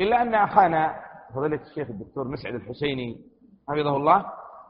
إلا 0.00 0.22
أن 0.22 0.34
أخانا 0.34 1.00
فضيلة 1.34 1.60
الشيخ 1.62 1.88
الدكتور 1.90 2.28
مسعد 2.28 2.54
الحسيني 2.54 3.20
حفظه 3.68 3.96
الله 3.96 4.26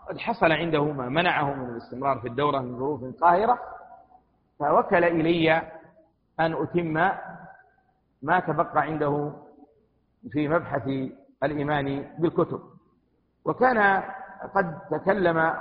قد 0.09 0.19
حصل 0.19 0.53
عنده 0.53 0.85
ما 0.85 1.09
منعه 1.09 1.55
من 1.55 1.71
الاستمرار 1.71 2.19
في 2.21 2.29
الدورة 2.29 2.59
من 2.59 2.79
ظروف 2.79 3.21
قاهرة 3.21 3.59
فوكل 4.59 5.05
إلي 5.05 5.53
أن 6.41 6.53
أتم 6.53 6.87
ما 8.23 8.41
تبقى 8.41 8.83
عنده 8.83 9.33
في 10.31 10.49
مبحث 10.49 10.89
الإيمان 11.43 12.15
بالكتب. 12.19 12.61
وكان 13.45 14.03
قد 14.55 14.79
تكلم 14.91 15.55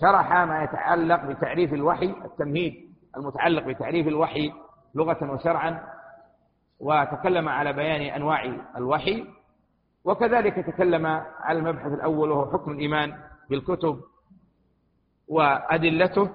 شرح 0.00 0.32
ما 0.32 0.62
يتعلق 0.64 1.24
بتعريف 1.24 1.74
الوحي 1.74 2.06
التمهيد 2.24 2.94
المتعلق 3.16 3.62
بتعريف 3.64 4.08
الوحي 4.08 4.52
لغة 4.94 5.32
وشرعا 5.32 5.95
وتكلم 6.80 7.48
على 7.48 7.72
بيان 7.72 8.00
أنواع 8.00 8.44
الوحي 8.76 9.24
وكذلك 10.04 10.54
تكلم 10.66 11.06
على 11.40 11.58
المبحث 11.58 11.92
الأول 11.92 12.30
وهو 12.30 12.52
حكم 12.52 12.70
الإيمان 12.70 13.14
بالكتب 13.50 14.00
وأدلته 15.28 16.30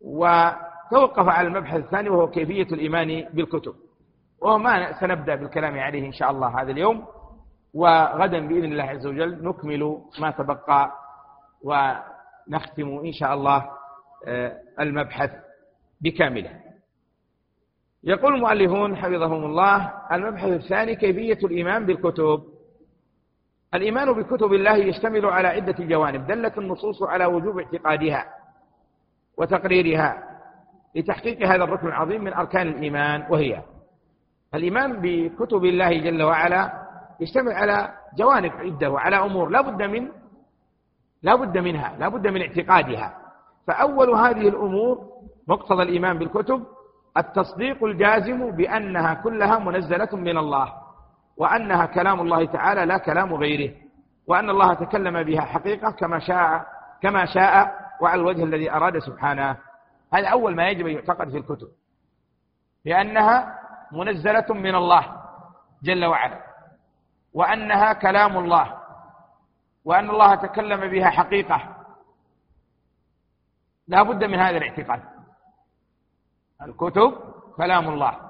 وتوقف 0.00 1.28
على 1.28 1.48
المبحث 1.48 1.76
الثاني 1.80 2.08
وهو 2.08 2.30
كيفية 2.30 2.62
الإيمان 2.74 3.28
بالكتب. 3.32 3.74
وهو 4.40 4.58
ما 4.58 5.00
سنبدأ 5.00 5.34
بالكلام 5.34 5.78
عليه 5.78 6.06
إن 6.06 6.12
شاء 6.12 6.30
الله 6.30 6.62
هذا 6.62 6.70
اليوم 6.70 7.06
وغدا 7.74 8.46
بإذن 8.48 8.64
الله 8.72 8.84
عز 8.84 9.06
وجل 9.06 9.44
نكمل 9.44 9.98
ما 10.20 10.30
تبقى 10.30 10.92
ونختم 11.62 12.88
إن 13.04 13.12
شاء 13.12 13.34
الله 13.34 13.70
آه، 14.26 14.52
المبحث 14.80 15.30
بكامله. 16.00 16.60
يقول 18.06 18.34
المؤلفون 18.34 18.96
حفظهم 18.96 19.44
الله 19.44 19.92
المبحث 20.12 20.48
الثاني 20.48 20.94
كيفية 20.96 21.46
الإيمان 21.46 21.86
بالكتب. 21.86 22.42
الإيمان 23.74 24.12
بكتب 24.12 24.52
الله 24.52 24.76
يشتمل 24.76 25.26
على 25.26 25.48
عدة 25.48 25.84
جوانب 25.84 26.26
دلت 26.26 26.58
النصوص 26.58 27.02
على 27.02 27.26
وجوب 27.26 27.58
اعتقادها 27.58 28.24
وتقريرها 29.36 30.22
لتحقيق 30.94 31.48
هذا 31.48 31.64
الركن 31.64 31.86
العظيم 31.86 32.24
من 32.24 32.32
أركان 32.32 32.68
الإيمان 32.68 33.26
وهي 33.30 33.62
الإيمان 34.54 35.00
بكتب 35.00 35.64
الله 35.64 35.98
جل 35.98 36.22
وعلا 36.22 36.72
يشتمل 37.20 37.52
على 37.52 37.94
جوانب 38.18 38.52
عدة 38.52 38.90
وعلى 38.90 39.16
أمور 39.16 39.48
لا 39.48 39.60
بد 39.60 39.82
من 39.82 40.08
لا 41.22 41.34
بد 41.34 41.58
منها 41.58 41.96
لا 41.98 42.08
بد 42.08 42.26
من 42.26 42.40
اعتقادها. 42.40 43.18
فأول 43.66 44.10
هذه 44.10 44.48
الأمور 44.48 45.08
مقتضى 45.48 45.82
الإيمان 45.82 46.18
بالكتب 46.18 46.75
التصديق 47.18 47.84
الجازم 47.84 48.50
بأنها 48.50 49.14
كلها 49.14 49.58
منزلة 49.58 50.08
من 50.12 50.38
الله 50.38 50.72
وأنها 51.36 51.86
كلام 51.86 52.20
الله 52.20 52.46
تعالى 52.46 52.84
لا 52.84 52.98
كلام 52.98 53.34
غيره 53.34 53.74
وأن 54.26 54.50
الله 54.50 54.74
تكلم 54.74 55.22
بها 55.22 55.40
حقيقة 55.40 55.90
كما 55.90 56.18
شاء 56.18 56.66
كما 57.02 57.24
شاء 57.24 57.74
وعلى 58.00 58.20
الوجه 58.20 58.44
الذي 58.44 58.70
أراد 58.70 58.98
سبحانه. 58.98 59.56
هذا 60.14 60.28
أول 60.28 60.56
ما 60.56 60.68
يجب 60.68 60.86
أن 60.86 60.92
يعتقد 60.92 61.30
في 61.30 61.36
الكتب. 61.36 61.68
لأنها 62.84 63.58
منزلة 63.92 64.46
من 64.50 64.74
الله 64.74 65.22
جل 65.82 66.04
وعلا 66.04 66.40
وأنها 67.34 67.92
كلام 67.92 68.38
الله 68.38 68.78
وأن 69.84 70.10
الله 70.10 70.34
تكلم 70.34 70.90
بها 70.90 71.10
حقيقة. 71.10 71.76
لا 73.88 74.02
بد 74.02 74.24
من 74.24 74.38
هذا 74.38 74.56
الاعتقاد. 74.56 75.15
الكتب 76.62 77.14
كلام 77.56 77.88
الله 77.88 78.20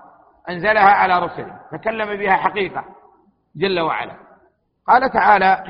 أنزلها 0.49 0.91
على 0.91 1.19
رسله 1.19 1.61
تكلم 1.73 2.19
بها 2.19 2.33
حقيقة 2.37 2.85
جل 3.57 3.81
وعلا. 3.81 4.17
قال 4.87 5.11
تعالى 5.11 5.65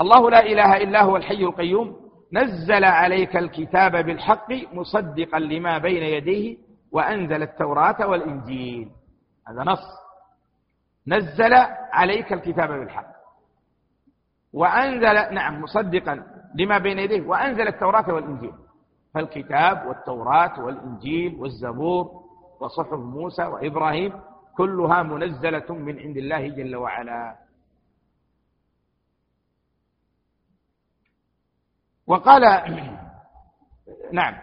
الله 0.00 0.30
لا 0.30 0.40
إله 0.40 0.76
إلا 0.76 1.02
هو 1.02 1.16
الحي 1.16 1.44
القيوم 1.44 2.10
نزل 2.32 2.84
عليك 2.84 3.36
الكتاب 3.36 3.96
بالحق 3.96 4.52
مصدقا 4.72 5.38
لما 5.38 5.78
بين 5.78 6.02
يديه 6.02 6.56
وأنزل 6.92 7.42
التوراة 7.42 8.06
والإنجيل. 8.06 8.90
هذا 9.48 9.62
نص. 9.62 9.82
نزل 11.06 11.54
عليك 11.92 12.32
الكتاب 12.32 12.68
بالحق 12.68 13.10
وأنزل 14.52 15.34
نعم 15.34 15.62
مصدقا 15.62 16.22
لما 16.54 16.78
بين 16.78 16.98
يديه 16.98 17.22
وأنزل 17.28 17.68
التوراة 17.68 18.14
والإنجيل. 18.14 18.52
فالكتاب 19.14 19.86
والتوراة 19.86 20.64
والإنجيل 20.64 21.34
والزبور 21.40 22.22
وصحف 22.60 22.92
موسى 22.92 23.42
وإبراهيم 23.42 24.12
كلها 24.56 25.02
منزلة 25.02 25.74
من 25.74 25.98
عند 25.98 26.16
الله 26.16 26.48
جل 26.48 26.76
وعلا. 26.76 27.36
وقال 32.06 32.42
نعم. 34.18 34.34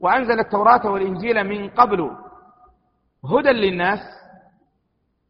وأنزل 0.00 0.40
التوراة 0.40 0.90
والإنجيل 0.90 1.44
من 1.44 1.70
قبل 1.70 2.16
هدى 3.24 3.50
للناس 3.50 4.00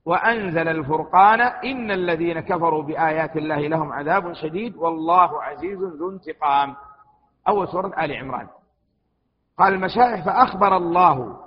وأنزل 0.04 0.69
الفرقان 0.69 1.41
إن 1.41 1.91
الذين 1.91 2.41
كفروا 2.41 2.83
بآيات 2.83 3.37
الله 3.37 3.60
لهم 3.69 3.93
عذاب 3.93 4.33
شديد 4.33 4.77
والله 4.77 5.43
عزيز 5.43 5.78
ذو 5.78 6.10
انتقام. 6.10 6.77
أول 7.49 7.69
سورة 7.69 8.04
آل 8.04 8.12
عمران. 8.12 8.49
قال 9.58 9.74
المشايخ 9.74 10.24
فأخبر 10.24 10.76
الله 10.76 11.42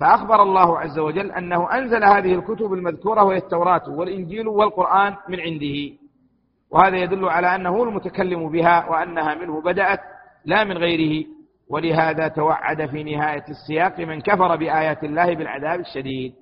فأخبر 0.00 0.42
الله 0.42 0.78
عز 0.78 0.98
وجل 0.98 1.32
أنه 1.32 1.78
أنزل 1.78 2.04
هذه 2.04 2.34
الكتب 2.34 2.72
المذكورة 2.72 3.24
وهي 3.24 3.36
التوراة 3.36 3.82
والإنجيل 3.88 4.48
والقرآن 4.48 5.16
من 5.28 5.40
عنده. 5.40 5.96
وهذا 6.70 6.96
يدل 6.96 7.28
على 7.28 7.54
أنه 7.54 7.82
المتكلم 7.82 8.48
بها 8.48 8.90
وأنها 8.90 9.34
منه 9.34 9.60
بدأت 9.60 10.00
لا 10.44 10.64
من 10.64 10.78
غيره. 10.78 11.26
ولهذا 11.68 12.28
توعد 12.28 12.86
في 12.86 13.02
نهاية 13.02 13.44
السياق 13.48 14.00
من 14.00 14.20
كفر 14.20 14.56
بآيات 14.56 15.04
الله 15.04 15.34
بالعذاب 15.34 15.80
الشديد. 15.80 16.34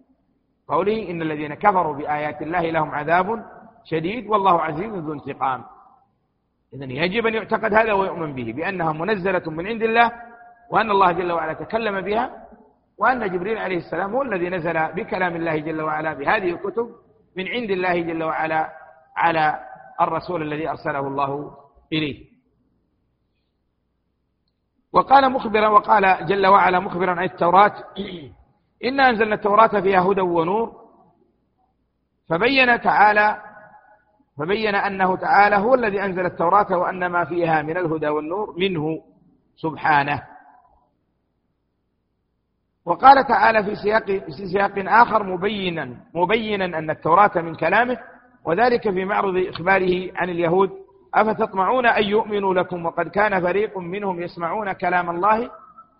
قوله 0.68 1.10
إن 1.10 1.22
الذين 1.22 1.54
كفروا 1.54 1.96
بآيات 1.96 2.42
الله 2.42 2.70
لهم 2.70 2.90
عذاب 2.90 3.44
شديد 3.84 4.26
والله 4.26 4.60
عزيز 4.60 4.94
ذو 4.94 5.12
انتقام. 5.12 5.64
إذا 6.74 6.84
يجب 6.84 7.26
أن 7.26 7.34
يعتقد 7.34 7.74
هذا 7.74 7.92
ويؤمن 7.92 8.34
به 8.34 8.52
بأنها 8.52 8.92
منزلة 8.92 9.42
من 9.50 9.66
عند 9.66 9.82
الله 9.82 10.12
وأن 10.70 10.90
الله 10.90 11.12
جل 11.12 11.32
وعلا 11.32 11.52
تكلم 11.52 12.00
بها 12.00 12.46
وأن 12.98 13.32
جبريل 13.32 13.58
عليه 13.58 13.76
السلام 13.76 14.14
هو 14.14 14.22
الذي 14.22 14.48
نزل 14.48 14.92
بكلام 14.92 15.36
الله 15.36 15.58
جل 15.58 15.82
وعلا 15.82 16.14
بهذه 16.14 16.50
الكتب 16.50 16.90
من 17.36 17.48
عند 17.48 17.70
الله 17.70 18.00
جل 18.00 18.22
وعلا 18.22 18.72
على 19.16 19.58
الرسول 20.00 20.42
الذي 20.42 20.68
أرسله 20.68 21.06
الله 21.06 21.56
إليه. 21.92 22.30
وقال 24.92 25.32
مخبرا 25.32 25.68
وقال 25.68 26.26
جل 26.26 26.46
وعلا 26.46 26.80
مخبرا 26.80 27.10
عن 27.10 27.24
التوراة 27.24 27.72
إنا 28.84 29.10
أنزلنا 29.10 29.34
التوراة 29.34 29.80
فيها 29.80 30.00
هدى 30.00 30.20
ونور 30.20 30.80
فبين 32.28 32.80
تعالى 32.80 33.42
فبين 34.38 34.74
أنه 34.74 35.16
تعالى 35.16 35.56
هو 35.56 35.74
الذي 35.74 36.02
أنزل 36.02 36.26
التوراة 36.26 36.78
وأن 36.78 37.06
ما 37.06 37.24
فيها 37.24 37.62
من 37.62 37.76
الهدى 37.76 38.08
والنور 38.08 38.54
منه 38.58 39.02
سبحانه. 39.56 40.22
وقال 42.90 43.26
تعالى 43.26 43.64
في 43.64 43.74
سياق 43.74 44.04
في 44.04 44.46
سياق 44.52 44.72
آخر 44.76 45.22
مبينا 45.22 45.96
مبينا 46.14 46.64
أن 46.64 46.90
التوراة 46.90 47.30
من 47.36 47.54
كلامه 47.54 47.98
وذلك 48.44 48.90
في 48.90 49.04
معرض 49.04 49.36
إخباره 49.36 50.10
عن 50.16 50.30
اليهود. 50.30 50.70
أفتطمعون 51.14 51.86
أن 51.86 52.04
يؤمنوا 52.04 52.54
لكم 52.54 52.86
وقد 52.86 53.08
كان 53.08 53.40
فريق 53.40 53.78
منهم 53.78 54.22
يسمعون 54.22 54.72
كلام 54.72 55.10
الله 55.10 55.50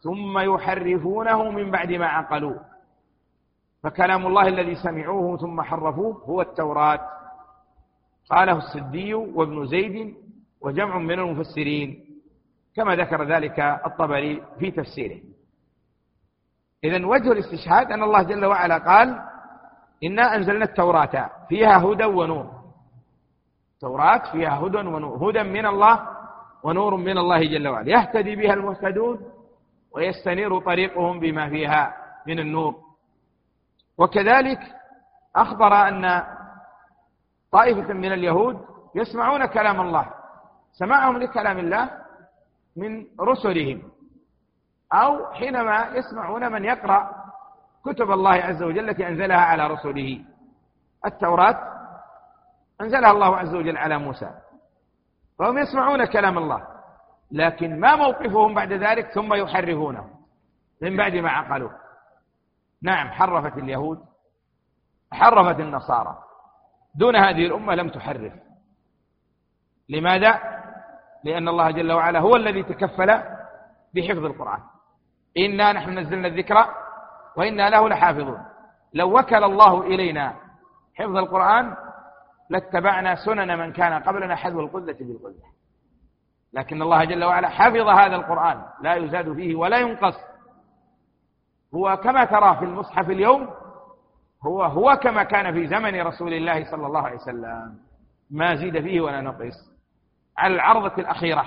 ثم 0.02 0.38
يحرفونه 0.38 1.50
من 1.50 1.70
بعد 1.70 1.92
ما 1.92 2.06
عقلوه. 2.06 2.60
فكلام 3.82 4.26
الله 4.26 4.48
الذي 4.48 4.74
سمعوه 4.74 5.36
ثم 5.36 5.62
حرفوه 5.62 6.22
هو 6.24 6.40
التوراة. 6.40 7.00
قاله 8.30 8.58
السدي 8.58 9.14
وابن 9.14 9.66
زيد 9.66 10.14
وجمع 10.60 10.98
من 10.98 11.18
المفسرين 11.18 12.04
كما 12.76 12.96
ذكر 12.96 13.24
ذلك 13.24 13.60
الطبري 13.60 14.42
في 14.58 14.70
تفسيره. 14.70 15.20
إذا 16.84 17.06
وجه 17.06 17.32
الاستشهاد 17.32 17.92
أن 17.92 18.02
الله 18.02 18.22
جل 18.22 18.44
وعلا 18.44 18.78
قال 18.78 19.22
إنا 20.04 20.36
أنزلنا 20.36 20.64
التوراة 20.64 21.30
فيها 21.48 21.78
هدى 21.78 22.04
ونور. 22.04 22.60
توراة 23.80 24.32
فيها 24.32 24.58
هدى 24.58 24.78
ونور 24.78 25.30
هدى 25.30 25.42
من 25.42 25.66
الله 25.66 26.08
ونور 26.62 26.96
من 26.96 27.18
الله 27.18 27.40
جل 27.40 27.68
وعلا. 27.68 27.90
يهتدي 27.90 28.36
بها 28.36 28.54
المهتدون 28.54 29.20
ويستنير 29.92 30.58
طريقهم 30.60 31.20
بما 31.20 31.48
فيها 31.48 31.96
من 32.26 32.38
النور. 32.38 32.74
وكذلك 33.98 34.60
أخبر 35.36 35.72
أن 35.88 36.22
طائفة 37.52 37.92
من 37.92 38.12
اليهود 38.12 38.64
يسمعون 38.94 39.46
كلام 39.46 39.80
الله 39.80 40.06
سماعهم 40.72 41.18
لكلام 41.18 41.58
الله 41.58 41.90
من 42.76 43.06
رسلهم. 43.20 43.82
أو 44.92 45.32
حينما 45.32 45.86
يسمعون 45.94 46.52
من 46.52 46.64
يقرأ 46.64 47.24
كتب 47.84 48.10
الله 48.10 48.32
عز 48.32 48.62
وجل 48.62 48.90
التي 48.90 49.08
أنزلها 49.08 49.40
على 49.40 49.66
رسله 49.66 50.24
التوراة 51.06 51.58
أنزلها 52.80 53.10
الله 53.10 53.36
عز 53.36 53.54
وجل 53.54 53.76
على 53.76 53.98
موسى. 53.98 54.30
فهم 55.38 55.58
يسمعون 55.58 56.04
كلام 56.04 56.38
الله. 56.38 56.66
لكن 57.32 57.80
ما 57.80 57.96
موقفهم 57.96 58.54
بعد 58.54 58.72
ذلك 58.72 59.10
ثم 59.10 59.34
يحرفونه. 59.34 60.10
من 60.82 60.96
بعد 60.96 61.14
ما 61.14 61.30
عقلوه. 61.30 61.74
نعم 62.82 63.08
حرفت 63.08 63.58
اليهود. 63.58 63.98
حرفت 65.12 65.60
النصارى. 65.60 66.18
دون 66.94 67.16
هذه 67.16 67.46
الأمة 67.46 67.74
لم 67.74 67.88
تحرف. 67.88 68.32
لماذا؟ 69.88 70.40
لأن 71.24 71.48
الله 71.48 71.70
جل 71.70 71.92
وعلا 71.92 72.20
هو 72.20 72.36
الذي 72.36 72.62
تكفل 72.62 73.22
بحفظ 73.94 74.24
القرآن. 74.24 74.60
إنا 75.38 75.72
نحن 75.72 75.98
نزلنا 75.98 76.28
الذكر 76.28 76.66
وإنا 77.36 77.70
له 77.70 77.88
لحافظون. 77.88 78.42
لو 78.94 79.18
وكل 79.18 79.44
الله 79.44 79.80
إلينا 79.82 80.34
حفظ 80.94 81.16
القرآن 81.16 81.76
لاتبعنا 82.50 83.14
سنن 83.14 83.58
من 83.58 83.72
كان 83.72 84.02
قبلنا 84.02 84.36
حذو 84.36 84.60
القذة 84.60 84.96
بالقذة. 85.00 85.50
لكن 86.52 86.82
الله 86.82 87.04
جل 87.04 87.24
وعلا 87.24 87.48
حفظ 87.48 87.88
هذا 87.88 88.16
القرآن 88.16 88.62
لا 88.82 88.94
يزاد 88.94 89.32
فيه 89.32 89.56
ولا 89.56 89.78
ينقص. 89.78 90.16
هو 91.74 91.96
كما 91.96 92.24
ترى 92.24 92.56
في 92.56 92.64
المصحف 92.64 93.10
اليوم 93.10 93.50
هو 94.46 94.62
هو 94.62 94.96
كما 94.96 95.22
كان 95.22 95.52
في 95.52 95.66
زمن 95.66 96.00
رسول 96.00 96.34
الله 96.34 96.70
صلى 96.70 96.86
الله 96.86 97.00
عليه 97.00 97.16
وسلم. 97.16 97.78
ما 98.30 98.56
زيد 98.56 98.80
فيه 98.80 99.00
ولا 99.00 99.20
نقص. 99.20 99.70
على 100.38 100.54
العرضة 100.54 100.94
الأخيرة 100.98 101.44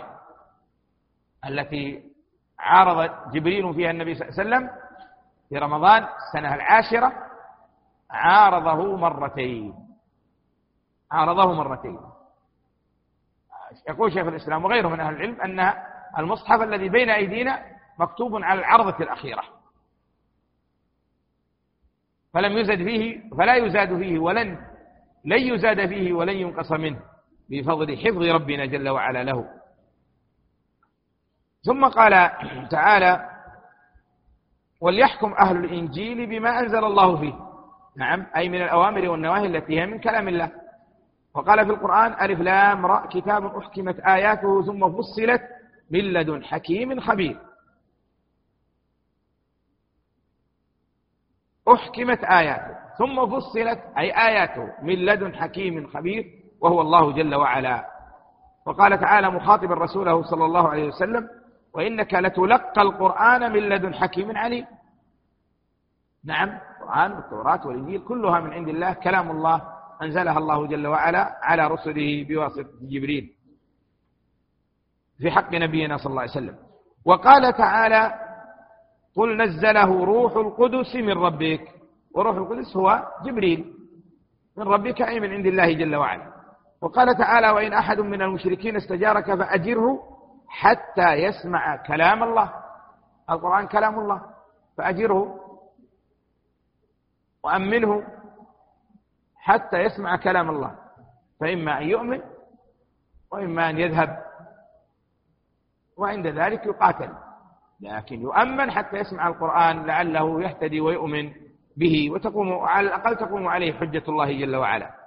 التي 1.45 2.12
عارض 2.59 3.31
جبريل 3.31 3.73
فيها 3.73 3.91
النبي 3.91 4.15
صلى 4.15 4.29
الله 4.29 4.39
عليه 4.39 4.49
وسلم 4.49 4.69
في 5.49 5.57
رمضان 5.57 6.03
السنة 6.03 6.55
العاشرة 6.55 7.13
عارضه 8.11 8.97
مرتين. 8.97 9.73
عارضه 11.11 11.53
مرتين. 11.53 11.99
يقول 13.89 14.13
شيخ 14.13 14.27
الإسلام 14.27 14.65
وغيره 14.65 14.87
من 14.87 14.99
أهل 14.99 15.15
العلم 15.15 15.41
أن 15.41 15.73
المصحف 16.19 16.61
الذي 16.61 16.89
بين 16.89 17.09
أيدينا 17.09 17.65
مكتوب 17.99 18.43
على 18.43 18.59
العرضة 18.59 19.03
الأخيرة. 19.03 19.43
فلم 22.33 22.57
يزد 22.57 22.77
فيه 22.77 23.29
فلا 23.37 23.55
يزاد 23.55 23.97
فيه 23.97 24.19
ولن 24.19 24.57
لن 25.25 25.39
يزاد 25.53 25.87
فيه 25.87 26.13
ولن 26.13 26.37
ينقص 26.37 26.71
منه 26.71 26.99
بفضل 27.49 27.97
حفظ 27.97 28.21
ربنا 28.21 28.65
جل 28.65 28.89
وعلا 28.89 29.23
له. 29.23 29.62
ثم 31.65 31.85
قال 31.85 32.31
تعالى 32.69 33.29
وليحكم 34.81 35.33
أهل 35.33 35.57
الإنجيل 35.57 36.25
بما 36.25 36.59
أنزل 36.59 36.83
الله 36.83 37.17
فيه. 37.19 37.33
نعم 37.97 38.25
أي 38.35 38.49
من 38.49 38.61
الأوامر 38.61 39.09
والنواهي 39.09 39.45
التي 39.45 39.79
هي 39.79 39.85
من 39.85 39.99
كلام 39.99 40.27
الله. 40.27 40.51
وقال 41.33 41.65
في 41.65 41.71
القرآن 41.71 42.13
ألف 42.21 42.39
لام 42.39 42.85
راء 42.85 43.07
كتاب 43.07 43.45
أحكمت 43.57 43.99
آياته 43.99 44.65
ثم 44.65 44.91
فصلت 44.97 45.41
من 45.91 45.99
لدن 45.99 46.43
حكيم 46.43 46.99
خبير. 46.99 47.39
أحكمت 51.73 52.23
آياته 52.23 52.75
ثم 52.97 53.29
فصلت 53.29 53.79
أي 53.97 54.11
آياته 54.11 54.71
من 54.81 54.95
لدن 54.95 55.35
حكيم 55.35 55.87
خبير 55.87 56.25
وهو 56.61 56.81
الله 56.81 57.11
جل 57.11 57.35
وعلا. 57.35 57.87
وقال 58.65 58.99
تعالى 58.99 59.29
مخاطبا 59.29 59.75
رسوله 59.75 60.23
صلى 60.23 60.45
الله 60.45 60.69
عليه 60.69 60.87
وسلم 60.87 61.29
وإنك 61.73 62.13
لتلقى 62.13 62.81
القرآن 62.81 63.51
من 63.51 63.59
لدن 63.59 63.93
حكيم 63.93 64.37
عليم. 64.37 64.65
نعم 66.25 66.49
القرآن 66.49 67.11
والتوراة 67.11 67.67
والإنجيل 67.67 68.01
كلها 68.01 68.39
من 68.39 68.53
عند 68.53 68.67
الله 68.67 68.93
كلام 68.93 69.31
الله 69.31 69.61
أنزلها 70.01 70.37
الله 70.37 70.67
جل 70.67 70.87
وعلا 70.87 71.39
على 71.41 71.67
رسله 71.67 72.25
بواسطة 72.29 72.69
جبريل. 72.81 73.33
في 75.17 75.31
حق 75.31 75.53
نبينا 75.53 75.97
صلى 75.97 76.09
الله 76.09 76.21
عليه 76.21 76.31
وسلم. 76.31 76.55
وقال 77.05 77.53
تعالى 77.53 78.19
قل 79.15 79.37
نزله 79.37 80.05
روح 80.05 80.35
القدس 80.35 80.95
من 80.95 81.17
ربك. 81.17 81.71
وروح 82.15 82.35
القدس 82.35 82.77
هو 82.77 83.07
جبريل. 83.25 83.73
من 84.57 84.63
ربك 84.63 85.01
أي 85.01 85.19
من 85.19 85.31
عند 85.31 85.45
الله 85.45 85.73
جل 85.73 85.95
وعلا. 85.95 86.33
وقال 86.81 87.17
تعالى 87.17 87.49
وإن 87.49 87.73
أحد 87.73 87.99
من 87.99 88.21
المشركين 88.21 88.75
استجارك 88.75 89.35
فأجره 89.35 90.12
حتى 90.47 91.13
يسمع 91.13 91.75
كلام 91.75 92.23
الله. 92.23 92.53
القرآن 93.29 93.67
كلام 93.67 93.99
الله. 93.99 94.21
فأجره 94.77 95.39
وأمنه 97.43 98.03
حتى 99.37 99.77
يسمع 99.77 100.15
كلام 100.15 100.49
الله. 100.49 100.75
فإما 101.39 101.77
أن 101.77 101.83
يؤمن 101.83 102.21
وإما 103.31 103.69
أن 103.69 103.79
يذهب. 103.79 104.23
وعند 105.97 106.27
ذلك 106.27 106.65
يقاتل. 106.65 107.13
لكن 107.81 108.21
يؤمن 108.21 108.71
حتى 108.71 108.97
يسمع 108.97 109.27
القرآن 109.27 109.85
لعله 109.85 110.41
يهتدي 110.41 110.81
ويؤمن 110.81 111.33
به 111.77 112.11
وتقوم 112.11 112.53
على 112.53 112.87
الأقل 112.87 113.15
تقوم 113.15 113.47
عليه 113.47 113.73
حجة 113.73 114.03
الله 114.07 114.39
جل 114.39 114.55
وعلا. 114.55 115.02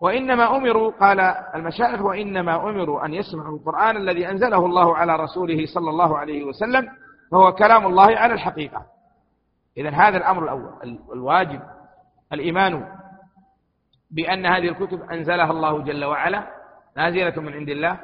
وإنما 0.00 0.56
أمروا 0.56 0.90
قال 0.90 1.20
المشايخ 1.54 2.00
وإنما 2.00 2.70
أمروا 2.70 3.04
أن 3.04 3.14
يسمعوا 3.14 3.58
القرآن 3.58 3.96
الذي 3.96 4.30
أنزله 4.30 4.66
الله 4.66 4.96
على 4.96 5.16
رسوله 5.16 5.66
صلى 5.74 5.90
الله 5.90 6.18
عليه 6.18 6.44
وسلم 6.44 6.88
فهو 7.32 7.52
كلام 7.52 7.86
الله 7.86 8.16
على 8.16 8.34
الحقيقة. 8.34 8.86
إذا 9.76 9.90
هذا 9.90 10.16
الأمر 10.16 10.44
الأول 10.44 10.98
الواجب 11.12 11.60
الإيمان 12.32 12.88
بأن 14.10 14.46
هذه 14.46 14.68
الكتب 14.68 15.02
أنزلها 15.02 15.50
الله 15.50 15.78
جل 15.78 16.04
وعلا 16.04 16.46
نازلة 16.96 17.42
من 17.42 17.52
عند 17.52 17.68
الله 17.68 18.00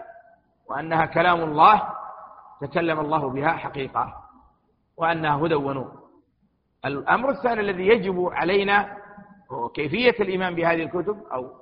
وأنها 0.68 1.06
كلام 1.06 1.40
الله 1.40 1.82
تكلم 2.60 3.00
الله 3.00 3.30
بها 3.30 3.50
حقيقة 3.50 4.14
وأنها 4.96 5.36
هدى 5.36 5.54
ونور. 5.54 6.02
الأمر 6.84 7.30
الثاني 7.30 7.60
الذي 7.60 7.86
يجب 7.86 8.28
علينا 8.32 8.96
هو 9.52 9.68
كيفية 9.68 10.14
الإيمان 10.20 10.54
بهذه 10.54 10.82
الكتب 10.82 11.16
أو 11.32 11.61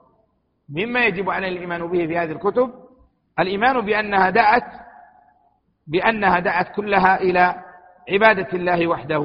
مما 0.71 1.05
يجب 1.05 1.31
علينا 1.31 1.53
الإيمان 1.57 1.87
به 1.87 2.07
في 2.07 2.19
هذه 2.19 2.33
الكتب. 2.33 2.71
الإيمان 3.39 3.81
بأنها 3.81 4.31
دعت 4.31 4.65
بأنها 5.87 6.39
دعت 6.39 6.75
كلها 6.77 7.21
إلى 7.21 7.55
عبادة 8.09 8.49
الله 8.53 8.87
وحده. 8.87 9.25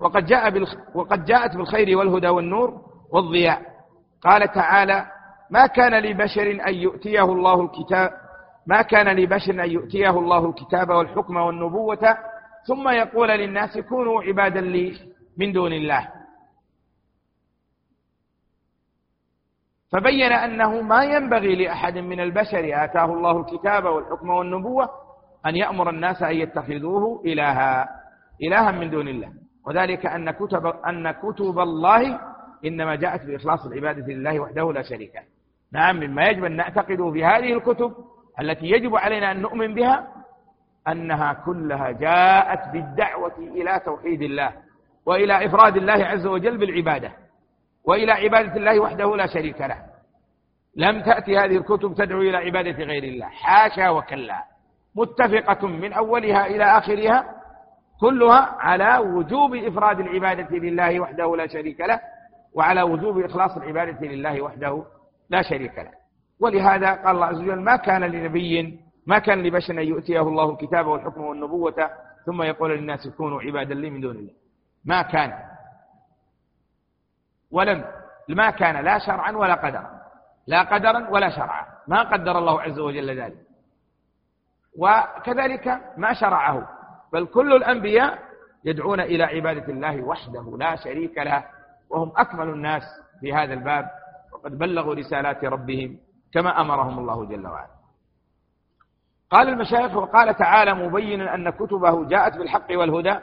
وقد 0.00 0.26
جاء 0.26 0.64
وقد 0.94 1.24
جاءت 1.24 1.56
بالخير 1.56 1.98
والهدى 1.98 2.28
والنور 2.28 2.80
والضياء. 3.12 3.62
قال 4.22 4.52
تعالى 4.52 5.06
ما 5.50 5.66
كان 5.66 6.02
لبشر 6.02 6.50
أن 6.66 6.74
يؤتيه 6.74 7.24
الله 7.24 7.60
الكتاب 7.60 8.10
ما 8.66 8.82
كان 8.82 9.16
لبشر 9.16 9.64
أن 9.64 9.70
يؤتيه 9.70 10.10
الله 10.10 10.48
الكتاب 10.48 10.90
والحكم 10.90 11.36
والنبوة 11.36 12.16
ثم 12.66 12.88
يقول 12.88 13.28
للناس 13.28 13.78
كونوا 13.78 14.22
عبادا 14.22 14.60
لي 14.60 14.92
من 15.38 15.52
دون 15.52 15.72
الله. 15.72 16.08
فبين 19.92 20.32
أنه 20.32 20.80
ما 20.80 21.04
ينبغي 21.04 21.64
لأحد 21.64 21.98
من 21.98 22.20
البشر 22.20 22.84
آتاه 22.84 23.04
الله 23.04 23.40
الكتاب 23.40 23.84
والحكم 23.84 24.30
والنبوة 24.30 24.88
أن 25.46 25.56
يأمر 25.56 25.90
الناس 25.90 26.22
أن 26.22 26.36
يتخذوه 26.36 27.22
إلها 27.26 27.88
إلها 28.42 28.70
من 28.70 28.90
دون 28.90 29.08
الله. 29.08 29.28
وذلك 29.66 30.06
أن 30.06 30.30
كتب, 30.30 30.66
أن 30.66 31.10
كتب 31.10 31.58
الله 31.58 32.20
إنما 32.64 32.94
جاءت 32.94 33.24
بإخلاص 33.24 33.66
العبادة 33.66 34.06
لله 34.06 34.40
وحده 34.40 34.72
لا 34.72 34.82
شريك 34.82 35.14
له. 35.14 35.22
نعم 35.72 35.96
مما 35.96 36.26
يجب 36.26 36.44
أن 36.44 36.56
نعتقد 36.56 37.12
في 37.12 37.24
هذه 37.24 37.52
الكتب 37.52 37.92
التي 38.40 38.66
يجب 38.66 38.96
علينا 38.96 39.32
أن 39.32 39.40
نؤمن 39.40 39.74
بها 39.74 40.08
أنها 40.88 41.32
كلها 41.32 41.90
جاءت 41.90 42.72
بالدعوة 42.72 43.38
إلى 43.38 43.80
توحيد 43.84 44.22
الله 44.22 44.52
وإلى 45.06 45.46
إفراد 45.46 45.76
الله 45.76 46.04
عز 46.04 46.26
وجل 46.26 46.58
بالعبادة. 46.58 47.12
وإلى 47.86 48.12
عبادة 48.12 48.56
الله 48.56 48.80
وحده 48.80 49.16
لا 49.16 49.26
شريك 49.26 49.60
له. 49.60 49.78
لم 50.76 51.02
تأتي 51.02 51.38
هذه 51.38 51.56
الكتب 51.56 51.94
تدعو 51.94 52.20
إلى 52.20 52.36
عبادة 52.36 52.84
غير 52.84 53.04
الله. 53.04 53.26
حاشا 53.26 53.88
وكلا. 53.90 54.44
متفقة 54.96 55.66
من 55.66 55.92
أولها 55.92 56.46
إلى 56.46 56.64
آخرها 56.64 57.24
كلها 58.00 58.56
على 58.58 58.98
وجوب 58.98 59.54
إفراد 59.54 60.00
العبادة 60.00 60.56
لله 60.56 61.00
وحده 61.00 61.36
لا 61.36 61.46
شريك 61.46 61.80
له 61.80 62.00
وعلى 62.54 62.82
وجوب 62.82 63.18
إخلاص 63.18 63.56
العبادة 63.56 64.06
لله 64.06 64.42
وحده 64.42 64.84
لا 65.30 65.42
شريك 65.42 65.78
له. 65.78 65.90
ولهذا 66.40 66.92
قال 66.92 67.14
الله 67.14 67.26
عز 67.26 67.40
وجل 67.40 67.60
ما 67.60 67.76
كان 67.76 68.04
لنبي 68.04 68.80
ما 69.06 69.18
كان 69.18 69.42
لبشر 69.42 69.74
أن 69.74 69.78
يؤتيه 69.88 70.20
الله 70.20 70.50
الكتاب 70.50 70.86
والحكم 70.86 71.20
والنبوة 71.20 71.90
ثم 72.26 72.42
يقول 72.42 72.78
للناس 72.78 73.08
كونوا 73.08 73.42
عبادا 73.42 73.74
لي 73.74 73.90
من 73.90 74.00
دون 74.00 74.16
الله. 74.16 74.32
ما 74.84 75.02
كان. 75.02 75.32
ولم 77.50 77.84
ما 78.28 78.50
كان 78.50 78.84
لا 78.84 78.98
شرعا 78.98 79.32
ولا 79.32 79.54
قدرا. 79.54 79.90
لا 80.46 80.62
قدرا 80.62 81.10
ولا 81.10 81.30
شرعا. 81.30 81.66
ما 81.88 82.02
قدر 82.02 82.38
الله 82.38 82.62
عز 82.62 82.78
وجل 82.78 83.20
ذلك. 83.20 83.46
وكذلك 84.78 85.80
ما 85.96 86.12
شرعه. 86.12 86.68
بل 87.12 87.26
كل 87.26 87.52
الأنبياء 87.56 88.18
يدعون 88.64 89.00
إلى 89.00 89.24
عبادة 89.24 89.72
الله 89.72 90.02
وحده 90.02 90.56
لا 90.58 90.76
شريك 90.76 91.18
له 91.18 91.44
وهم 91.90 92.12
أكمل 92.16 92.48
الناس 92.48 92.82
في 93.20 93.34
هذا 93.34 93.54
الباب. 93.54 93.90
وقد 94.32 94.58
بلغوا 94.58 94.94
رسالات 94.94 95.44
ربهم 95.44 95.98
كما 96.34 96.60
أمرهم 96.60 96.98
الله 96.98 97.24
جل 97.24 97.46
وعلا. 97.46 97.76
قال 99.30 99.48
المشايخ 99.48 99.96
وقال 99.96 100.34
تعالى 100.36 100.74
مبينا 100.74 101.34
أن 101.34 101.50
كتبه 101.50 102.08
جاءت 102.08 102.36
بالحق 102.36 102.70
والهدى. 102.70 103.18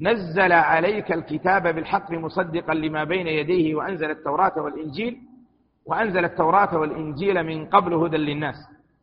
نزل 0.00 0.52
عليك 0.52 1.12
الكتاب 1.12 1.62
بالحق 1.74 2.10
مصدقا 2.10 2.74
لما 2.74 3.04
بين 3.04 3.26
يديه 3.26 3.74
وأنزل 3.74 4.10
التوراة 4.10 4.52
والإنجيل 4.56 5.18
وأنزل 5.86 6.24
التوراة 6.24 6.78
والإنجيل 6.78 7.42
من 7.42 7.66
قبل 7.66 7.94
هدى 7.94 8.16
للناس. 8.16 8.54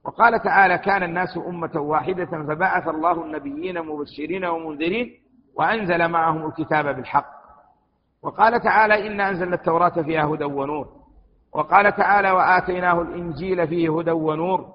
وقال 0.04 0.42
تعالى 0.44 0.78
كان 0.78 1.04
الناس 1.04 1.38
أمة 1.48 1.72
واحدة 1.76 2.26
فبعث 2.26 2.88
الله 2.88 3.24
النبيين 3.26 3.82
مبشرين 3.82 4.46
ومنذرين 4.46 5.12
وأنزل 5.56 6.08
معهم 6.08 6.46
الكتاب 6.46 6.96
بالحق. 6.96 7.30
وقال 8.24 8.62
تعالى 8.62 9.08
إنا 9.08 9.30
أنزلنا 9.30 9.56
التوراة 9.56 10.02
فيها 10.02 10.26
هدى 10.26 10.44
ونور. 10.44 10.88
وقال 11.54 11.96
تعالى 11.96 12.32
وآتيناه 12.32 13.02
الإنجيل 13.02 13.68
فيه 13.68 14.00
هدى 14.00 14.12
ونور. 14.12 14.66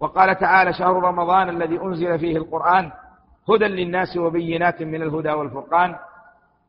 وقال 0.00 0.38
تعالى 0.38 0.72
شهر 0.72 1.02
رمضان 1.02 1.48
الذي 1.48 1.80
أنزل 1.80 2.18
فيه 2.18 2.36
القرآن 2.36 2.90
هدى 3.48 3.64
للناس 3.64 4.16
وبينات 4.16 4.82
من 4.82 5.02
الهدى 5.02 5.30
والفرقان. 5.30 5.96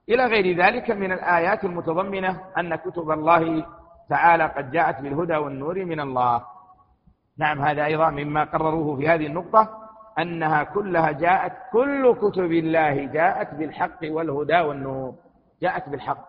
إلى 0.10 0.26
غير 0.26 0.58
ذلك 0.58 0.92
من 0.92 1.12
الآيات 1.12 1.64
المتضمنة 1.64 2.42
أن 2.58 2.76
كتب 2.76 3.12
الله 3.12 3.66
تعالى 4.10 4.44
قد 4.44 4.72
جاءت 4.72 5.02
بالهدى 5.02 5.36
والنور 5.36 5.86
من 5.86 6.00
الله. 6.00 6.44
نعم 7.38 7.62
هذا 7.62 7.86
أيضا 7.86 8.10
مما 8.10 8.44
قرروه 8.44 8.98
في 8.98 9.10
هذه 9.10 9.28
النقطة 9.28 9.70
أنها 10.20 10.64
كلها 10.64 11.12
جاءت 11.12 11.54
كل 11.72 12.16
كتب 12.16 12.52
الله 12.52 13.06
جاءت 13.06 13.54
بالحق 13.54 14.00
والهدى 14.04 14.60
والنور. 14.60 15.16
جاءت 15.62 15.90
بالحق 15.90 16.28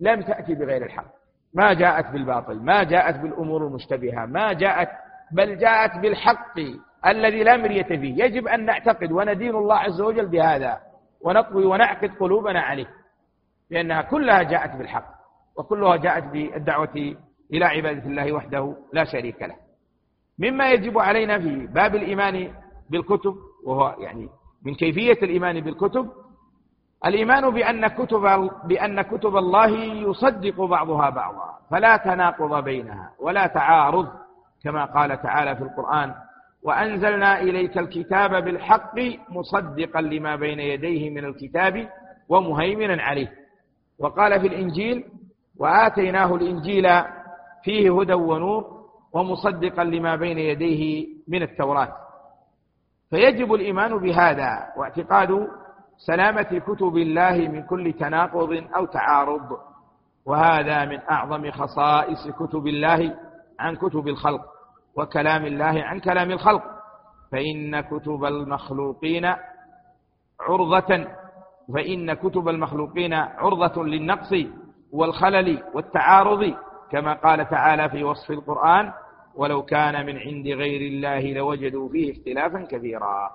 لم 0.00 0.22
تأتي 0.22 0.54
بغير 0.54 0.84
الحق. 0.84 1.18
ما 1.54 1.72
جاءت 1.72 2.10
بالباطل 2.10 2.62
ما 2.62 2.82
جاءت 2.82 3.16
بالأمور 3.16 3.66
المشتبهة 3.66 4.26
ما 4.26 4.52
جاءت 4.52 4.88
بل 5.32 5.58
جاءت 5.58 5.98
بالحق. 5.98 6.58
الذي 7.06 7.42
لا 7.42 7.56
مرية 7.56 7.82
فيه. 7.82 8.24
يجب 8.24 8.48
أن 8.48 8.64
نعتقد 8.64 9.12
وندين 9.12 9.54
الله 9.54 9.76
عز 9.76 10.00
وجل 10.00 10.26
بهذا 10.26 10.80
ونقوي 11.20 11.64
ونعقد 11.64 12.10
قلوبنا 12.20 12.60
عليه 12.60 12.86
لأنها 13.70 14.02
كلها 14.02 14.42
جاءت 14.42 14.76
بالحق 14.76 15.14
وكلها 15.56 15.96
جاءت 15.96 16.24
بالدعوة 16.24 17.16
إلى 17.52 17.64
عبادة 17.64 18.06
الله 18.06 18.32
وحده 18.32 18.76
لا 18.92 19.04
شريك 19.04 19.42
له. 19.42 19.54
مما 20.38 20.70
يجب 20.70 20.98
علينا 20.98 21.38
في 21.38 21.66
باب 21.66 21.94
الإيمان 21.94 22.52
بالكتب 22.90 23.34
وهو 23.64 23.94
يعني 23.98 24.28
من 24.62 24.74
كيفية 24.74 25.18
الإيمان 25.22 25.60
بالكتب 25.60 26.10
الإيمان 27.06 27.50
بأن 27.50 27.86
كتب 27.86 28.50
بأن 28.64 29.02
كتب 29.02 29.36
الله 29.36 29.68
يصدق 30.08 30.60
بعضها 30.64 31.10
بعضا 31.10 31.58
فلا 31.70 31.96
تناقض 31.96 32.64
بينها 32.64 33.12
ولا 33.18 33.46
تعارض 33.46 34.08
كما 34.64 34.84
قال 34.84 35.22
تعالى 35.22 35.56
في 35.56 35.62
القرآن 35.62 36.14
وأنزلنا 36.62 37.40
إليك 37.40 37.78
الكتاب 37.78 38.44
بالحق 38.44 38.94
مصدقا 39.28 40.00
لما 40.00 40.36
بين 40.36 40.60
يديه 40.60 41.10
من 41.10 41.24
الكتاب 41.24 41.88
ومهيمنا 42.28 43.02
عليه. 43.02 43.32
وقال 43.98 44.40
في 44.40 44.46
الإنجيل 44.46 45.04
وآتيناه 45.58 46.34
الإنجيل 46.34 47.02
فيه 47.64 48.00
هدى 48.00 48.12
ونور 48.12 48.64
ومصدقا 49.12 49.84
لما 49.84 50.16
بين 50.16 50.38
يديه 50.38 51.06
من 51.28 51.42
التوراة. 51.42 51.92
فيجب 53.10 53.54
الإيمان 53.54 53.98
بهذا 53.98 54.50
واعتقاد 54.76 55.48
سلامة 56.06 56.62
كتب 56.66 56.96
الله 56.96 57.48
من 57.48 57.62
كل 57.62 57.92
تناقض 57.92 58.64
أو 58.76 58.84
تعارض. 58.84 59.58
وهذا 60.26 60.84
من 60.84 60.98
أعظم 61.10 61.50
خصائص 61.50 62.28
كتب 62.28 62.66
الله 62.66 63.14
عن 63.60 63.76
كتب 63.76 64.08
الخلق. 64.08 64.57
وكلام 64.98 65.46
الله 65.46 65.82
عن 65.82 66.00
كلام 66.00 66.30
الخلق. 66.30 66.62
فإن 67.32 67.80
كتب 67.80 68.24
المخلوقين 68.24 69.34
عرضة 70.40 71.06
فإن 71.74 72.14
كتب 72.14 72.48
المخلوقين 72.48 73.14
عرضة 73.14 73.84
للنقص 73.84 74.34
والخلل 74.92 75.62
والتعارض 75.74 76.54
كما 76.90 77.14
قال 77.14 77.48
تعالى 77.48 77.88
في 77.88 78.04
وصف 78.04 78.30
القرآن 78.30 78.92
ولو 79.34 79.62
كان 79.62 80.06
من 80.06 80.18
عند 80.18 80.46
غير 80.46 80.80
الله 80.80 81.32
لوجدوا 81.32 81.88
فيه 81.88 82.12
اختلافا 82.12 82.66
كثيرا 82.70 83.30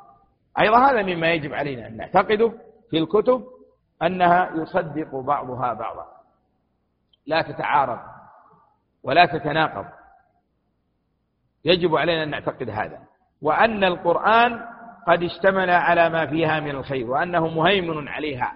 أيضا 0.59 0.77
هذا 0.91 1.01
مما 1.01 1.31
يجب 1.31 1.53
علينا 1.53 1.87
أن 1.87 1.97
نعتقده 1.97 2.51
في 2.89 2.97
الكتب 2.97 3.43
أنها 4.03 4.51
يصدق 4.55 5.15
بعضها 5.15 5.73
بعضا. 5.73 6.05
لا 7.25 7.41
تتعارض 7.41 7.99
ولا 9.03 9.25
تتناقض. 9.25 9.85
يجب 11.65 11.95
علينا 11.95 12.23
أن 12.23 12.29
نعتقد 12.29 12.69
هذا. 12.69 12.99
وأن 13.41 13.83
القرآن 13.83 14.59
قد 15.07 15.23
اشتمل 15.23 15.69
على 15.69 16.09
ما 16.09 16.25
فيها 16.25 16.59
من 16.59 16.69
الخير 16.69 17.11
وأنه 17.11 17.47
مهيمن 17.47 18.07
عليها 18.07 18.53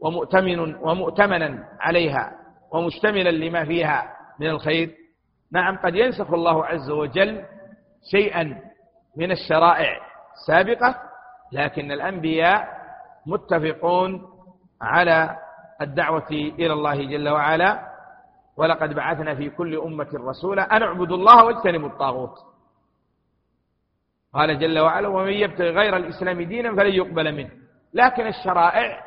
ومؤتمن 0.00 0.74
ومؤتمنا 0.74 1.64
عليها 1.80 2.32
ومشتملا 2.72 3.30
لما 3.30 3.64
فيها 3.64 4.16
من 4.40 4.46
الخير. 4.46 4.90
نعم 5.52 5.76
قد 5.76 5.94
ينسخ 5.94 6.32
الله 6.32 6.66
عز 6.66 6.90
وجل 6.90 7.42
شيئا 8.10 8.60
من 9.16 9.30
الشرائع 9.30 10.00
السابقة 10.34 10.96
لكن 11.52 11.92
الأنبياء 11.92 12.68
متفقون 13.26 14.22
على 14.82 15.36
الدعوة 15.80 16.28
إلى 16.30 16.72
الله 16.72 16.94
جل 16.94 17.28
وعلا. 17.28 17.89
ولقد 18.60 18.94
بعثنا 18.94 19.34
في 19.34 19.50
كل 19.50 19.78
أمة 19.78 20.08
رسولا 20.14 20.76
أن 20.76 20.82
اعبدوا 20.82 21.16
الله 21.16 21.44
واجتنبوا 21.44 21.88
الطاغوت. 21.88 22.34
قال 24.34 24.58
جل 24.58 24.78
وعلا 24.78 25.08
ومن 25.08 25.32
يبتغي 25.32 25.70
غير 25.70 25.96
الإسلام 25.96 26.42
دينا 26.42 26.76
فلن 26.76 26.92
يقبل 26.94 27.32
منه. 27.34 27.50
لكن 27.94 28.26
الشرائع 28.26 29.02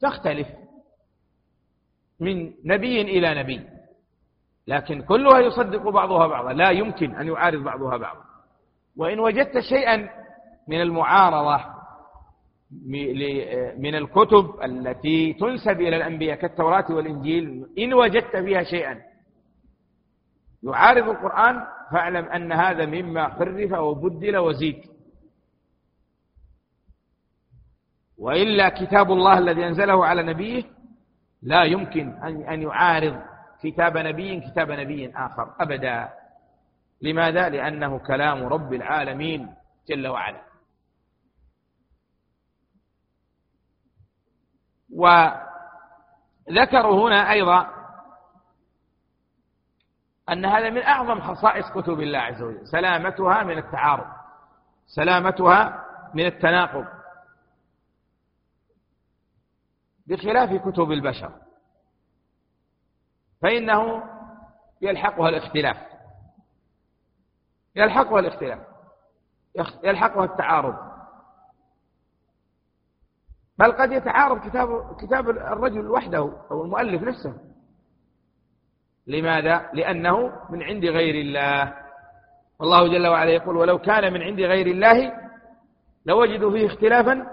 تختلف 0.00 0.48
من 2.20 2.52
نبي 2.64 3.00
إلى 3.00 3.42
نبي 3.42 3.66
لكن 4.66 5.02
كلها 5.02 5.38
يصدق 5.38 5.88
بعضها 5.88 6.26
بعضا 6.26 6.52
لا 6.52 6.70
يمكن 6.70 7.14
أن 7.14 7.26
يعارض 7.26 7.62
بعضها 7.62 7.96
بعضا. 7.96 8.24
وإن 8.96 9.20
وجدت 9.20 9.58
شيئا 9.58 10.08
من 10.68 10.80
المعارضة 10.80 11.71
من 13.78 13.94
الكتب 13.94 14.62
التي 14.64 15.32
تنسب 15.32 15.80
إلى 15.80 15.96
الأنبياء 15.96 16.36
كالتوراة 16.36 16.84
والإنجيل 16.90 17.66
إن 17.78 17.94
وجدت 17.94 18.36
فيها 18.36 18.62
شيئا. 18.62 19.00
يعارض 20.62 21.08
القرآن 21.08 21.60
فاعلم 21.92 22.24
أن 22.24 22.52
هذا 22.52 22.86
مما 22.86 23.28
حرف 23.28 23.72
وبدل 23.72 24.36
وزيد. 24.36 24.82
وإلا 28.18 28.68
كتاب 28.68 29.12
الله 29.12 29.38
الذي 29.38 29.66
أنزله 29.66 30.06
على 30.06 30.22
نبيه 30.22 30.62
لا 31.42 31.64
يمكن 31.64 32.08
أن 32.24 32.62
يعارض 32.62 33.16
كتاب 33.62 33.98
نبي 33.98 34.40
كتاب 34.40 34.70
نبي 34.70 35.12
آخر 35.16 35.54
أبدا. 35.60 36.08
لماذا؟ 37.02 37.48
لأنه 37.48 37.98
كلام 37.98 38.46
رب 38.46 38.74
العالمين 38.74 39.54
جل 39.88 40.06
وعلا. 40.06 40.51
وذكروا 44.96 45.48
هنا 47.08 47.30
أيضا 47.30 47.82
أن 50.28 50.44
هذا 50.44 50.70
من 50.70 50.82
أعظم 50.82 51.20
خصائص 51.20 51.70
كتب 51.70 52.00
الله 52.00 52.18
عز 52.18 52.42
وجل. 52.42 52.68
سلامتها 52.68 53.42
من 53.42 53.58
التعارض 53.58 54.06
سلامتها 54.86 55.84
من 56.14 56.26
التناقض 56.26 56.86
بخلاف 60.06 60.68
كتب 60.68 60.92
البشر. 60.92 61.32
فإنه 63.42 64.04
يلحقها 64.80 65.28
الاختلاف 65.28 65.76
يلحقها 67.76 68.20
الاختلاف 68.20 68.60
يلحقها 69.84 70.24
التعارض. 70.24 70.91
بل 73.58 73.72
قد 73.72 73.92
يتعارض 73.92 74.48
كتاب 74.48 74.96
كتاب 75.00 75.30
الرجل 75.30 75.90
وحده 75.90 76.32
أو 76.50 76.64
المؤلف 76.64 77.02
نفسه. 77.02 77.34
لماذا؟ 79.06 79.70
لأنه 79.72 80.32
من 80.50 80.62
عند 80.62 80.84
غير 80.84 81.14
الله. 81.14 81.74
والله 82.60 82.88
جل 82.88 83.06
وعلا 83.06 83.30
يقول 83.30 83.56
ولو 83.56 83.78
كان 83.78 84.12
من 84.12 84.22
عند 84.22 84.40
غير 84.40 84.66
الله 84.66 85.12
لوجدوا 86.06 86.50
فيه 86.50 86.66
اختلافا 86.66 87.26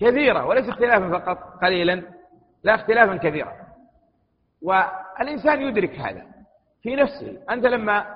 كثيرا 0.00 0.42
وليس 0.42 0.68
اختلافا 0.68 1.18
فقط 1.18 1.38
قليلا 1.62 2.02
لا 2.64 2.74
اختلافا 2.74 3.16
كثيرا. 3.16 3.52
والإنسان 4.62 5.62
يدرك 5.62 5.90
هذا 5.90 6.26
في 6.82 6.96
نفسه. 6.96 7.42
أنت 7.50 7.66
لما 7.66 8.06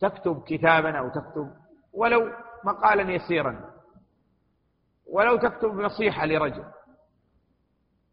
تكتب 0.00 0.42
كتابا 0.46 0.98
أو 0.98 1.08
تكتب 1.08 1.50
ولو 1.92 2.30
مقالا 2.64 3.12
يسيرا 3.12 3.75
ولو 5.12 5.36
تكتب 5.36 5.74
نصيحة 5.74 6.26
لرجل 6.26 6.64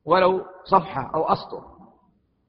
ولو 0.06 0.46
صفحة 0.64 1.12
أو 1.16 1.24
أسطر. 1.24 1.74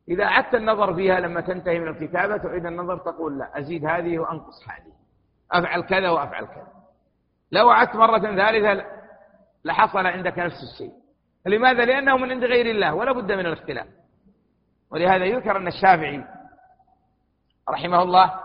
إذا 0.08 0.24
أعدت 0.24 0.54
النظر 0.54 0.94
فيها 0.94 1.20
لما 1.20 1.40
تنتهي 1.40 1.78
من 1.78 1.88
الكتابة 1.88 2.36
تعيد 2.36 2.66
النظر 2.66 2.98
تقول 2.98 3.38
لا 3.38 3.58
أزيد 3.58 3.86
هذه 3.86 4.18
وأنقص 4.18 4.68
هذه. 4.68 4.92
أفعل 5.52 5.80
كذا 5.82 6.10
وأفعل 6.10 6.46
كذا. 6.46 6.72
لو 7.52 7.70
أعدت 7.70 7.96
مرة 7.96 8.18
ثالثة 8.18 8.86
لحصل 9.64 10.06
عندك 10.06 10.38
نفس 10.38 10.62
الشيء. 10.72 10.92
لماذا؟ 11.46 11.84
لأنه 11.84 12.16
من 12.16 12.30
عند 12.30 12.44
غير 12.44 12.66
الله 12.66 12.94
ولا 12.94 13.12
بد 13.12 13.32
من 13.32 13.46
الاختلاف. 13.46 13.86
ولهذا 14.90 15.24
يذكر 15.24 15.56
أن 15.56 15.66
الشافعي 15.66 16.24
رحمه 17.68 18.02
الله 18.02 18.40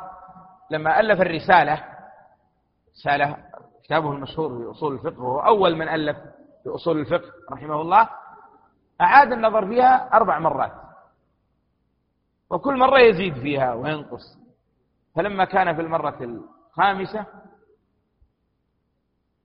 لما 0.71 0.99
ألف 0.99 1.21
الرسالة 1.21 1.85
رسالة 2.95 3.37
كتابه 3.89 4.11
المشهور 4.11 4.57
في 4.57 4.71
أصول 4.71 4.93
الفقه 4.93 5.23
وهو 5.23 5.39
أول 5.39 5.75
من 5.75 5.89
ألف 5.89 6.17
في 6.63 6.69
أصول 6.69 6.99
الفقه 6.99 7.31
رحمه 7.51 7.81
الله 7.81 8.09
أعاد 9.01 9.31
النظر 9.31 9.67
فيها 9.67 10.09
أربع 10.13 10.39
مرات. 10.39 10.71
وكل 12.49 12.77
مرة 12.77 12.99
يزيد 12.99 13.33
فيها 13.33 13.73
وينقص. 13.73 14.37
فلما 15.15 15.45
كان 15.45 15.75
في 15.75 15.81
المرة 15.81 16.17
الخامسة 16.69 17.25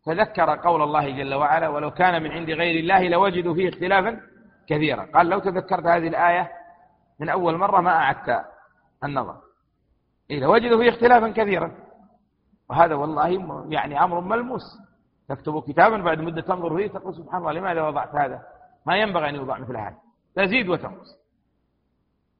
تذكر 0.04 0.56
قول 0.56 0.82
الله 0.82 1.10
جل 1.10 1.34
وعلا 1.34 1.68
ولو 1.68 1.90
كان 1.90 2.22
من 2.22 2.30
عند 2.30 2.50
غير 2.50 2.80
الله 2.80 3.08
لوجدوا 3.08 3.54
فيه 3.54 3.68
اختلافا 3.68 4.20
كثيرا. 4.66 5.08
قال 5.14 5.28
لو 5.28 5.38
تذكرت 5.38 5.86
هذه 5.86 6.08
الآية 6.08 6.52
من 7.20 7.28
أول 7.28 7.56
مرة 7.56 7.80
ما 7.80 7.90
أعدت 7.90 8.44
النظر. 9.04 9.40
إيه 10.30 10.40
لوجدوا 10.40 10.78
فيه 10.82 10.90
اختلافا 10.90 11.28
كثيرا. 11.30 11.83
وهذا 12.70 12.94
والله 12.94 13.28
يعني 13.68 14.04
أمر 14.04 14.20
ملموس. 14.20 14.62
تكتب 15.28 15.62
كتابا 15.62 15.96
بعد 15.96 16.20
مدة 16.20 16.42
تنظر 16.42 16.76
فيه 16.76 16.86
تقول 16.86 17.14
سبحان 17.14 17.40
الله 17.40 17.52
لماذا 17.52 17.82
وضعت 17.82 18.14
هذا؟ 18.14 18.42
ما 18.86 18.96
ينبغي 18.96 19.28
أن 19.28 19.34
يوضع 19.34 19.58
مثل 19.58 19.76
هذا. 19.76 19.96
تزيد 20.36 20.68
وتنقص. 20.68 21.24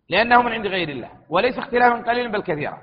لأنه 0.09 0.43
من 0.43 0.53
عند 0.53 0.67
غير 0.67 0.89
الله. 0.89 1.11
وليس 1.29 1.59
اختلافا 1.59 2.11
قليلا 2.11 2.33
بل 2.33 2.43
كثيرا. 2.43 2.79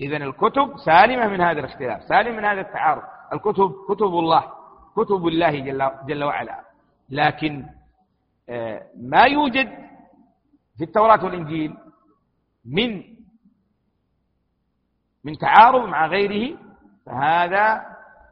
إذا 0.00 0.16
الكتب 0.16 0.78
سالمة 0.84 1.28
من 1.28 1.40
هذا 1.40 1.60
الاختلاف. 1.60 2.02
سالم 2.02 2.36
من 2.36 2.44
هذا 2.44 2.60
التعارض. 2.60 3.02
الكتب 3.32 3.72
كتب 3.88 4.06
الله 4.06 4.44
كتب 4.96 5.26
الله 5.26 5.58
جل, 5.58 5.90
جل 6.06 6.24
وعلا. 6.24 6.60
لكن 7.10 7.66
آه، 8.48 8.82
ما 8.96 9.22
يوجد 9.22 9.68
في 10.78 10.84
التوراة 10.84 11.24
والإنجيل 11.24 11.76
من 12.64 13.02
من 15.24 15.38
تعارض 15.38 15.88
مع 15.88 16.06
غيره 16.06 16.58
فهذا 17.08 17.82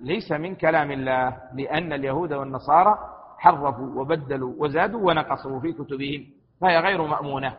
ليس 0.00 0.32
من 0.32 0.54
كلام 0.54 0.90
الله 0.90 1.36
لأن 1.54 1.92
اليهود 1.92 2.32
والنصارى 2.32 2.98
حرفوا 3.38 4.00
وبدلوا 4.00 4.54
وزادوا 4.58 5.00
ونقصوا 5.00 5.60
في 5.60 5.72
كتبهم 5.72 6.26
فهي 6.60 6.78
غير 6.78 7.02
مأمونة. 7.02 7.56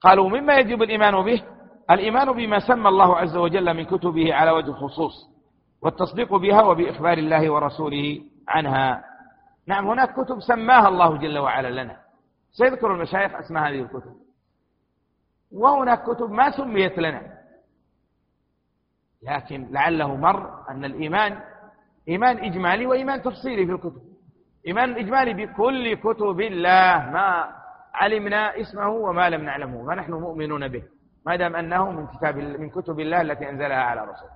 قالوا 0.00 0.28
مما 0.28 0.54
يجب 0.54 0.82
الإيمان 0.82 1.22
به؟ 1.22 1.42
الإيمان 1.90 2.32
بما 2.32 2.58
سمى 2.58 2.88
الله 2.88 3.16
عز 3.16 3.36
وجل 3.36 3.74
من 3.74 3.84
كتبه 3.84 4.34
على 4.34 4.50
وجه 4.50 4.70
الخصوص 4.70 5.30
والتصديق 5.82 6.34
بها 6.34 6.62
وبإخبار 6.62 7.18
الله 7.18 7.50
ورسوله 7.50 8.20
عنها. 8.48 9.04
نعم 9.66 9.88
هناك 9.88 10.20
كتب 10.20 10.40
سماها 10.40 10.88
الله 10.88 11.16
جل 11.16 11.38
وعلا 11.38 11.82
لنا. 11.82 11.96
سيذكر 12.52 12.94
المشايخ 12.94 13.34
أسماء 13.34 13.70
هذه 13.70 13.80
الكتب. 13.80 14.14
وهناك 15.52 16.02
كتب 16.02 16.30
ما 16.30 16.50
سميت 16.50 16.98
لنا. 16.98 17.35
لكن 19.26 19.68
لعله 19.70 20.16
مر 20.16 20.70
أن 20.70 20.84
الإيمان 20.84 21.38
إيمان 22.08 22.38
إجمالي 22.38 22.86
وإيمان 22.86 23.22
تفصيلي 23.22 23.66
في 23.66 23.72
الكتب. 23.72 24.02
إيمان 24.66 24.96
إجمالي 24.96 25.34
بكل 25.46 25.94
كتب 25.94 26.40
الله 26.40 27.10
ما 27.10 27.52
علمنا 27.94 28.60
اسمه 28.60 28.88
وما 28.88 29.30
لم 29.30 29.44
نعلمه 29.44 29.86
فنحن 29.86 30.12
مؤمنون 30.12 30.68
به 30.68 30.82
ما 31.26 31.36
دام 31.36 31.56
أنه 31.56 31.90
من 31.90 32.06
كتاب 32.06 32.36
من 32.36 32.70
كتب 32.70 33.00
الله 33.00 33.20
التي 33.20 33.50
أنزلها 33.50 33.76
على 33.82 34.00
رسوله 34.00 34.32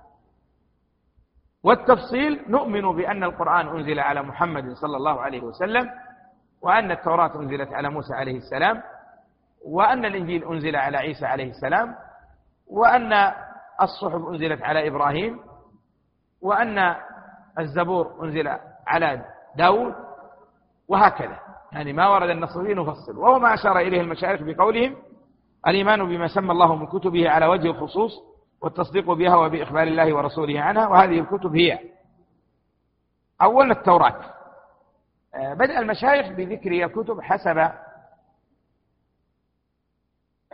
والتفصيل 1.63 2.45
نؤمن 2.49 2.81
بأن 2.95 3.23
القرآن 3.23 3.67
أنزل 3.67 3.99
على 3.99 4.21
محمد 4.23 4.73
صلى 4.73 4.97
الله 4.97 5.21
عليه 5.21 5.41
وسلم 5.41 5.89
وأن 6.61 6.91
التوراة 6.91 7.35
أنزلت 7.39 7.73
على 7.73 7.89
موسى 7.89 8.13
عليه 8.13 8.37
السلام 8.37 8.81
وأن 9.65 10.05
الإنجيل 10.05 10.43
أنزل 10.43 10.75
على 10.75 10.97
عيسى 10.97 11.25
عليه 11.25 11.49
السلام 11.49 11.95
وأن 12.67 13.31
الصحف 13.81 14.27
أنزلت 14.27 14.61
على 14.61 14.87
إبراهيم 14.87 15.39
وأن 16.41 16.95
الزبور 17.59 18.23
أنزل 18.23 18.57
على 18.87 19.25
داود 19.55 19.93
وهكذا. 20.87 21.39
يعني 21.71 21.93
ما 21.93 22.07
ورد 22.07 22.29
النص 22.29 22.57
فيه 22.57 22.73
نفصل. 22.73 23.17
وهو 23.17 23.39
ما 23.39 23.53
أشار 23.53 23.79
إليه 23.79 24.01
المشايخ 24.01 24.41
بقولهم 24.41 24.95
الإيمان 25.67 26.05
بما 26.05 26.27
سمى 26.27 26.51
الله 26.51 26.75
من 26.75 26.87
كتبه 26.87 27.29
على 27.29 27.45
وجه 27.45 27.67
الخصوص 27.67 28.11
والتصديق 28.61 29.11
بها 29.11 29.35
وبإخبار 29.35 29.83
الله 29.87 30.13
ورسوله 30.13 30.61
عنها. 30.61 30.87
وهذه 30.87 31.19
الكتب 31.19 31.55
هي 31.55 31.79
أولا 33.41 33.71
التوراة. 33.71 34.21
آه، 35.35 35.53
بدأ 35.53 35.79
المشايخ 35.79 36.27
بذكر 36.27 36.71
الكتب 36.71 37.21
حسب 37.21 37.71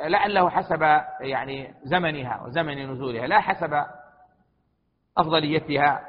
لعله 0.06 0.50
حسب 0.50 0.82
يعني 1.22 1.74
زمنها 1.84 2.44
وزمن 2.46 2.92
نزولها 2.92 3.28
لا 3.28 3.40
حسب 3.40 3.84
أفضليتها 5.18 6.02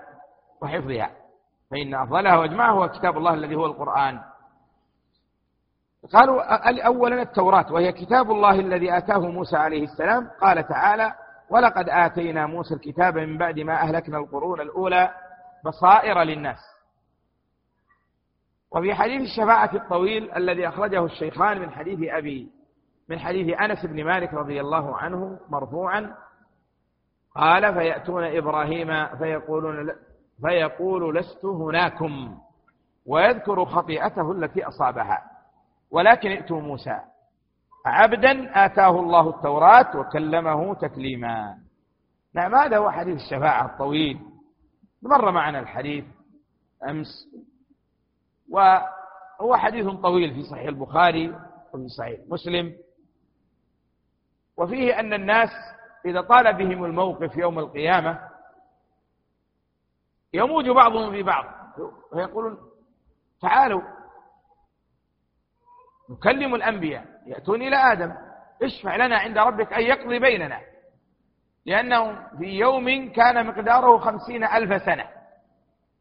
وحفظها. 0.62 1.10
فإن 1.70 1.94
أفضلها 1.94 2.36
وأجمعها 2.36 2.72
هو 2.72 2.88
كتاب 2.88 3.16
الله 3.16 3.34
الذي 3.34 3.54
هو 3.54 3.66
القرآن. 3.66 4.20
قالوا 6.12 6.86
أولا 6.86 7.22
التوراة 7.22 7.72
وهي 7.72 7.92
كتاب 7.92 8.30
الله 8.30 8.60
الذي 8.60 8.98
آتاه 8.98 9.18
موسى 9.18 9.56
عليه 9.56 9.84
السلام. 9.84 10.30
قال 10.40 10.68
تعالى 10.68 11.14
ولقد 11.50 11.88
آتينا 11.88 12.46
موسى 12.46 12.74
الكتاب 12.74 13.18
من 13.18 13.38
بعد 13.38 13.60
ما 13.60 13.74
أهلكنا 13.74 14.18
القرون 14.18 14.60
الأولى 14.60 15.14
بصائر 15.64 16.22
للناس. 16.22 16.58
وفي 18.70 18.94
حديث 18.94 19.22
الشفاعة 19.22 19.70
الطويل 19.74 20.32
الذي 20.36 20.68
أخرجه 20.68 21.04
الشيخان 21.04 21.58
من 21.58 21.70
حديث 21.70 21.98
أبي 22.12 22.57
من 23.08 23.18
حديث 23.18 23.60
أنس 23.60 23.86
بن 23.86 24.04
مالك 24.04 24.34
رضي 24.34 24.60
الله 24.60 24.96
عنه 24.96 25.40
مرفوعا 25.48 26.14
قال 27.34 27.74
فيأتون 27.74 28.24
إبراهيم 28.24 29.16
فيقولون 29.16 29.92
فيقول 30.40 31.16
لست 31.16 31.44
هناكم 31.44 32.38
ويذكر 33.06 33.64
خطيئته 33.64 34.32
التي 34.32 34.64
أصابها. 34.64 35.22
ولكن 35.90 36.30
ائتوا 36.30 36.60
موسى. 36.60 37.00
عبدا 37.86 38.64
آتاه 38.66 39.00
الله 39.00 39.30
التوراة 39.30 39.96
وكلمه 39.96 40.74
تكليما. 40.74 41.58
نعم 42.34 42.54
هذا 42.54 42.78
هو 42.78 42.90
حديث 42.90 43.16
الشفاعة 43.16 43.66
الطويل. 43.66 44.20
مر 45.02 45.30
معنا 45.30 45.58
الحديث 45.60 46.04
أمس. 46.88 47.28
وهو 48.50 49.56
حديث 49.56 49.86
طويل 49.86 50.34
في 50.34 50.42
صحيح 50.42 50.66
البخاري 50.68 51.28
وفي 51.74 51.88
صحيح 51.88 52.20
مسلم. 52.28 52.74
وفيه 54.58 55.00
أن 55.00 55.12
الناس 55.14 55.50
إذا 56.06 56.20
طال 56.20 56.52
بهم 56.52 56.84
الموقف 56.84 57.36
يوم 57.36 57.58
القيامة 57.58 58.18
يموج 60.34 60.70
بعضهم 60.70 61.12
ببعض 61.12 61.44
ويقولون 62.12 62.58
تعالوا 63.42 63.82
نكلم 66.10 66.54
الأنبياء 66.54 67.04
يأتون 67.26 67.62
إلى 67.62 67.76
آدم 67.76 68.12
اشفع 68.62 68.96
لنا 68.96 69.18
عند 69.18 69.38
ربك 69.38 69.72
أن 69.72 69.82
يقضي 69.82 70.18
بيننا. 70.18 70.60
لأنه 71.66 72.28
في 72.38 72.44
يوم 72.44 73.12
كان 73.12 73.46
مقداره 73.46 73.98
خمسين 73.98 74.44
ألف 74.44 74.82
سنة 74.82 75.08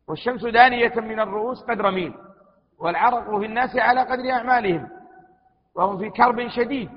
والشمس 0.07 0.45
دانية 0.45 0.93
من 0.95 1.19
الرؤوس 1.19 1.63
قدر 1.63 1.91
ميل 1.91 2.13
والعرق 2.79 3.39
في 3.39 3.45
الناس 3.45 3.75
على 3.75 4.01
قدر 4.01 4.31
أعمالهم 4.31 4.89
وهم 5.75 5.97
في 5.97 6.09
كرب 6.09 6.47
شديد. 6.47 6.89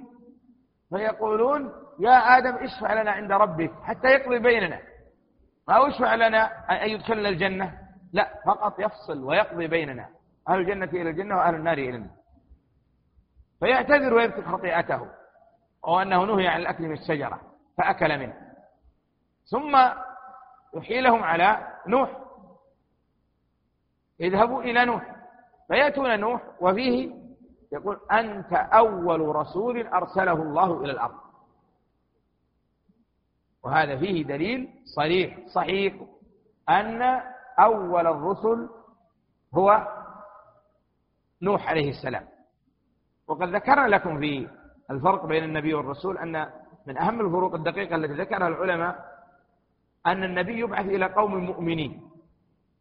فيقولون 0.90 1.72
يا 1.98 2.38
آدم 2.38 2.54
اشفع 2.54 3.02
لنا 3.02 3.10
عند 3.10 3.32
ربك 3.32 3.72
حتى 3.82 4.08
يقضي 4.08 4.38
بيننا. 4.38 4.80
ما 5.68 5.88
اشفع 5.88 6.14
لنا 6.14 6.44
أن 6.70 6.90
يدخلنا 6.90 7.28
الجنة؟ 7.28 7.78
لا 8.12 8.42
فقط 8.46 8.80
يفصل 8.80 9.24
ويقضي 9.24 9.66
بيننا 9.66 10.08
أهل 10.48 10.58
الجنة 10.60 10.84
إلى 10.84 11.10
الجنة 11.10 11.36
وأهل 11.36 11.54
النار 11.54 11.78
إلى 11.78 11.96
النار. 11.96 12.16
فيعتذر 13.60 14.14
ويذكر 14.14 14.52
خطيئته 14.52 15.08
وأنه 15.82 16.24
نهي 16.24 16.48
عن 16.48 16.60
الأكل 16.60 16.84
من 16.84 16.92
الشجرة 16.92 17.40
فأكل 17.78 18.18
منه. 18.18 18.34
ثم 19.50 19.78
يحيلهم 20.74 21.22
على 21.22 21.66
نوح. 21.86 22.10
اذهبوا 24.20 24.62
إلى 24.62 24.84
نوح. 24.84 25.16
فيأتون 25.68 26.20
نوح 26.20 26.42
وفيه 26.60 27.19
يقول 27.72 28.00
أنت 28.12 28.52
أول 28.52 29.36
رسول 29.36 29.86
أرسله 29.86 30.32
الله 30.42 30.84
إلى 30.84 30.92
الأرض. 30.92 31.20
وهذا 33.62 33.98
فيه 33.98 34.24
دليل 34.24 34.68
صريح 34.84 35.38
صحيح 35.46 35.94
أن 36.68 37.02
أول 37.58 38.06
الرسل 38.06 38.68
هو 39.54 39.88
نوح 41.42 41.68
عليه 41.68 41.90
السلام. 41.90 42.28
وقد 43.26 43.54
ذكرنا 43.54 43.88
لكم 43.88 44.20
في 44.20 44.48
الفرق 44.90 45.26
بين 45.26 45.44
النبي 45.44 45.74
والرسول 45.74 46.18
أن 46.18 46.50
من 46.86 46.98
أهم 46.98 47.20
الفروق 47.20 47.54
الدقيقة 47.54 47.96
التي 47.96 48.12
ذكرها 48.12 48.48
العلماء 48.48 49.10
أن 50.06 50.24
النبي 50.24 50.58
يبعث 50.58 50.86
إلى 50.86 51.06
قوم 51.06 51.36
مؤمنين. 51.36 52.10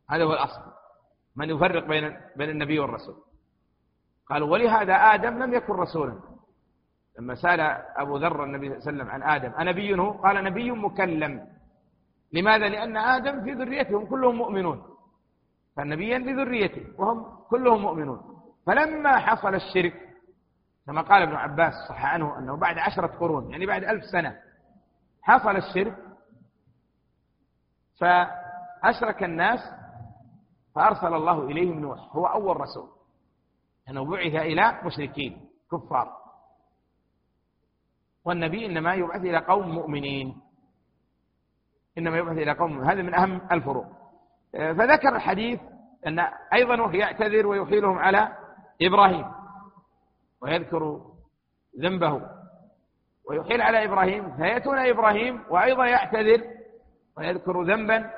هذا 0.09 0.23
هو 0.23 0.33
الأصل. 0.33 0.61
من 1.35 1.49
يفرق 1.49 1.85
بين 1.87 2.21
بين 2.35 2.49
النبي 2.49 2.79
والرسول. 2.79 3.28
قالوا 4.29 4.51
ولهذا 4.51 4.93
آدم 4.93 5.43
لم 5.43 5.53
يكن 5.53 5.73
رسولا. 5.73 6.19
لما 7.19 7.35
سأل 7.35 7.59
أبو 7.97 8.17
ذر 8.17 8.43
النبي 8.43 8.67
صلى 8.67 8.77
الله 8.77 8.87
عليه 8.87 8.97
وسلم 8.97 9.09
عن 9.09 9.23
آدم 9.23 9.51
أنبي 9.51 9.99
هو 9.99 10.11
قال 10.11 10.43
نبي 10.43 10.71
مكلم. 10.71 11.47
لماذا؟ 12.33 12.69
لأن 12.69 12.97
آدم 12.97 13.43
في 13.43 13.53
ذريتهم 13.53 14.05
كلهم 14.05 14.35
مؤمنون. 14.35 14.83
فالنبيا 15.75 16.19
في 16.19 16.33
ذريته 16.33 17.01
وهم 17.01 17.45
كلهم 17.49 17.81
مؤمنون. 17.81 18.41
فلما 18.65 19.17
حصل 19.17 19.55
الشرك 19.55 19.93
كما 20.85 21.01
قال 21.01 21.21
ابن 21.21 21.35
عباس 21.35 21.73
صح 21.89 22.05
عنه 22.05 22.37
أنه 22.39 22.57
بعد 22.57 22.77
عشرة 22.77 23.07
قرون 23.07 23.51
يعني 23.51 23.65
بعد 23.65 23.83
ألف 23.83 24.03
سنة 24.05 24.39
حصل 25.21 25.55
الشرك. 25.55 25.97
فأشرك 27.99 29.23
الناس 29.23 29.59
فأرسل 30.75 31.13
الله 31.13 31.43
إليهم 31.43 31.79
نوح 31.79 32.15
هو 32.15 32.25
أول 32.25 32.61
رسول. 32.61 32.98
أنه 33.89 34.05
بعث 34.05 34.35
إلى 34.35 34.79
مشركين 34.83 35.49
كفار. 35.71 36.19
والنبي 38.25 38.65
إنما 38.65 38.93
يبعث 38.93 39.21
إلى 39.21 39.37
قوم 39.37 39.69
مؤمنين. 39.69 40.41
إنما 41.97 42.17
يبعث 42.17 42.37
إلى 42.37 42.51
قوم 42.51 42.83
هذا 42.83 43.01
من 43.01 43.15
أهم 43.15 43.41
الفروق. 43.51 43.85
فذكر 44.53 45.15
الحديث 45.15 45.59
أن 46.07 46.19
أيضا 46.53 46.75
يعتذر 46.95 47.47
ويحيلهم 47.47 47.97
على 47.97 48.37
إبراهيم. 48.81 49.31
ويذكر 50.41 51.01
ذنبه. 51.79 52.21
ويحيل 53.29 53.61
على 53.61 53.85
إبراهيم. 53.85 54.35
فيأتون 54.37 54.77
إبراهيم 54.77 55.43
وأيضا 55.49 55.85
يعتذر 55.85 56.43
ويذكر 57.17 57.63
ذنبا 57.63 58.11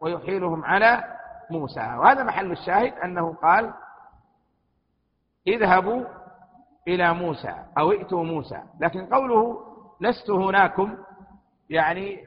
ويحيلهم 0.00 0.64
على 0.64 1.04
موسى. 1.50 1.80
وهذا 1.80 2.22
محل 2.22 2.52
الشاهد 2.52 2.92
أنه 2.92 3.34
قال 3.34 3.74
اذهبوا 5.46 6.04
إلى 6.88 7.14
موسى 7.14 7.64
أو 7.78 7.92
ائتوا 7.92 8.24
موسى. 8.24 8.62
لكن 8.80 9.06
قوله 9.06 9.66
لست 10.00 10.30
هناكم 10.30 10.98
يعني 11.70 12.24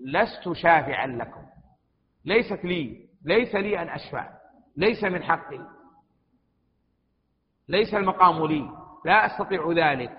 لست 0.00 0.52
شافعا 0.52 1.06
لكم. 1.06 1.46
ليست 2.24 2.64
لي 2.64 3.08
ليس 3.24 3.54
لي 3.54 3.82
أن 3.82 3.88
أشفع. 3.88 4.28
ليس 4.76 5.04
من 5.04 5.22
حقي. 5.22 5.60
ليس 7.68 7.94
المقام 7.94 8.46
لي. 8.46 8.70
لا 9.04 9.26
أستطيع 9.26 9.72
ذلك. 9.72 10.18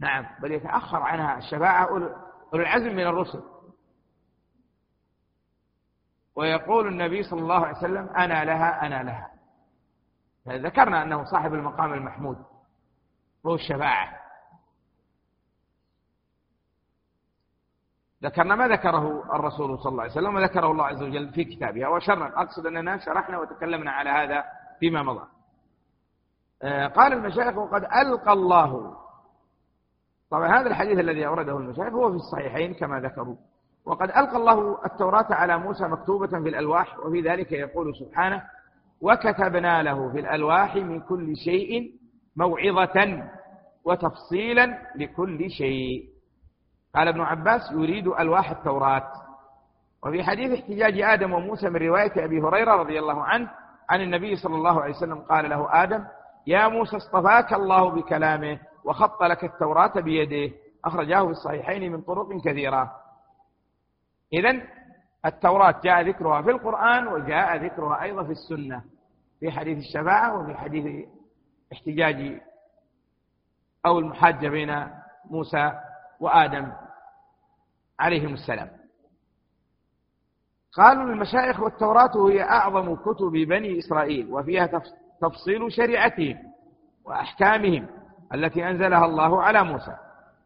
نعم 0.00 0.26
بل 0.42 0.52
يتأخر 0.52 1.02
عنها 1.02 1.38
الشفاعة. 1.38 1.84
أولو 1.84 2.14
العزم 2.54 2.96
من 2.96 3.06
الرسل. 3.06 3.42
ويقول 6.38 6.88
النبي 6.88 7.22
صلى 7.22 7.40
الله 7.40 7.66
عليه 7.66 7.78
وسلم 7.78 8.08
أنا 8.08 8.44
لها 8.44 8.86
أنا 8.86 9.02
لها. 9.02 9.30
ذكرنا 10.48 11.02
أنه 11.02 11.24
صاحب 11.24 11.54
المقام 11.54 11.92
المحمود 11.92 12.36
وهو 13.44 13.54
الشفاعة. 13.54 14.18
ذكرنا 18.22 18.54
ما 18.54 18.68
ذكره 18.68 19.34
الرسول 19.34 19.78
صلى 19.78 19.90
الله 19.90 20.02
عليه 20.02 20.12
وسلم 20.12 20.34
وذكره 20.34 20.70
الله 20.70 20.86
عز 20.86 21.02
وجل 21.02 21.30
في 21.32 21.44
كتابه. 21.44 21.88
وشرنا 21.88 22.42
أقصد 22.42 22.66
أننا 22.66 22.98
شرحنا 22.98 23.38
وتكلمنا 23.38 23.90
على 23.90 24.10
هذا 24.10 24.44
فيما 24.80 25.02
مضى. 25.02 25.26
آه، 26.62 26.86
قال 26.86 27.12
المشايخ 27.12 27.56
وقد 27.56 27.84
ألقى 27.84 28.32
الله. 28.32 28.96
طبعا 30.30 30.60
هذا 30.60 30.66
الحديث 30.66 30.98
الذي 30.98 31.26
أورده 31.26 31.56
المشايخ 31.56 31.92
هو 31.92 32.10
في 32.10 32.16
الصحيحين 32.16 32.74
كما 32.74 33.00
ذكروا. 33.00 33.36
وقد 33.88 34.08
ألقى 34.08 34.36
الله 34.36 34.78
التوراة 34.86 35.26
على 35.30 35.58
موسى 35.58 35.84
مكتوبة 35.84 36.26
في 36.26 36.48
الألواح 36.48 36.98
وفي 36.98 37.20
ذلك 37.20 37.52
يقول 37.52 37.96
سبحانه 37.96 38.42
وكتبنا 39.00 39.82
له 39.82 40.12
في 40.12 40.20
الألواح 40.20 40.76
من 40.76 41.00
كل 41.00 41.36
شيء 41.36 41.92
موعظة 42.36 43.22
وتفصيلا 43.84 44.78
لكل 44.96 45.50
شيء. 45.50 46.08
قال 46.94 47.08
ابن 47.08 47.20
عباس 47.20 47.60
يريد 47.72 48.06
ألواح 48.06 48.50
التوراة. 48.50 49.12
وفي 50.06 50.22
حديث 50.22 50.58
احتجاج 50.60 51.00
آدم 51.00 51.32
وموسى 51.32 51.70
من 51.70 51.76
رواية 51.76 52.24
أبي 52.24 52.40
هريرة 52.40 52.72
رضي 52.76 52.98
الله 52.98 53.22
عنه 53.22 53.50
عن 53.90 54.00
النبي 54.00 54.36
صلى 54.36 54.54
الله 54.54 54.80
عليه 54.82 54.94
وسلم 54.94 55.18
قال 55.18 55.50
له 55.50 55.82
آدم 55.82 56.04
يا 56.46 56.68
موسى 56.68 56.96
اصطفاك 56.96 57.52
الله 57.52 57.90
بكلامه 57.90 58.58
وخط 58.84 59.22
لك 59.22 59.44
التوراة 59.44 60.00
بيده. 60.00 60.54
أخرجاه 60.84 61.24
في 61.24 61.30
الصحيحين 61.30 61.92
من 61.92 62.00
طرق 62.00 62.28
كثيرة. 62.44 62.92
إذا 64.32 64.62
التوراة 65.26 65.80
جاء 65.84 66.02
ذكرها 66.02 66.42
في 66.42 66.50
القرآن 66.50 67.08
وجاء 67.08 67.56
ذكرها 67.56 68.02
أيضا 68.02 68.24
في 68.24 68.32
السنة 68.32 68.84
في 69.40 69.50
حديث 69.50 69.78
الشفاعة 69.78 70.40
وفي 70.40 70.54
حديث 70.54 71.06
احتجاج 71.72 72.40
أو 73.86 73.98
المحاجة 73.98 74.48
بين 74.48 74.86
موسى 75.30 75.72
وآدم 76.20 76.72
عليهم 78.00 78.34
السلام. 78.34 78.70
قالوا 80.72 81.02
المشايخ 81.02 81.60
والتوراة 81.60 82.28
هي 82.28 82.42
أعظم 82.42 82.94
كتب 82.94 83.32
بني 83.32 83.78
إسرائيل 83.78 84.32
وفيها 84.32 84.82
تفصيل 85.20 85.72
شريعتهم 85.72 86.38
وأحكامهم 87.04 87.86
التي 88.34 88.68
أنزلها 88.68 89.04
الله 89.04 89.42
على 89.42 89.64
موسى. 89.64 89.96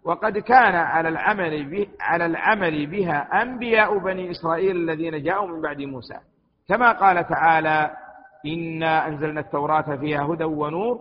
وقد 0.05 0.39
كان 0.39 0.75
على 0.75 1.09
العمل 1.09 1.71
به 1.71 1.87
على 2.01 2.27
العمل 2.27 2.87
بها 2.87 3.43
أنبياء 3.43 3.99
بني 3.99 4.31
إسرائيل 4.31 4.77
الذين 4.77 5.23
جاءوا 5.23 5.49
من 5.49 5.61
بعد 5.61 5.81
موسى. 5.81 6.15
كما 6.69 6.93
قال 6.93 7.27
تعالى 7.27 7.91
إنا 8.47 9.09
أنزلنا 9.09 9.41
التوراة 9.41 9.97
فيها 9.97 10.23
هدى 10.23 10.45
ونور 10.45 11.01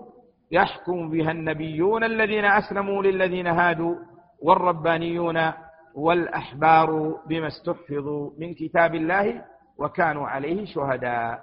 يحكم 0.51 1.09
بها 1.09 1.31
النبيون 1.31 2.03
الذين 2.03 2.45
أسلموا 2.45 3.03
للذين 3.03 3.47
هادوا 3.47 3.95
والربانيون 4.41 5.51
والأحبار 5.95 7.17
بما 7.27 7.47
استحفظوا 7.47 8.29
من 8.39 8.53
كتاب 8.53 8.95
الله 8.95 9.41
وكانوا 9.77 10.27
عليه 10.27 10.65
شهداء. 10.65 11.39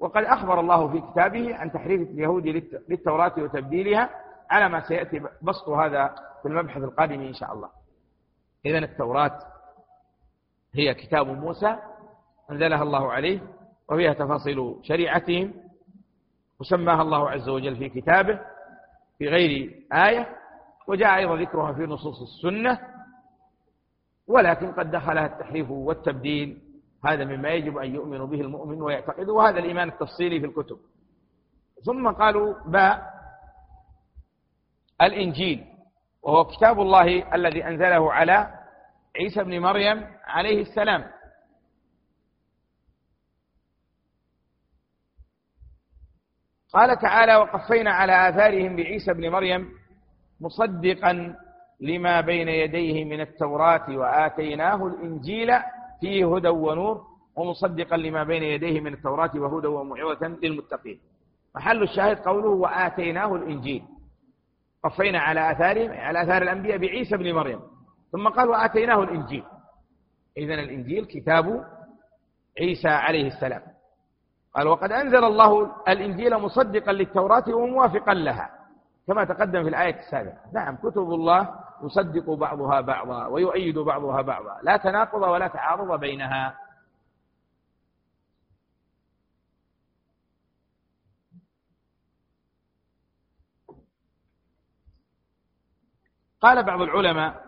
وقد 0.00 0.24
أخبر 0.24 0.60
الله 0.60 0.88
في 0.88 1.00
كتابه 1.00 1.56
عن 1.56 1.72
تحريف 1.72 2.00
اليهود 2.00 2.46
للتوراة 2.88 3.32
وتبديلها 3.38 4.10
على 4.50 4.68
ما 4.68 4.88
سيأتي 4.88 5.20
بسط 5.42 5.68
هذا 5.68 6.14
في 6.42 6.48
المبحث 6.48 6.82
القادم 6.82 7.20
إن 7.20 7.34
شاء 7.34 7.52
الله. 7.52 7.68
إذن 8.66 8.82
التوراة 8.84 9.38
هي 10.74 10.94
كتاب 10.94 11.26
موسى 11.26 11.76
أنزلها 12.50 12.82
الله 12.82 13.12
عليه 13.12 13.40
وفيها 13.88 14.12
تفاصيل 14.12 14.76
شريعتهم 14.82 15.54
وسماها 16.60 17.02
الله 17.02 17.30
عز 17.30 17.48
وجل 17.48 17.76
في 17.76 17.88
كتابه 17.88 18.40
في 19.18 19.28
غير 19.28 19.82
آية 19.92 20.36
وجاء 20.88 21.16
أيضا 21.16 21.36
ذكرها 21.36 21.72
في 21.72 21.82
نصوص 21.82 22.22
السنة 22.22 22.78
ولكن 24.26 24.72
قد 24.72 24.90
دخلها 24.90 25.26
التحريف 25.26 25.70
والتبديل. 25.70 26.62
هذا 27.04 27.24
مما 27.24 27.48
يجب 27.48 27.78
أن 27.78 27.94
يؤمن 27.94 28.26
به 28.26 28.40
المؤمن 28.40 28.82
ويعتقده 28.82 29.32
وهذا 29.32 29.58
الإيمان 29.58 29.88
التفصيلي 29.88 30.40
في 30.40 30.46
الكتب. 30.46 30.78
ثم 31.84 32.08
قالوا 32.08 32.54
باء. 32.66 33.15
الإنجيل 35.02 35.64
وهو 36.22 36.44
كتاب 36.44 36.80
الله 36.80 37.34
الذي 37.34 37.64
أنزله 37.64 38.12
على 38.12 38.54
عيسى 39.16 39.44
بن 39.44 39.60
مريم 39.60 40.06
عليه 40.24 40.60
السلام. 40.62 41.04
قال 46.72 46.98
تعالى 46.98 47.36
وقفينا 47.36 47.90
على 47.90 48.28
آثارهم 48.28 48.76
بعيسى 48.76 49.12
بن 49.12 49.28
مريم 49.30 49.68
مصدقا 50.40 51.36
لما 51.80 52.20
بين 52.20 52.48
يديه 52.48 53.04
من 53.04 53.20
التوراة 53.20 53.96
وآتيناه 53.96 54.86
الإنجيل 54.86 55.52
فيه 56.00 56.36
هدى 56.36 56.48
ونور 56.48 57.06
ومصدقا 57.36 57.96
لما 57.96 58.24
بين 58.24 58.42
يديه 58.42 58.80
من 58.80 58.92
التوراة 58.92 59.30
وهدى 59.34 59.66
وموعظة 59.66 60.26
للمتقين. 60.26 61.00
محل 61.54 61.82
الشاهد 61.82 62.18
قوله 62.18 62.48
وآتيناه 62.48 63.34
الإنجيل. 63.34 63.84
قفينا 64.84 65.18
على 65.18 65.50
آثارهم 65.50 65.90
على 65.90 66.22
آثار 66.22 66.42
الأنبياء 66.42 66.78
بعيسى 66.78 67.16
بن 67.16 67.32
مريم. 67.32 67.60
ثم 68.12 68.28
قال 68.28 68.48
وآتيناه 68.48 69.02
الإنجيل. 69.02 69.44
إذن 70.38 70.58
الإنجيل 70.58 71.04
كتاب 71.04 71.64
عيسى 72.60 72.88
عليه 72.88 73.26
السلام. 73.26 73.62
قال 74.54 74.68
وقد 74.68 74.92
أنزل 74.92 75.24
الله 75.24 75.72
الإنجيل 75.88 76.38
مصدقا 76.38 76.92
للتوراة 76.92 77.54
وموافقا 77.54 78.14
لها. 78.14 78.50
كما 79.06 79.24
تقدم 79.24 79.62
في 79.62 79.68
الآية 79.68 79.98
السابقة. 79.98 80.38
نعم 80.54 80.76
كتب 80.76 80.98
الله 80.98 81.48
يصدق 81.84 82.30
بعضها 82.30 82.80
بعضا 82.80 83.26
ويؤيد 83.26 83.78
بعضها 83.78 84.22
بعضا. 84.22 84.58
لا 84.62 84.76
تناقض 84.76 85.22
ولا 85.22 85.48
تعارض 85.48 86.00
بينها. 86.00 86.54
قال 96.46 96.62
بعض 96.62 96.82
العلماء 96.82 97.44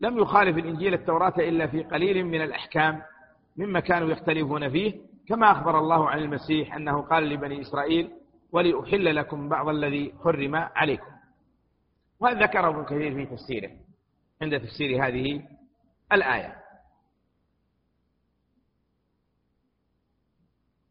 لم 0.00 0.18
يخالف 0.18 0.58
الإنجيل 0.58 0.94
التوراة 0.94 1.34
إلا 1.38 1.66
في 1.66 1.82
قليل 1.82 2.24
من 2.24 2.42
الأحكام 2.42 3.02
مما 3.56 3.80
كانوا 3.80 4.08
يختلفون 4.08 4.70
فيه 4.70 5.00
كما 5.28 5.52
أخبر 5.52 5.78
الله 5.78 6.10
عن 6.10 6.18
المسيح 6.18 6.74
أنه 6.74 7.02
قال 7.02 7.28
لبني 7.28 7.60
إسرائيل 7.60 8.10
ولأحل 8.52 9.16
لكم 9.16 9.48
بعض 9.48 9.68
الذي 9.68 10.14
حرم 10.24 10.54
عليكم. 10.54 11.10
وهذا 12.20 12.42
ذكره 12.42 12.68
ابن 12.68 12.84
كثير 12.84 13.14
في 13.14 13.26
تفسيره 13.26 13.70
عند 14.42 14.60
تفسير 14.60 15.06
هذه 15.06 15.42
الآية. 16.12 16.56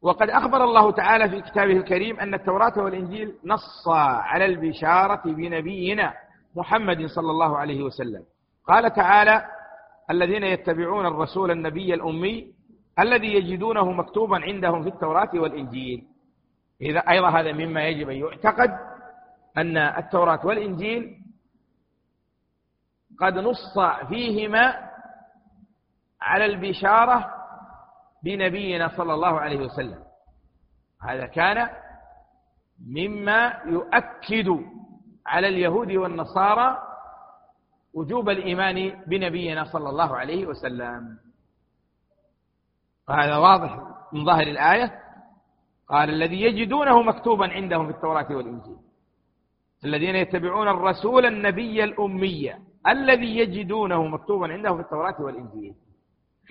وقد 0.02 0.30
أخبر 0.30 0.64
الله 0.64 0.92
تعالى 0.92 1.30
في 1.30 1.42
كتابه 1.42 1.74
الكريم 1.74 2.20
أن 2.20 2.34
التوراة 2.34 2.80
والإنجيل 2.80 3.36
نصا 3.46 4.00
على 4.00 4.46
البشارة 4.46 5.22
بنبينا 5.26 6.27
محمد 6.56 7.06
صلى 7.06 7.32
الله 7.32 7.58
عليه 7.58 7.84
وسلم. 7.84 8.24
قال 8.68 8.94
تعالى 8.94 9.46
الذين 10.12 10.44
يتبعون 10.44 11.06
الرسول 11.06 11.52
النبي 11.52 11.94
الأمي 11.94 12.54
الذي 13.00 13.34
يجدونه 13.34 13.92
مكتوبا 13.92 14.42
عندهم 14.44 14.84
في 14.84 14.90
التوراة 14.90 15.30
والإنجيل. 15.34 16.08
إذا 16.82 17.00
أيضا 17.00 17.30
هذا 17.30 17.52
مما 17.52 17.88
يجب 17.88 18.10
أن 18.10 18.16
يعتقد 18.16 18.78
أن 19.58 19.78
التوراة 19.78 20.46
والإنجيل 20.46 21.18
قد 23.20 23.38
نص 23.38 23.80
فيهما 24.08 24.90
على 26.22 26.46
البشارة 26.46 27.34
بنبينا 28.24 28.88
صلى 28.98 29.14
الله 29.14 29.40
عليه 29.40 29.60
وسلم. 29.60 30.04
هذا 31.02 31.26
كان 31.26 31.70
مما 32.88 33.62
يؤكد 33.66 34.77
على 35.28 35.48
اليهود 35.48 35.92
والنصارى 35.92 36.78
وجوب 37.94 38.30
الإيمان 38.30 39.04
بنبينا 39.08 39.64
صلى 39.64 39.90
الله 39.90 40.18
عليه 40.18 40.46
وسلم. 40.46 41.18
وهذا 43.10 43.38
واضح 43.38 43.80
من 44.14 44.26
ظاهر 44.26 44.48
الآية. 44.48 45.00
قال 45.90 46.10
الذي 46.10 46.42
يجدونه 46.42 47.02
مكتوبا 47.02 47.48
عندهم 47.48 47.86
في 47.86 47.92
التوراة 47.92 48.28
والإنجيل. 48.32 48.78
الذين 49.86 50.16
يتبعون 50.16 50.68
الرسول 50.68 51.26
النبي 51.26 51.84
الأمي 51.84 52.54
الذي 52.88 53.38
يجدونه 53.38 54.08
مكتوبا 54.08 54.54
عندهم 54.54 54.76
في 54.78 54.84
التوراة 54.84 55.22
والإنجيل. 55.22 55.74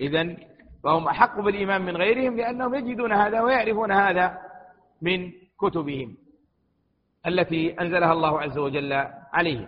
إذا 0.01 0.35
فهم 0.83 1.07
أحق 1.07 1.39
بالإيمان 1.39 1.81
من 1.81 1.97
غيرهم 1.97 2.37
لأنهم 2.37 2.75
يجدون 2.75 3.13
هذا 3.13 3.41
ويعرفون 3.41 3.91
هذا 3.91 4.37
من 5.01 5.31
كتبهم. 5.61 6.17
التي 7.27 7.81
أنزلها 7.81 8.13
الله 8.13 8.41
عز 8.41 8.57
وجل 8.57 8.93
عليهم 9.33 9.67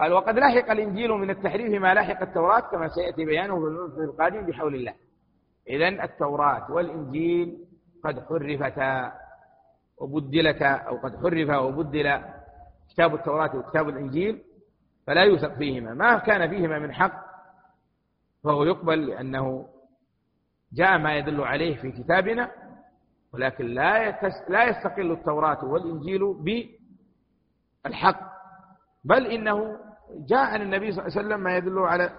قال 0.00 0.12
وقد 0.12 0.38
لحق 0.38 0.70
الإنجيل 0.70 1.10
من 1.10 1.30
التحريف 1.30 1.82
ما 1.82 1.94
لحق 1.94 2.22
التوراة 2.22 2.60
كما 2.60 2.88
سيأتي 2.88 3.24
بيانه 3.24 3.60
في 3.94 4.00
القادم 4.04 4.46
بحول 4.46 4.74
الله. 4.74 4.94
إذا 5.68 5.88
التوراة 5.88 6.72
والإنجيل 6.72 7.58
قد 8.04 8.20
حرفتا 8.20 9.12
وبدلتا 9.98 10.66
أو 10.66 10.96
قد 10.96 11.16
حرف 11.16 11.50
وبدل 11.50 12.20
كتاب 12.90 13.14
التوراة 13.14 13.56
وكتاب 13.56 13.88
الإنجيل 13.88 14.42
فلا 15.06 15.22
يوثق 15.22 15.54
فيهما. 15.58 15.94
ما 15.94 16.18
كان 16.18 16.50
فيهما 16.50 16.78
من 16.78 16.92
حق 16.92 17.24
فهو 18.44 18.64
يقبل 18.64 19.06
لأنه 19.06 19.68
جاء 20.72 20.98
ما 20.98 21.16
يدل 21.16 21.40
عليه 21.40 21.76
في 21.76 21.92
كتابنا 21.92 22.50
ولكن 23.32 23.66
لا 23.66 24.20
لا 24.48 24.64
يستقل 24.64 25.12
التوراة 25.12 25.64
والإنجيل 25.64 26.22
بالحق 27.84 28.32
بل 29.04 29.26
إنه 29.26 29.78
جاء 30.28 30.38
عن 30.38 30.62
النبي 30.62 30.92
صلى 30.92 31.06
الله 31.06 31.16
عليه 31.18 31.26
وسلم 31.28 31.40
ما 31.40 31.56
يدل 31.56 31.78
على 31.78 32.12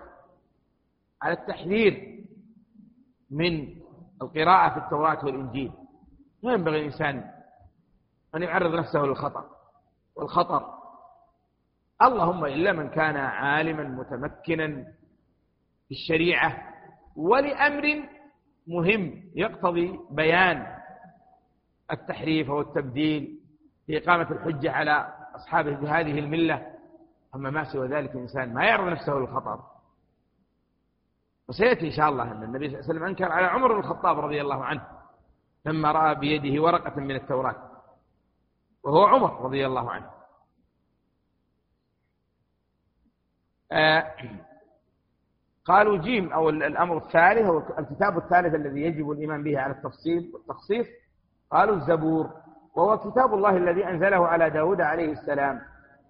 على 1.22 1.34
التحذير 1.34 2.24
من 3.32 3.76
القراءة 4.22 4.74
في 4.74 4.86
التوراة 4.86 5.26
والإنجيل. 5.26 5.72
لا 6.44 6.54
ينبغي 6.54 6.80
الإنسان 6.80 7.32
أن 8.36 8.44
يعرض 8.44 8.76
نفسه 8.76 9.00
للخطر 9.00 9.46
والخطر. 10.16 10.74
اللهم 12.02 12.46
إلا 12.46 12.72
من 12.72 12.90
كان 12.90 13.16
عالما 13.18 13.84
متمكنا 13.84 14.68
في 15.88 15.92
الشريعة 15.92 16.74
ولأمر 17.16 18.10
مهم 18.68 19.32
يقتضي 19.36 20.00
بيان 20.12 20.78
التحريف 21.92 22.50
والتبديل 22.50 23.40
في 23.88 23.98
إقامة 23.98 24.32
الحجة 24.32 24.72
على 24.72 25.14
أصحابه 25.44 25.76
بهذه 25.76 26.20
الملة 26.20 26.74
أما 27.36 27.50
ما 27.50 27.64
سوى 27.74 27.88
ذلك 27.88 28.12
الإنسان 28.16 28.54
ما 28.54 28.66
يعرض 28.66 28.88
نفسه 28.92 29.14
للخطر. 29.14 29.60
وسيأتي 31.48 31.88
إن 31.88 31.92
شاء 31.92 32.10
الله 32.10 32.32
أن 32.32 32.44
النبي 32.44 32.70
صلى 32.70 32.80
الله 32.80 32.90
عليه 32.90 32.94
وسلم 32.94 33.04
أنكر 33.04 33.32
على 33.32 33.46
عمر 33.46 33.74
بن 33.74 33.80
الخطاب 33.80 34.20
رضي 34.20 34.42
الله 34.42 34.66
عنه 34.66 34.88
لما 35.66 35.92
رأى 35.92 36.16
بيده 36.16 36.64
ورقة 36.64 37.00
من 37.00 37.16
التوراة 37.16 37.56
وهو 38.84 39.06
عمر 39.06 39.42
رضي 39.42 39.68
الله 39.68 39.92
عنه. 39.92 40.10
آه 43.72 44.16
قالوا 45.66 45.98
جيم 45.98 46.34
أو 46.34 46.50
الأمر 46.50 46.98
الثالث 46.98 47.46
أو 47.46 47.80
الكتاب 47.80 48.18
الثالث 48.18 48.56
الذي 48.56 48.82
يجب 48.82 49.12
الإيمان 49.12 49.44
به 49.44 49.60
على 49.60 49.74
التفصيل 49.74 50.32
والتخصيص 50.34 50.88
قالوا 51.52 51.76
الزبور. 51.76 52.43
وهو 52.76 52.98
كتاب 52.98 53.34
الله 53.34 53.58
الذي 53.58 53.88
أنزله 53.88 54.28
على 54.28 54.50
داود 54.50 54.82
عليه 54.82 55.12
السلام. 55.12 55.62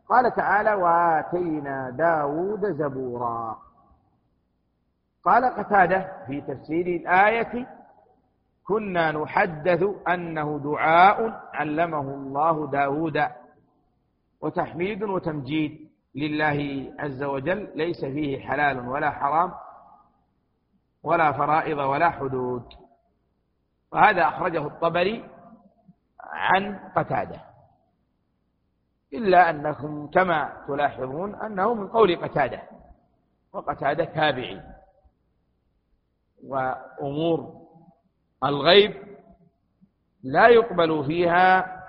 قال 0.09 0.35
تعالى 0.35 0.73
وآتينا 0.73 1.89
داود 1.89 2.65
زبورا. 2.65 3.57
قال 5.25 5.45
قتادة 5.45 6.11
في 6.27 6.41
تفسير 6.41 6.87
الآية 6.87 7.67
كنا 8.63 9.11
نحدث 9.11 9.83
أنه 10.07 10.59
دعاء 10.59 11.49
علمه 11.53 12.01
الله 12.01 12.67
داود 12.67 13.23
وتحميد 14.41 15.03
وتمجيد 15.03 15.89
لله 16.15 16.91
عز 16.99 17.23
وجل 17.23 17.71
ليس 17.75 18.05
فيه 18.05 18.39
حلال 18.39 18.87
ولا 18.87 19.11
حرام 19.11 19.51
ولا 21.03 21.31
فرائض 21.31 21.77
ولا 21.77 22.09
حدود. 22.09 22.63
وهذا 23.91 24.27
أخرجه 24.27 24.67
الطبري 24.67 25.32
عن 26.31 26.79
قتادة. 26.95 27.41
إلا 29.13 29.49
أنكم 29.49 30.07
كما 30.07 30.63
تلاحظون 30.67 31.35
أنه 31.35 31.73
من 31.73 31.87
قول 31.87 32.15
قتادة 32.15 32.61
وقتادة 33.53 34.05
تابعي. 34.05 34.61
وأمور 36.47 37.61
الغيب 38.43 39.17
لا 40.23 40.47
يقبل 40.47 41.05
فيها 41.05 41.79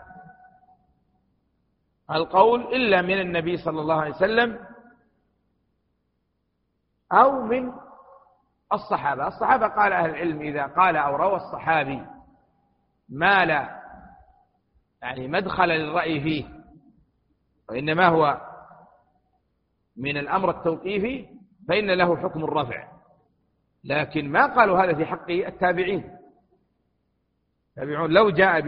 القول 2.11 2.61
إلا 2.75 3.03
من 3.03 3.21
النبي 3.21 3.57
صلى 3.57 3.81
الله 3.81 4.01
عليه 4.01 4.15
وسلم 4.15 4.67
أو 7.13 7.43
من 7.43 7.73
الصحابة. 8.73 9.27
الصحابة 9.29 9.67
قال 9.69 9.93
أهل 9.93 10.11
العلم 10.11 10.41
إذا 10.41 10.67
قال 10.67 10.97
أو 10.97 11.17
روى 11.17 11.37
الصحابي 11.37 12.07
ما 13.09 13.45
لا 13.45 13.84
يعني 15.05 15.29
مدخل 15.29 15.69
للرأي 15.69 16.21
فيه 16.21 16.45
وإنما 17.69 18.09
هو 18.09 18.41
من 19.97 20.17
الأمر 20.17 20.51
التوقيفي 20.51 21.27
فإن 21.69 21.91
له 21.91 22.17
حكم 22.17 22.45
الرفع. 22.45 22.89
لكن 23.85 24.29
ما 24.29 24.47
قالوا 24.47 24.85
هذا 24.85 24.95
في 24.95 25.07
حق 25.07 25.31
التابعين. 25.31 26.19
التابعون 27.69 28.11
لو 28.11 28.31
جاء 28.31 28.61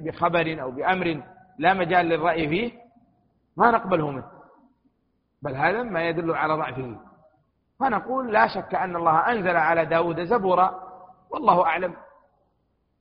بخبر 0.00 0.62
أو 0.62 0.70
بأمر 0.70 1.22
لا 1.58 1.74
مجال 1.74 2.06
للرأي 2.06 2.48
فيه 2.48 2.72
ما 3.56 3.70
نقبله 3.70 4.10
منه. 4.10 4.30
بل 5.42 5.54
هذا 5.54 5.82
ما 5.82 6.08
يدل 6.08 6.30
على 6.30 6.54
ضعفه. 6.54 7.00
فنقول 7.80 8.32
لا 8.32 8.48
شك 8.48 8.74
أن 8.74 8.96
الله 8.96 9.32
أنزل 9.32 9.56
على 9.56 9.84
داود 9.84 10.24
زبورا 10.24 10.80
والله 11.30 11.64
أعلم. 11.64 11.96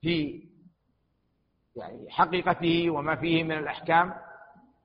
في 0.02 0.44
يعني 1.76 2.10
حقيقته 2.10 2.90
وما 2.90 3.16
فيه 3.16 3.44
من 3.44 3.52
الأحكام 3.52 4.14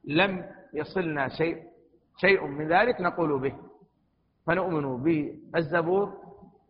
لم 0.05 0.45
يصلنا 0.75 1.29
شيء 1.29 1.63
شيء 2.21 2.47
من 2.47 2.69
ذلك 2.69 3.01
نقول 3.01 3.41
به. 3.41 3.55
فنؤمن 4.47 5.03
بالزبور 5.53 6.15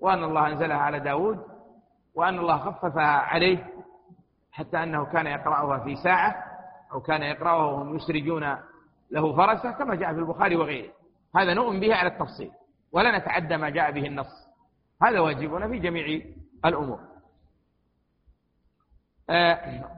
وأن 0.01 0.25
الله 0.25 0.47
أنزلها 0.49 0.77
على 0.77 1.01
داود 1.01 1.39
وأن 2.15 2.39
الله 2.39 2.59
خففها 2.59 3.07
عليه 3.07 3.67
حتى 4.53 4.83
أنه 4.83 5.05
كان 5.05 5.27
يقرأها 5.27 5.79
في 5.85 5.97
ساعة 5.97 6.45
أو 6.93 7.01
كان 7.01 7.23
يقرأها 7.23 7.65
وهم 7.67 7.97
يسرجون 7.97 8.57
له 9.11 9.37
فرسه 9.37 9.73
كما 9.73 9.95
جاء 9.95 10.13
في 10.13 10.19
البخاري 10.19 10.57
وغيره. 10.57 10.93
هذا 11.37 11.55
نؤمن 11.55 11.81
به 11.81 11.95
على 11.95 12.09
التفصيل 12.09 12.51
ولا 12.93 13.19
نتعدى 13.19 13.57
ما 13.57 13.71
جاء 13.71 13.91
به 13.93 14.07
النص. 14.07 14.49
هذا 15.03 15.21
واجبنا 15.21 15.69
في 15.69 15.79
جميع 15.79 16.23
الأمور. 16.65 17.01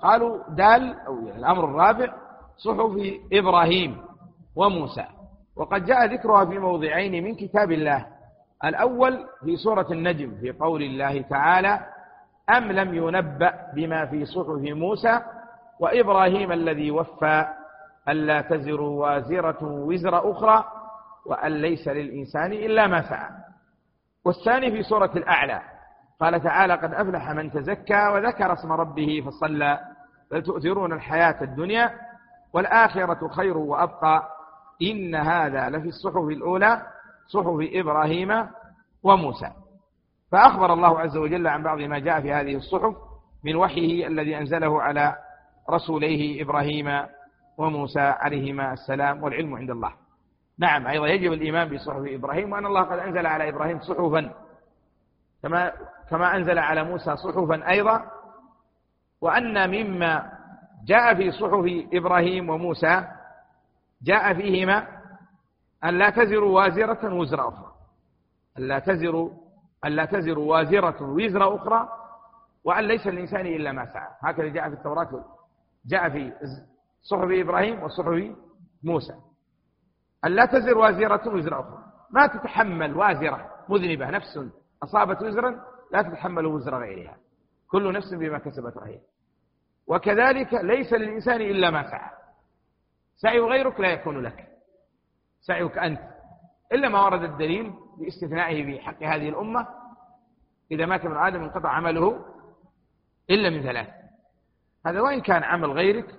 قالوا 0.02 0.38
دال 0.50 1.00
أو 1.06 1.18
الأمر 1.18 1.64
الرابع 1.64 2.12
صحف 2.56 2.92
إبراهيم 3.32 4.02
وموسى. 4.56 5.04
وقد 5.56 5.84
جاء 5.84 6.06
ذكرها 6.06 6.44
في 6.44 6.58
موضعين 6.58 7.24
من 7.24 7.34
كتاب 7.34 7.72
الله. 7.72 8.06
الأول 8.64 9.26
في 9.44 9.56
سورة 9.56 9.86
النجم 9.90 10.34
في 10.40 10.52
قول 10.52 10.82
الله 10.82 11.22
تعالى 11.22 11.80
أم 12.56 12.72
لم 12.72 12.94
ينبأ 12.94 13.54
بما 13.74 14.06
في 14.06 14.24
صحف 14.24 14.60
موسى 14.62 15.20
وإبراهيم 15.80 16.52
الذي 16.52 16.90
وفى 16.90 17.46
ألا 18.08 18.40
تزر 18.40 18.80
وازرة 18.80 19.58
وزر 19.62 20.30
أخرى 20.30 20.64
وأن 21.26 21.52
ليس 21.52 21.88
للإنسان 21.88 22.52
إلا 22.52 22.86
ما 22.86 23.08
سعى. 23.08 23.30
والثاني 24.24 24.70
في 24.70 24.82
سورة 24.82 25.10
الأعلى 25.16 25.60
قال 26.20 26.42
تعالى 26.42 26.74
قد 26.74 26.94
أفلح 26.94 27.30
من 27.30 27.50
تزكى 27.50 28.08
وذكر 28.08 28.52
اسم 28.52 28.72
ربه 28.72 29.24
فصلى. 29.26 29.78
بل 30.30 30.42
تؤثرون 30.42 30.92
الحياة 30.92 31.42
الدنيا 31.42 31.94
والآخرة 32.52 33.28
خير 33.28 33.58
وأبقى. 33.58 34.28
إن 34.82 35.14
هذا 35.14 35.68
لفي 35.70 35.88
الصحف 35.88 36.16
الأولى 36.16 36.82
صحف 37.26 37.56
إبراهيم 37.60 38.46
وموسى. 39.02 39.50
فأخبر 40.32 40.72
الله 40.72 41.00
عز 41.00 41.16
وجل 41.16 41.46
عن 41.46 41.62
بعض 41.62 41.78
ما 41.78 41.98
جاء 41.98 42.20
في 42.20 42.32
هذه 42.32 42.56
الصحف 42.56 42.94
من 43.44 43.56
وحيه 43.56 44.06
الذي 44.06 44.38
أنزله 44.38 44.82
على 44.82 45.16
رسوليه 45.70 46.42
إبراهيم 46.42 47.06
وموسى 47.58 48.00
عليهما 48.00 48.72
السلام 48.72 49.22
والعلم 49.22 49.54
عند 49.54 49.70
الله. 49.70 49.92
نعم 50.58 50.86
أيضا 50.86 51.06
يجب 51.06 51.32
الإيمان 51.32 51.68
بصحف 51.68 52.02
إبراهيم 52.06 52.52
وأن 52.52 52.66
الله 52.66 52.82
قد 52.82 52.98
أنزل 52.98 53.26
على 53.26 53.48
إبراهيم 53.48 53.80
صحفا. 53.80 54.32
كما 55.42 55.72
كما 56.10 56.36
أنزل 56.36 56.58
على 56.58 56.84
موسى 56.84 57.16
صحفا 57.16 57.68
أيضا 57.70 58.10
وأن 59.20 59.70
مما 59.70 60.32
جاء 60.86 61.14
في 61.14 61.30
صحف 61.32 61.64
إبراهيم 61.92 62.50
وموسى 62.50 63.04
جاء 64.02 64.34
فيهما 64.34 64.86
أن 65.84 65.98
لا 65.98 66.10
تزر 66.10 66.44
وازرة 66.44 67.14
وزر 67.14 67.48
أخرى. 67.48 67.72
أن 68.58 68.62
لا 68.62 68.78
تزر 68.78 69.30
أن 69.84 69.92
لا 69.92 70.04
تزر 70.04 70.38
وازرة 70.38 71.02
وزر 71.02 71.56
أخرى 71.56 71.88
وأن 72.64 72.84
ليس 72.84 73.06
الإنسان 73.06 73.46
إلا 73.46 73.72
ما 73.72 73.86
سعى. 73.86 74.08
هكذا 74.20 74.48
جاء 74.48 74.68
في 74.68 74.74
التوراة 74.74 75.24
جاء 75.86 76.08
في 76.08 76.32
صحف 77.02 77.28
إبراهيم 77.30 77.82
وصحف 77.82 78.36
موسى. 78.82 79.14
أن 80.24 80.30
لا 80.30 80.46
تزر 80.46 80.78
وازرة 80.78 81.34
وزر 81.34 81.60
أخرى. 81.60 81.84
ما 82.10 82.26
تتحمل 82.26 82.96
وازرة 82.96 83.50
مذنبة 83.68 84.10
نفس 84.10 84.38
أصابت 84.82 85.22
وزرا 85.22 85.64
لا 85.92 86.02
تتحمل 86.02 86.46
وزر 86.46 86.78
غيرها. 86.78 87.16
كل 87.70 87.92
نفس 87.92 88.14
بما 88.14 88.38
كسبت 88.38 88.76
رهين 88.76 89.00
وكذلك 89.86 90.54
ليس 90.54 90.92
للإنسان 90.92 91.40
إلا 91.40 91.70
ما 91.70 91.90
سعى 91.90 92.10
سعي 93.16 93.40
غيرك 93.40 93.80
لا 93.80 93.92
يكون 93.92 94.22
لك. 94.22 94.48
سعيك 95.40 95.78
أنت. 95.78 96.00
إلا 96.72 96.88
ما 96.88 97.04
ورد 97.04 97.22
الدليل 97.22 97.72
باستثنائه 97.98 98.64
في 98.64 98.80
حق 98.80 99.02
هذه 99.02 99.28
الأمة. 99.28 99.66
إذا 100.70 100.86
مات 100.86 101.04
ابن 101.04 101.16
آدم 101.16 101.42
انقطع 101.42 101.68
عمله 101.68 102.24
إلا 103.30 103.50
من 103.50 103.62
ثلاث 103.62 103.88
هذا 104.86 105.00
وإن 105.00 105.20
كان 105.20 105.42
عمل 105.42 105.70
غيرك 105.70 106.14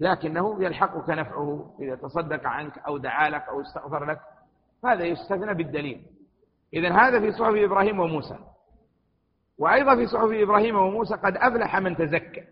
لكنه 0.00 0.64
يلحقك 0.64 1.10
نفعه 1.10 1.76
إذا 1.80 1.94
تصدق 1.94 2.46
عنك 2.46 2.78
أو 2.78 2.98
دعا 2.98 3.30
لك 3.30 3.48
أو 3.48 3.60
استغفر 3.60 4.04
لك. 4.04 4.20
هذا 4.84 5.04
يستثنى 5.04 5.54
بالدليل. 5.54 6.06
إذا 6.74 6.92
هذا 6.92 7.20
في 7.20 7.32
صحف 7.32 7.54
إبراهيم 7.54 8.00
وموسى. 8.00 8.38
وأيضا 9.58 9.96
في 9.96 10.06
صحف 10.06 10.28
إبراهيم 10.32 10.76
وموسى 10.76 11.14
قد 11.14 11.36
أفلح 11.36 11.76
من 11.76 11.96
تزكى. 11.96 12.42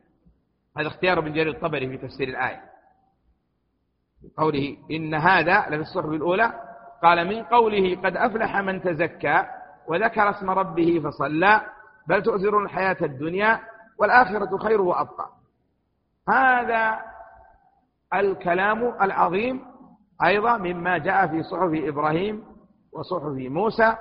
هذا 0.79 0.89
اختيار 0.89 1.19
ابن 1.19 1.33
جرير 1.33 1.49
الطبري 1.49 1.89
في 1.89 2.07
تفسير 2.07 2.29
الآية. 2.29 2.61
قوله 4.37 4.77
إن 4.91 5.15
هذا 5.15 5.67
لفي 5.69 5.83
الصحف 5.83 6.09
الأولى 6.09 6.53
قال 7.03 7.29
من 7.29 7.43
قوله 7.43 7.97
قد 7.97 8.17
أفلح 8.17 8.57
من 8.57 8.83
تزكى 8.83 9.45
وذكر 9.89 10.31
اسم 10.31 10.51
ربه 10.51 11.01
فصلى 11.05 11.61
بل 12.07 12.23
تؤثرون 12.23 12.65
الحياة 12.65 12.97
الدنيا 13.03 13.61
والآخرة 13.99 14.57
خير 14.57 14.81
وأبقى. 14.81 15.29
هذا 16.29 17.01
الكلام 18.15 19.03
العظيم 19.03 19.65
أيضا 20.25 20.57
مما 20.57 20.99
جاء 20.99 21.27
في 21.27 21.43
صحف 21.43 21.71
إبراهيم 21.75 22.45
وصحف 22.93 23.33
موسى 23.37 23.97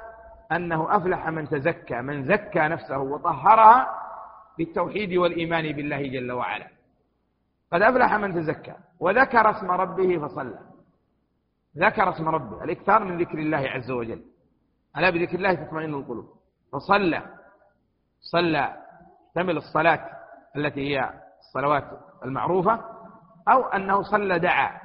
أنه 0.52 0.96
أفلح 0.98 1.28
من 1.28 1.50
تزكى 1.50 2.02
من 2.02 2.26
زكى 2.26 2.60
نفسه 2.60 2.98
وطهرها 2.98 4.02
بالتوحيد 4.58 5.14
والإيمان 5.14 5.72
بالله 5.72 6.02
جل 6.08 6.32
وعلا. 6.32 6.68
قد 7.74 7.82
أفلح 7.82 8.14
من 8.14 8.34
تزكى 8.34 8.76
وذكر 9.00 9.52
اسم 9.52 9.72
ربه 9.72 10.28
فصلى. 10.28 10.60
ذكر 11.78 12.10
اسم 12.10 12.30
ربه 12.30 12.64
الإكثار 12.64 13.04
من 13.04 13.22
ذكر 13.22 13.38
الله 13.38 13.58
عز 13.58 13.92
وجل. 13.92 14.22
ألا 14.98 15.10
بذكر 15.10 15.36
الله 15.36 15.54
تطمئن 15.54 15.94
القلوب. 15.94 16.30
فصلى 16.74 17.22
صلى 18.20 18.78
تمل 19.36 19.58
الصلاة 19.58 20.10
التي 20.56 20.82
هي 20.82 21.14
الصلوات 21.40 21.84
المعروفة 22.26 22.80
أو 23.50 23.66
أنه 23.66 24.02
صلى 24.02 24.40
دعا. 24.40 24.82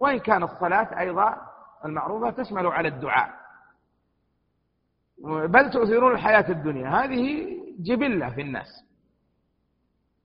وإن 0.00 0.18
كان 0.18 0.42
الصلاة 0.42 1.00
أيضا 1.00 1.36
المعروفة 1.84 2.30
تشمل 2.30 2.66
على 2.66 2.88
الدعاء. 2.88 3.39
بل 5.24 5.70
تؤثرون 5.70 6.12
الحياة 6.12 6.50
الدنيا. 6.50 6.88
هذه 6.88 7.46
جبلة 7.78 8.30
في 8.30 8.40
الناس. 8.40 8.84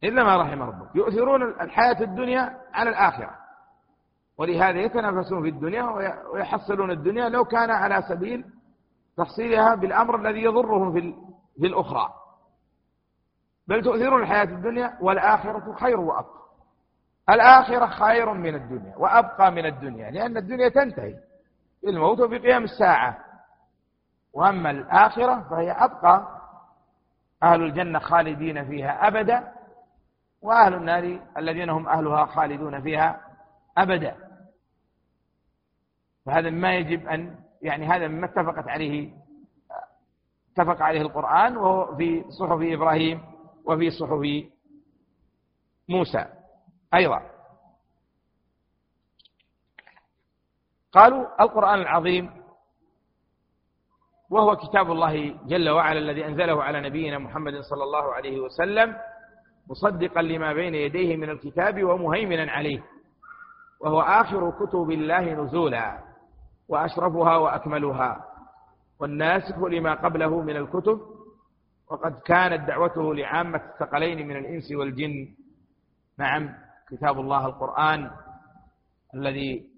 إلا 0.03 0.23
ما 0.23 0.37
رحم 0.37 0.61
ربك. 0.61 0.95
يؤثرون 0.95 1.43
الحياة 1.43 2.01
الدنيا 2.01 2.57
على 2.73 2.89
الآخرة. 2.89 3.35
ولهذا 4.37 4.79
يتنافسون 4.79 5.41
في 5.41 5.49
الدنيا 5.49 5.83
ويحصلون 6.33 6.91
الدنيا 6.91 7.29
لو 7.29 7.45
كان 7.45 7.69
على 7.71 8.01
سبيل 8.09 8.45
تحصيلها 9.17 9.75
بالأمر 9.75 10.15
الذي 10.15 10.43
يضرهم 10.43 10.93
في 11.57 11.65
الأخرى. 11.65 12.09
بل 13.67 13.83
تؤثرون 13.83 14.21
الحياة 14.21 14.43
الدنيا 14.43 14.97
والآخرة 15.01 15.73
خير 15.73 15.99
وأبقى. 15.99 16.45
الآخرة 17.29 17.85
خير 17.85 18.33
من 18.33 18.55
الدنيا 18.55 18.95
وأبقى 18.97 19.51
من 19.51 19.65
الدنيا 19.65 20.11
لأن 20.11 20.37
الدنيا 20.37 20.69
تنتهي. 20.69 21.15
بالموت 21.83 22.19
وبقيام 22.19 22.63
الساعة. 22.63 23.24
وأما 24.35 24.71
الآخرة 24.71 25.47
فهي 25.49 25.71
أبقى 25.71 26.41
أهل 27.43 27.63
الجنة 27.63 27.99
خالدين 27.99 28.65
فيها 28.65 29.07
أبدا 29.07 29.53
وأهل 30.41 30.73
النار 30.73 31.19
الذين 31.37 31.69
هم 31.69 31.87
أهلها 31.87 32.25
خالدون 32.25 32.81
فيها 32.81 33.21
أبدا. 33.77 34.15
فهذا 36.25 36.49
ما 36.49 36.75
يجب 36.75 37.07
أن 37.07 37.35
يعني 37.61 37.85
هذا 37.87 38.07
مما 38.07 38.25
اتفقت 38.25 38.67
عليه 38.67 39.13
اتفق 40.51 40.81
عليه 40.81 41.01
القرآن 41.01 41.57
وهو 41.57 41.95
في 41.95 42.25
صحف 42.31 42.59
إبراهيم 42.61 43.21
وفي 43.65 43.91
صحف 43.91 44.21
موسى 45.89 46.25
أيضا. 46.93 47.21
قالوا 50.91 51.43
القرآن 51.43 51.81
العظيم 51.81 52.44
وهو 54.29 54.55
كتاب 54.55 54.91
الله 54.91 55.35
جل 55.45 55.69
وعلا 55.69 55.99
الذي 55.99 56.25
أنزله 56.25 56.63
على 56.63 56.81
نبينا 56.81 57.17
محمد 57.17 57.53
صلى 57.53 57.83
الله 57.83 58.13
عليه 58.13 58.39
وسلم 58.39 58.95
مصدقا 59.69 60.21
لما 60.21 60.53
بين 60.53 60.75
يديه 60.75 61.15
من 61.17 61.29
الكتاب 61.29 61.83
ومهيمنا 61.83 62.51
عليه. 62.51 62.83
وهو 63.81 64.01
آخر 64.01 64.51
كتب 64.51 64.91
الله 64.91 65.33
نزولا 65.33 65.99
وأشرفها 66.69 67.37
وأكملها. 67.37 68.25
والناسخ 68.99 69.57
لما 69.57 69.93
قبله 69.93 70.41
من 70.41 70.57
الكتب 70.57 70.99
وقد 71.91 72.19
كانت 72.25 72.67
دعوته 72.67 73.15
لعامة 73.15 73.61
الثقلين 73.73 74.27
من 74.27 74.35
الإنس 74.37 74.71
والجن. 74.71 75.27
نعم 76.19 76.49
كتاب 76.91 77.19
الله 77.19 77.45
القرآن 77.45 78.11
الذي 79.15 79.74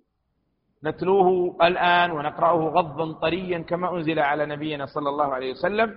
نتلوه 0.85 1.57
الآن 1.61 2.11
ونقرأه 2.11 2.69
غضا 2.69 3.19
طريا 3.19 3.59
كما 3.59 3.97
أنزل 3.97 4.19
على 4.19 4.45
نبينا 4.45 4.85
صلى 4.85 5.09
الله 5.09 5.33
عليه 5.33 5.51
وسلم 5.51 5.95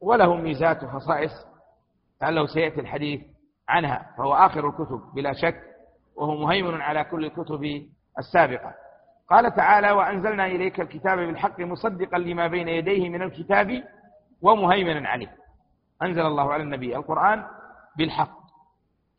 وله 0.00 0.34
ميزات 0.34 0.84
وخصائص 0.84 1.32
لعله 2.22 2.46
سيأتي 2.46 2.80
الحديث 2.80 3.20
عنها 3.68 4.14
فهو 4.18 4.34
آخر 4.34 4.68
الكتب 4.68 5.00
بلا 5.14 5.32
شك 5.32 5.60
وهو 6.16 6.36
مهيمن 6.36 6.80
على 6.80 7.04
كل 7.04 7.24
الكتب 7.24 7.88
السابقة. 8.18 8.74
قال 9.30 9.54
تعالى 9.54 9.90
وأنزلنا 9.90 10.46
إليك 10.46 10.80
الكتاب 10.80 11.18
بالحق 11.18 11.60
مصدقا 11.60 12.18
لما 12.18 12.46
بين 12.46 12.68
يديه 12.68 13.08
من 13.08 13.22
الكتاب 13.22 13.84
ومهيمنا 14.42 15.08
عليه. 15.08 15.34
أنزل 16.02 16.26
الله 16.26 16.52
على 16.52 16.62
النبي 16.62 16.96
القرآن 16.96 17.44
بالحق 17.98 18.38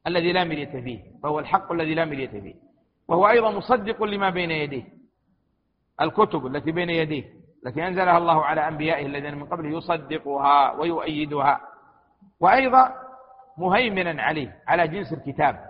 الذي 0.08 0.32
لا 0.32 0.44
مرية 0.44 0.82
فيه 0.82 1.00
فهو 1.24 1.40
الحق 1.40 1.72
الذي 1.72 1.96
لا 1.96 2.06
مرية 2.06 2.28
فيه. 2.42 2.69
وهو 3.10 3.30
أيضا 3.30 3.52
مصدق 3.52 4.04
لما 4.04 4.30
بين 4.30 4.52
يديه. 4.52 4.84
الكتب 6.02 6.46
التي 6.46 6.72
بين 6.72 6.90
يديه 6.90 7.24
التي 7.66 7.88
أنزلها 7.88 8.18
الله 8.18 8.46
على 8.46 8.68
أنبيائه 8.68 9.06
الذين 9.06 9.38
من 9.38 9.46
قبله 9.46 9.78
يصدقها 9.78 10.72
ويؤيدها. 10.72 11.62
وأيضا 12.40 12.96
مهيمنا 13.58 14.24
عليه 14.24 14.56
على 14.68 14.88
جنس 14.88 15.14
الكتاب. 15.14 15.70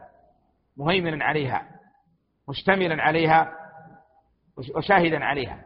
مهيمنا 0.78 1.26
عليها 1.26 1.68
مشتملا 2.50 3.04
عليها 3.04 3.52
وشاهدا 4.76 5.26
عليها. 5.26 5.66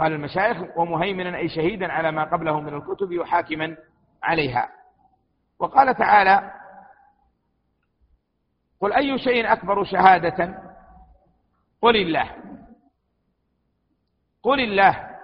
قال 0.00 0.12
المشايخ 0.12 0.78
ومهيمنا 0.78 1.38
أي 1.38 1.48
شهيدا 1.48 1.92
على 1.92 2.12
ما 2.12 2.24
قبله 2.24 2.60
من 2.60 2.74
الكتب 2.74 3.18
وحاكما 3.18 3.76
عليها. 4.22 4.68
وقال 5.58 5.94
تعالى 5.94 6.52
قل 8.80 8.92
أي 8.92 9.18
شيء 9.18 9.52
أكبر 9.52 9.84
شهادة 9.84 10.65
قل 11.82 11.96
الله. 11.96 12.30
قل 14.42 14.60
الله. 14.60 15.16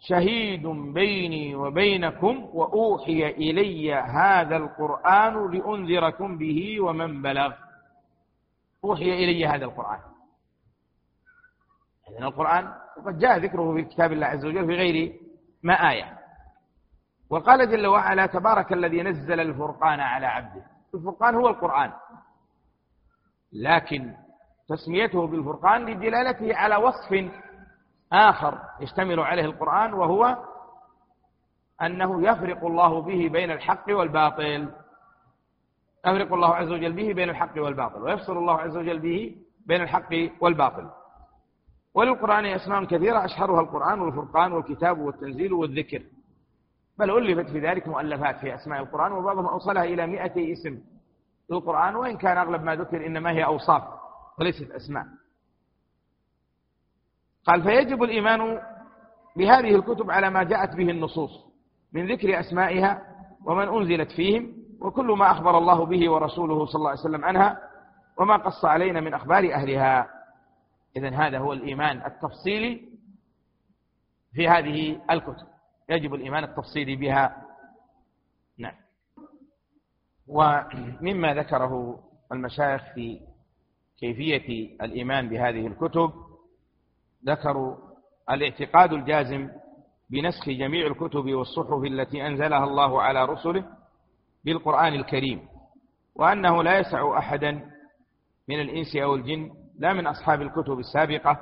شهيد 0.00 0.66
بيني 0.94 1.54
وبينكم 1.54 2.50
وأوحي 2.52 3.26
إلي 3.26 3.94
هذا 3.94 4.56
القرآن 4.56 5.50
لأنذركم 5.50 6.38
به 6.38 6.80
ومن 6.80 7.22
بلغ. 7.22 7.52
أوحي 8.84 9.04
إلي 9.04 9.46
هذا 9.46 9.64
القرآن. 9.64 10.00
إذن 12.10 12.24
القرآن 12.24 12.74
وقد 12.96 13.18
جاء 13.18 13.38
ذكره 13.38 13.74
في 13.74 13.82
كتاب 13.82 14.12
الله 14.12 14.26
عز 14.26 14.44
وجل 14.44 14.66
في 14.66 14.74
غير 14.74 15.20
ما 15.62 15.90
آية. 15.90 16.18
وقال 17.30 17.70
جل 17.70 17.86
وعلا 17.86 18.26
تبارك 18.26 18.72
الذي 18.72 19.02
نزل 19.02 19.40
الفرقان 19.40 20.00
على 20.00 20.26
عبده. 20.26 20.64
الفرقان 20.94 21.34
هو 21.34 21.48
القرآن. 21.48 21.92
لكن 23.52 24.14
تسميته 24.72 25.26
بالفرقان 25.26 25.86
لدلالته 25.86 26.56
على 26.56 26.76
وصف 26.76 27.30
آخر 28.12 28.58
يشتمل 28.80 29.20
عليه 29.20 29.44
القرآن 29.44 29.92
وهو 29.94 30.36
أنه 31.82 32.28
يفرق 32.28 32.64
الله 32.64 33.02
به 33.02 33.28
بين 33.32 33.50
الحق 33.50 33.84
والباطل. 33.88 34.68
يفرق 36.06 36.32
الله 36.32 36.54
عز 36.54 36.70
وجل 36.70 36.92
به 36.92 37.12
بين 37.12 37.30
الحق 37.30 37.56
والباطل 37.56 38.02
ويفصل 38.02 38.36
الله 38.36 38.60
عز 38.60 38.76
وجل 38.76 38.98
به 38.98 39.36
بين 39.66 39.82
الحق 39.82 40.14
والباطل. 40.40 40.90
وللقرآن 41.94 42.44
أسماء 42.46 42.84
كثيرة 42.84 43.24
أشهرها 43.24 43.60
القرآن 43.60 44.00
والفرقان 44.00 44.52
والكتاب 44.52 44.98
والتنزيل 44.98 45.52
والذكر. 45.52 46.02
بل 46.98 47.10
ألفت 47.10 47.50
في 47.50 47.60
ذلك 47.60 47.88
مؤلفات 47.88 48.36
في 48.36 48.54
أسماء 48.54 48.80
القرآن 48.80 49.12
وبعضهم 49.12 49.46
أوصلها 49.46 49.84
إلى 49.84 50.06
مئة 50.06 50.52
اسم 50.52 50.78
للقرآن 51.50 51.96
وإن 51.96 52.16
كان 52.16 52.38
أغلب 52.38 52.62
ما 52.62 52.76
ذكر 52.76 53.06
إنما 53.06 53.30
هي 53.30 53.44
أوصاف. 53.44 53.82
وليست 54.38 54.70
أسماء. 54.70 55.06
قال 57.44 57.62
فيجب 57.62 58.02
الإيمان 58.02 58.60
بهذه 59.36 59.74
الكتب 59.74 60.10
على 60.10 60.30
ما 60.30 60.42
جاءت 60.42 60.76
به 60.76 60.90
النصوص 60.90 61.30
من 61.92 62.12
ذكر 62.12 62.40
أسمائها 62.40 63.02
ومن 63.44 63.68
أنزلت 63.68 64.12
فيهم 64.12 64.56
وكل 64.80 65.06
ما 65.06 65.30
أخبر 65.30 65.58
الله 65.58 65.86
به 65.86 66.10
ورسوله 66.10 66.66
صلى 66.66 66.74
الله 66.74 66.90
عليه 66.90 67.00
وسلم 67.00 67.24
عنها 67.24 67.58
وما 68.18 68.36
قص 68.36 68.64
علينا 68.64 69.00
من 69.00 69.14
أخبار 69.14 69.52
أهلها. 69.54 70.08
إذا 70.96 71.10
هذا 71.10 71.38
هو 71.38 71.52
الإيمان 71.52 72.06
التفصيلي 72.06 72.88
في 74.34 74.48
هذه 74.48 75.00
الكتب. 75.10 75.46
يجب 75.88 76.14
الإيمان 76.14 76.44
التفصيلي 76.44 76.96
بها. 76.96 77.46
نعم. 78.58 78.74
ومما 80.28 81.34
ذكره 81.34 82.02
المشايخ 82.32 82.82
في 82.94 83.20
كيفية 84.02 84.76
الإيمان 84.82 85.28
بهذه 85.28 85.66
الكتب 85.66 86.12
ذكروا 87.26 87.76
الاعتقاد 88.30 88.92
الجازم 88.92 89.48
بنسخ 90.10 90.48
جميع 90.48 90.86
الكتب 90.86 91.32
والصحف 91.34 91.84
التي 91.84 92.26
أنزلها 92.26 92.64
الله 92.64 93.02
على 93.02 93.24
رسله 93.24 93.64
بالقرآن 94.44 94.94
الكريم 94.94 95.40
وأنه 96.14 96.62
لا 96.62 96.78
يسع 96.78 97.18
أحدا 97.18 97.50
من 98.48 98.60
الإنس 98.60 98.96
أو 98.96 99.14
الجن 99.14 99.50
لا 99.78 99.92
من 99.92 100.06
أصحاب 100.06 100.42
الكتب 100.42 100.78
السابقة 100.78 101.38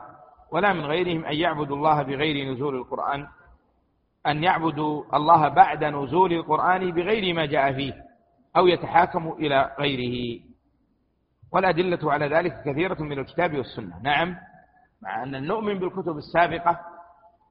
ولا 0.52 0.72
من 0.72 0.84
غيرهم 0.84 1.24
أن 1.24 1.34
يعبدوا 1.36 1.76
الله 1.76 2.02
بغير 2.02 2.52
نزول 2.52 2.76
القرآن 2.76 3.26
أن 4.26 4.44
يعبدوا 4.44 5.16
الله 5.16 5.48
بعد 5.48 5.84
نزول 5.84 6.32
القرآن 6.32 6.90
بغير 6.90 7.34
ما 7.34 7.46
جاء 7.46 7.72
فيه 7.72 7.94
أو 8.56 8.66
يتحاكموا 8.66 9.36
إلى 9.36 9.76
غيره. 9.78 10.40
والأدلة 11.52 12.12
على 12.12 12.26
ذلك 12.26 12.62
كثيرة 12.62 13.02
من 13.02 13.18
الكتاب 13.18 13.56
والسنة. 13.56 14.00
نعم 14.02 14.36
مع 15.02 15.22
أن 15.22 15.46
نؤمن 15.46 15.78
بالكتب 15.78 16.16
السابقة 16.16 16.80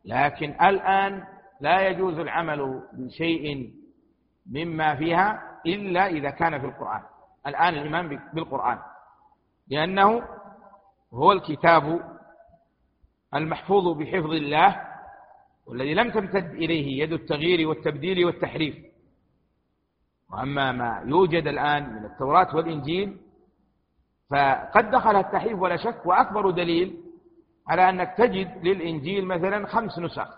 لكن 0.06 0.50
الآن 0.62 1.24
لا 1.62 1.88
يجوز 1.88 2.20
العمل 2.20 2.84
بشيء 2.94 3.74
مما 4.52 4.96
فيها 4.96 5.42
إلا 5.66 6.08
إذا 6.08 6.30
كان 6.30 6.60
في 6.60 6.66
القرآن. 6.66 7.02
الآن 7.48 7.74
الإيمان 7.74 8.20
بالقرآن. 8.34 8.80
لأنه 9.68 10.24
هو 11.14 11.32
الكتاب 11.32 12.00
المحفوظ 13.36 13.98
بحفظ 13.98 14.32
الله 14.32 14.82
والذي 15.66 15.94
لم 15.94 16.12
تمتد 16.12 16.52
إليه 16.52 17.04
يد 17.04 17.14
التغيير 17.14 17.70
والتبديل 17.70 18.26
والتحريف. 18.26 18.76
وأما 20.32 20.72
ما 20.72 21.04
يوجد 21.06 21.48
الآن 21.48 21.94
من 21.94 22.06
التوراة 22.06 22.56
والإنجيل 22.56 23.18
فقد 24.30 24.92
دخل 24.92 25.16
التحريف 25.16 25.60
ولا 25.60 25.78
شك 25.78 26.06
وأكبر 26.06 26.50
دليل 26.50 27.04
على 27.68 27.90
أنك 27.90 28.14
تجد 28.18 28.68
للإنجيل 28.68 29.26
مثلا 29.26 29.68
خمس 29.68 30.00
نسخ. 30.00 30.30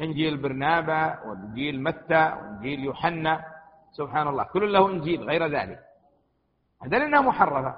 إنجيل 0.00 0.36
برنابا 0.36 1.18
وإنجيل 1.26 1.82
متى 1.82 2.32
وإنجيل 2.32 2.80
يوحنا. 2.80 3.44
سبحان 3.92 4.28
الله 4.28 4.44
كل 4.44 4.72
له 4.72 4.90
إنجيل 4.90 5.22
غير 5.22 5.46
ذلك. 5.46 5.80
هذا 6.82 6.98
لأنها 6.98 7.20
محرفة. 7.20 7.74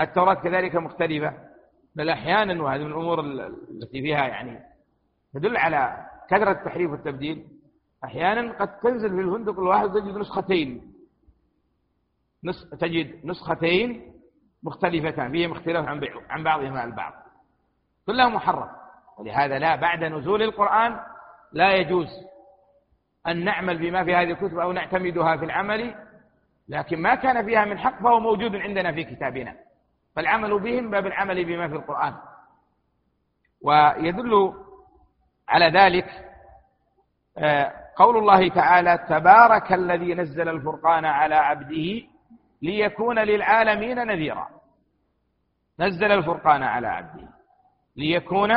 التوراة 0.00 0.34
كذلك 0.34 0.76
مختلفة. 0.76 1.32
بل 1.94 2.10
أحيانا 2.10 2.62
وهذه 2.62 2.84
من 2.84 2.90
الأمور 2.90 3.20
التي 3.20 4.02
فيها 4.02 4.26
يعني 4.26 4.60
تدل 5.34 5.56
على 5.56 6.06
كثرة 6.30 6.50
التحريف 6.50 6.90
والتبديل 6.90 7.46
أحيانا 8.04 8.52
قد 8.52 8.78
تنزل 8.80 9.10
في 9.10 9.20
الفندق 9.20 9.58
الواحد 9.58 9.88
تجد 9.88 10.16
نسختين. 10.16 10.92
نس... 12.44 12.70
تجد 12.70 13.26
نسختين 13.26 14.12
مختلفتان 14.62 15.32
فيهما 15.32 15.56
اختلاف 15.56 15.88
عن 15.88 16.00
عن 16.30 16.42
بعضهما 16.42 16.84
البعض. 16.84 17.12
كلها 18.06 18.28
محرم. 18.28 18.68
ولهذا 19.18 19.58
لا 19.58 19.76
بعد 19.76 20.04
نزول 20.04 20.42
القرآن 20.42 21.00
لا 21.52 21.74
يجوز 21.74 22.08
أن 23.26 23.44
نعمل 23.44 23.78
بما 23.78 24.04
في 24.04 24.14
هذه 24.14 24.30
الكتب 24.30 24.58
أو 24.58 24.72
نعتمدها 24.72 25.36
في 25.36 25.44
العمل 25.44 25.94
لكن 26.68 27.02
ما 27.02 27.14
كان 27.14 27.44
فيها 27.44 27.64
من 27.64 27.78
حق 27.78 28.02
فهو 28.02 28.20
موجود 28.20 28.56
عندنا 28.56 28.92
في 28.92 29.04
كتابنا. 29.04 29.54
فالعمل 30.16 30.58
بهم 30.60 30.90
باب 30.90 31.06
العمل 31.06 31.44
بما 31.44 31.68
في 31.68 31.74
القرآن. 31.74 32.14
ويدل 33.62 34.54
على 35.48 35.66
ذلك 35.66 36.24
آه، 37.38 37.72
قول 37.96 38.16
الله 38.16 38.48
تعالى 38.48 38.98
تبارك 39.08 39.72
الذي 39.72 40.14
نزل 40.14 40.48
الفرقان 40.48 41.04
على 41.04 41.34
عبده 41.34 42.02
ليكون 42.62 43.18
للعالمين 43.18 44.06
نذيرا. 44.06 44.48
نزل 45.80 46.12
الفرقان 46.12 46.62
على 46.62 46.86
عبده. 46.86 47.28
ليكون 47.96 48.50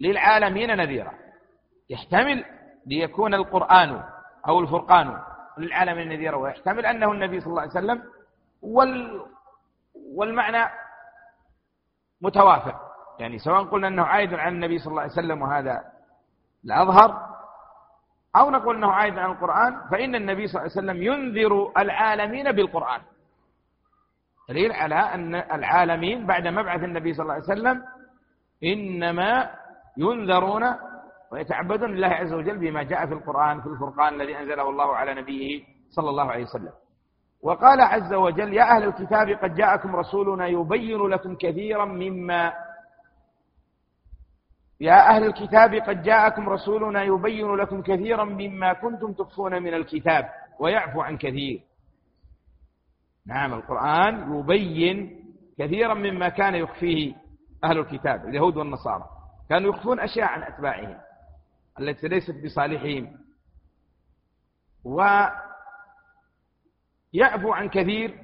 للعالمين 0.00 0.76
نذيرا. 0.76 1.12
يحتمل 1.90 2.44
ليكون 2.86 3.34
القرآن 3.34 4.02
أو 4.48 4.60
الفرقان 4.60 5.20
للعالمين 5.58 6.08
نذيرا 6.08 6.36
ويحتمل 6.36 6.86
أنه 6.86 7.12
النبي 7.12 7.40
صلى 7.40 7.50
الله 7.50 7.60
عليه 7.60 7.70
وسلم 7.70 8.02
وال 8.62 9.26
والمعنى 10.16 10.70
متوافق. 12.20 12.80
يعني 13.18 13.38
سواء 13.38 13.64
قلنا 13.64 13.88
أنه 13.88 14.02
عائد 14.02 14.34
عن 14.34 14.52
النبي 14.54 14.78
صلى 14.78 14.90
الله 14.90 15.02
عليه 15.02 15.12
وسلم 15.12 15.42
وهذا 15.42 15.84
الأظهر 16.64 17.33
أو 18.36 18.50
نقول 18.50 18.76
أنه 18.76 18.90
عائد 18.92 19.18
عن 19.18 19.30
القرآن 19.30 19.80
فإن 19.90 20.14
النبي 20.14 20.46
صلى 20.46 20.60
الله 20.62 20.70
عليه 20.76 20.80
وسلم 20.80 21.02
ينذر 21.02 21.72
العالمين 21.78 22.52
بالقرآن. 22.52 23.00
دليل 24.48 24.72
على 24.72 24.94
أن 24.94 25.34
العالمين 25.34 26.26
بعد 26.26 26.46
مبعث 26.46 26.82
النبي 26.82 27.14
صلى 27.14 27.22
الله 27.22 27.34
عليه 27.34 27.44
وسلم 27.44 27.82
إنما 28.64 29.50
ينذرون 29.96 30.64
ويتعبدون 31.32 31.90
لله 31.94 32.08
عز 32.08 32.32
وجل 32.32 32.58
بما 32.58 32.82
جاء 32.82 33.06
في 33.06 33.12
القرآن 33.14 33.60
في 33.60 33.66
الفرقان 33.66 34.14
الذي 34.14 34.38
أنزله 34.38 34.70
الله 34.70 34.96
على 34.96 35.14
نبيه 35.14 35.62
صلى 35.90 36.10
الله 36.10 36.30
عليه 36.30 36.44
وسلم. 36.44 36.72
وقال 37.42 37.80
عز 37.80 38.14
وجل 38.14 38.54
يا 38.54 38.62
أهل 38.62 38.84
الكتاب 38.84 39.28
قد 39.30 39.54
جاءكم 39.54 39.96
رسولنا 39.96 40.46
يبين 40.46 40.98
لكم 41.06 41.34
كثيرا 41.36 41.84
مما 41.84 42.52
يا 44.80 45.08
أهل 45.08 45.24
الكتاب 45.24 45.74
قد 45.74 46.02
جاءكم 46.02 46.48
رسولنا 46.48 47.02
يبين 47.02 47.56
لكم 47.56 47.82
كثيرا 47.82 48.24
مما 48.24 48.72
كنتم 48.72 49.12
تخفون 49.12 49.62
من 49.62 49.74
الكتاب 49.74 50.30
ويعفو 50.58 51.00
عن 51.00 51.16
كثير. 51.16 51.62
نعم 53.26 53.54
القرآن 53.54 54.38
يبين 54.38 55.24
كثيرا 55.58 55.94
مما 55.94 56.28
كان 56.28 56.54
يخفيه 56.54 57.14
أهل 57.64 57.78
الكتاب 57.78 58.28
اليهود 58.28 58.56
والنصارى. 58.56 59.04
كانوا 59.48 59.74
يخفون 59.74 60.00
أشياء 60.00 60.26
عن 60.26 60.42
أتباعهم 60.42 60.98
التي 61.80 62.08
ليست 62.08 62.44
بصالحهم. 62.44 63.18
ويعفو 64.84 65.32
عن 67.52 67.68
كثير 67.68 68.18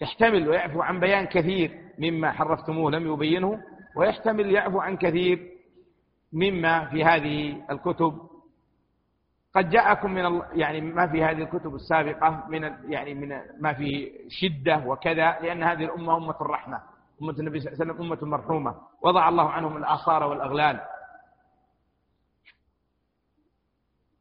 يحتمل 0.00 0.48
ويعفو 0.48 0.82
عن 0.82 1.00
بيان 1.00 1.26
كثير 1.26 1.90
مما 1.98 2.32
حرفتموه 2.32 2.90
لم 2.90 3.12
يبينه. 3.12 3.62
ويحتمل 3.96 4.50
يعفو 4.50 4.80
عن 4.80 4.96
كثير 4.96 5.50
مما 6.32 6.84
في 6.84 7.04
هذه 7.04 7.62
الكتب. 7.70 8.30
قد 9.54 9.70
جاءكم 9.70 10.10
من 10.10 10.42
يعني 10.52 10.80
ما 10.80 11.06
في 11.06 11.24
هذه 11.24 11.42
الكتب 11.42 11.74
السابقة 11.74 12.44
من 12.48 12.62
يعني 12.92 13.14
من 13.14 13.40
ما 13.60 13.72
في 13.72 14.12
شدة 14.28 14.82
وكذا 14.86 15.38
لأن 15.40 15.62
هذه 15.62 15.84
الأمة 15.84 16.16
أمة 16.16 16.36
الرحمة. 16.40 16.80
أمة 17.22 17.34
النبي 17.38 17.60
صلى 17.60 17.72
الله 17.72 17.82
عليه 17.82 17.92
وسلم 17.92 18.06
أمة 18.06 18.30
مرحومة. 18.36 18.74
وضع 19.02 19.28
الله 19.28 19.50
عنهم 19.50 19.76
الآثار 19.76 20.22
والأغلال. 20.24 20.80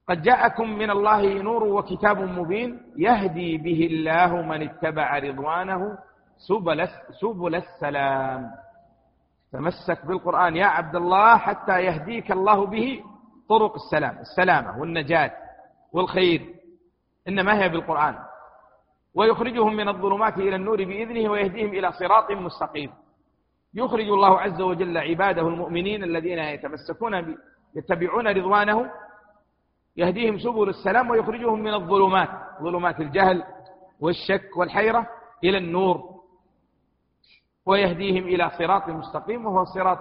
قد 0.07 0.21
جاءكم 0.21 0.69
من 0.69 0.89
الله 0.89 1.41
نور 1.41 1.63
وكتاب 1.63 2.17
مبين 2.17 2.81
يهدي 2.97 3.57
به 3.57 3.87
الله 3.91 4.41
من 4.41 4.61
اتبع 4.69 5.17
رضوانه 5.17 5.97
سبل 6.37 6.87
سبل 7.21 7.55
السلام. 7.55 8.51
تمسك 9.53 10.05
بالقرآن 10.05 10.55
يا 10.55 10.65
عبد 10.65 10.95
الله 10.95 11.37
حتى 11.37 11.79
يهديك 11.79 12.31
الله 12.31 12.65
به 12.65 13.03
طرق 13.49 13.73
السلام 13.75 14.17
السلامة 14.19 14.79
والنجاة 14.79 15.31
والخير. 15.93 16.55
إنما 17.27 17.63
هي 17.63 17.69
بالقرآن. 17.69 18.15
ويخرجهم 19.15 19.75
من 19.75 19.87
الظلمات 19.89 20.37
إلى 20.37 20.55
النور 20.55 20.77
بإذنه 20.77 21.31
ويهديهم 21.31 21.69
إلى 21.69 21.91
صراط 21.91 22.31
مستقيم. 22.31 22.91
يخرج 23.73 24.05
الله 24.05 24.39
عز 24.39 24.61
وجل 24.61 24.97
عباده 24.97 25.41
المؤمنين 25.41 26.03
الذين 26.03 26.39
يتمسكون 26.39 27.37
يتبعون 27.75 28.27
رضوانه. 28.27 28.91
يهديهم 29.97 30.39
سبل 30.39 30.69
السلام 30.69 31.09
ويخرجهم 31.09 31.59
من 31.59 31.73
الظلمات 31.73 32.29
ظلمات 32.61 32.99
الجهل 32.99 33.43
والشك 33.99 34.57
والحيرة 34.57 35.07
إلى 35.43 35.57
النور. 35.57 36.18
ويهديهم 37.65 38.23
إلى 38.23 38.49
صراط 38.57 38.89
مستقيم 38.89 39.45
وهو 39.45 39.65
صراط 39.65 39.99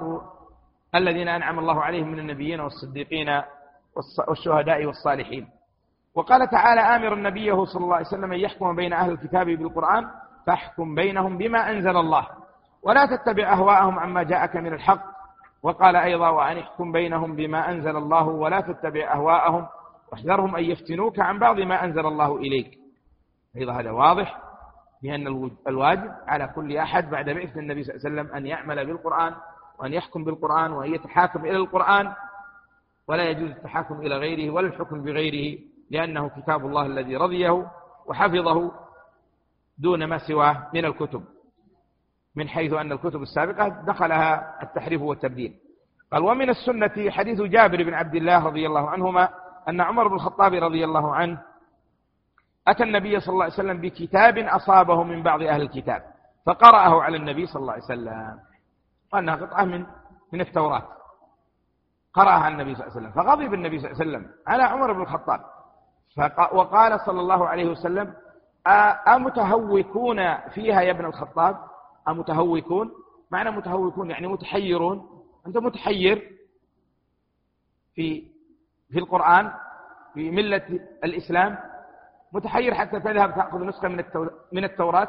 الذين 0.95 1.29
أنعم 1.29 1.59
الله 1.59 1.83
عليهم 1.83 2.09
من 2.09 2.19
النبيين 2.19 2.61
والصديقين 2.61 3.43
والشهداء 4.29 4.85
والصالحين. 4.87 5.49
وقال 6.15 6.51
تعالى 6.51 6.81
آمر 6.81 7.15
نبيه 7.15 7.65
صلى 7.65 7.85
الله 7.85 7.95
عليه 7.95 8.07
وسلم 8.07 8.33
أن 8.33 8.39
يحكم 8.39 8.77
بين 8.77 8.93
أهل 8.93 9.11
الكتاب 9.11 9.47
بالقرآن 9.47 10.05
فاحكم 10.47 10.95
بينهم 10.95 11.39
بما 11.39 11.71
أنزل 11.71 11.97
الله. 11.97 12.27
ولا 12.83 13.07
تتبع 13.07 13.53
أهواءهم 13.53 13.99
عما 13.99 14.23
جاءك 14.23 14.57
من 14.57 14.73
الحق. 14.73 15.05
وقال 15.63 15.97
أيضا 15.97 16.29
وأن 16.29 16.59
احكم 16.59 16.93
بينهم 16.93 17.37
بما 17.37 17.71
أنزل 17.71 17.97
الله 17.97 18.29
ولا 18.29 18.61
تتبع 18.61 19.13
أهواءهم 19.15 19.67
واحذرهم 20.13 20.57
أن 20.57 20.65
يفتنوك 20.65 21.21
عن 21.21 21.39
بعض 21.39 21.61
ما 21.61 21.85
أنزل 21.85 22.07
الله 22.07 22.37
إليك. 22.37 22.79
أيضا 23.57 23.73
هذا 23.73 23.91
واضح. 23.91 24.48
بأن 25.03 25.51
الواجب 25.69 26.13
على 26.27 26.49
كل 26.55 26.77
أحد 26.77 27.11
بعد 27.11 27.31
بعث 27.31 27.57
النبي 27.57 27.85
صلى 27.85 27.95
الله 27.95 28.07
عليه 28.07 28.21
وسلم 28.21 28.37
أن 28.37 28.47
يعمل 28.47 28.87
بالقرآن 28.87 29.35
وأن 29.79 29.93
يحكم 29.93 30.25
بالقرآن 30.25 30.73
وأن 30.73 30.95
يتحاكم 30.95 31.45
إلى 31.45 31.57
القرآن 31.57 32.13
ولا 33.09 33.31
يجوز 33.31 33.51
التحاكم 33.51 34.01
إلى 34.01 34.17
غيره 34.17 34.51
ولا 34.51 34.67
الحكم 34.67 35.03
بغيره 35.03 35.59
لأنه 35.91 36.29
كتاب 36.29 36.67
الله 36.67 36.87
الذي 36.87 37.17
رضيه 37.17 37.71
وحفظه 38.07 38.73
دون 39.79 40.05
ما 40.05 40.19
سواه 40.19 40.67
من 40.75 40.85
الكتب 40.85 41.25
من 42.37 42.49
حيث 42.49 42.73
أن 42.73 42.93
الكتب 42.93 43.23
السابقة 43.23 43.69
دخلها 43.69 44.63
التحريف 44.63 45.03
والتبديل. 45.03 45.55
قال 46.13 46.23
ومن 46.23 46.51
السنة 46.51 47.11
حديث 47.11 47.41
جابر 47.41 47.83
بن 47.83 47.95
عبد 47.95 48.15
الله 48.15 48.47
رضي 48.47 48.67
الله 48.67 48.91
عنهما 48.91 49.29
أن 49.69 49.81
عمر 49.81 50.09
بن 50.09 50.15
الخطاب 50.15 50.55
رضي 50.55 50.85
الله 50.85 51.15
عنه 51.15 51.43
أتى 52.69 52.83
النبي 52.83 53.21
صلى 53.21 53.33
الله 53.33 53.45
عليه 53.45 53.55
وسلم 53.55 53.81
بكتاب 53.81 54.39
أصابه 54.39 55.03
من 55.03 55.23
بعض 55.23 55.43
أهل 55.43 55.63
الكتاب 55.63 56.03
فقرأه 56.47 57.03
على 57.03 57.17
النبي 57.17 57.47
صلى 57.47 57.61
الله 57.61 57.73
عليه 57.73 57.85
وسلم. 57.85 58.39
وأنها 59.13 59.37
قطعة 59.37 59.65
من 59.65 59.87
من 60.33 60.41
التوراة. 60.41 60.89
قرأها 62.15 62.49
النبي 62.49 62.75
صلى 62.75 62.87
الله 62.87 62.97
عليه 62.97 63.09
وسلم. 63.09 63.13
فغضب 63.13 63.55
النبي 63.55 63.79
صلى 63.79 63.91
الله 63.91 64.01
عليه 64.01 64.11
وسلم 64.11 64.31
على 64.47 64.63
عمر 64.63 64.93
بن 64.93 65.01
الخطاب. 65.03 65.41
وقال 66.53 67.01
صلى 67.01 67.21
الله 67.21 67.49
عليه 67.49 67.71
وسلم 67.71 68.15
أمتهوكون 69.09 70.37
فيها 70.49 70.81
يا 70.81 70.91
ابن 70.91 71.05
الخطاب؟ 71.05 71.57
أمتهوكون؟ 72.09 72.91
معنى 73.31 73.51
متهوكون 73.51 74.11
يعني 74.11 74.27
متحيرون. 74.27 75.25
أنت 75.47 75.57
متحير 75.57 76.33
في 77.95 78.25
في 78.91 78.99
القرآن 78.99 79.53
في 80.15 80.31
ملة 80.31 80.81
الإسلام 81.05 81.59
متحير 82.33 82.75
حتى 82.75 83.01
تذهب 83.01 83.35
تأخذ 83.35 83.65
نسخة 83.65 83.89
من 83.89 84.05
من 84.53 84.65
التوراة؟ 84.65 85.09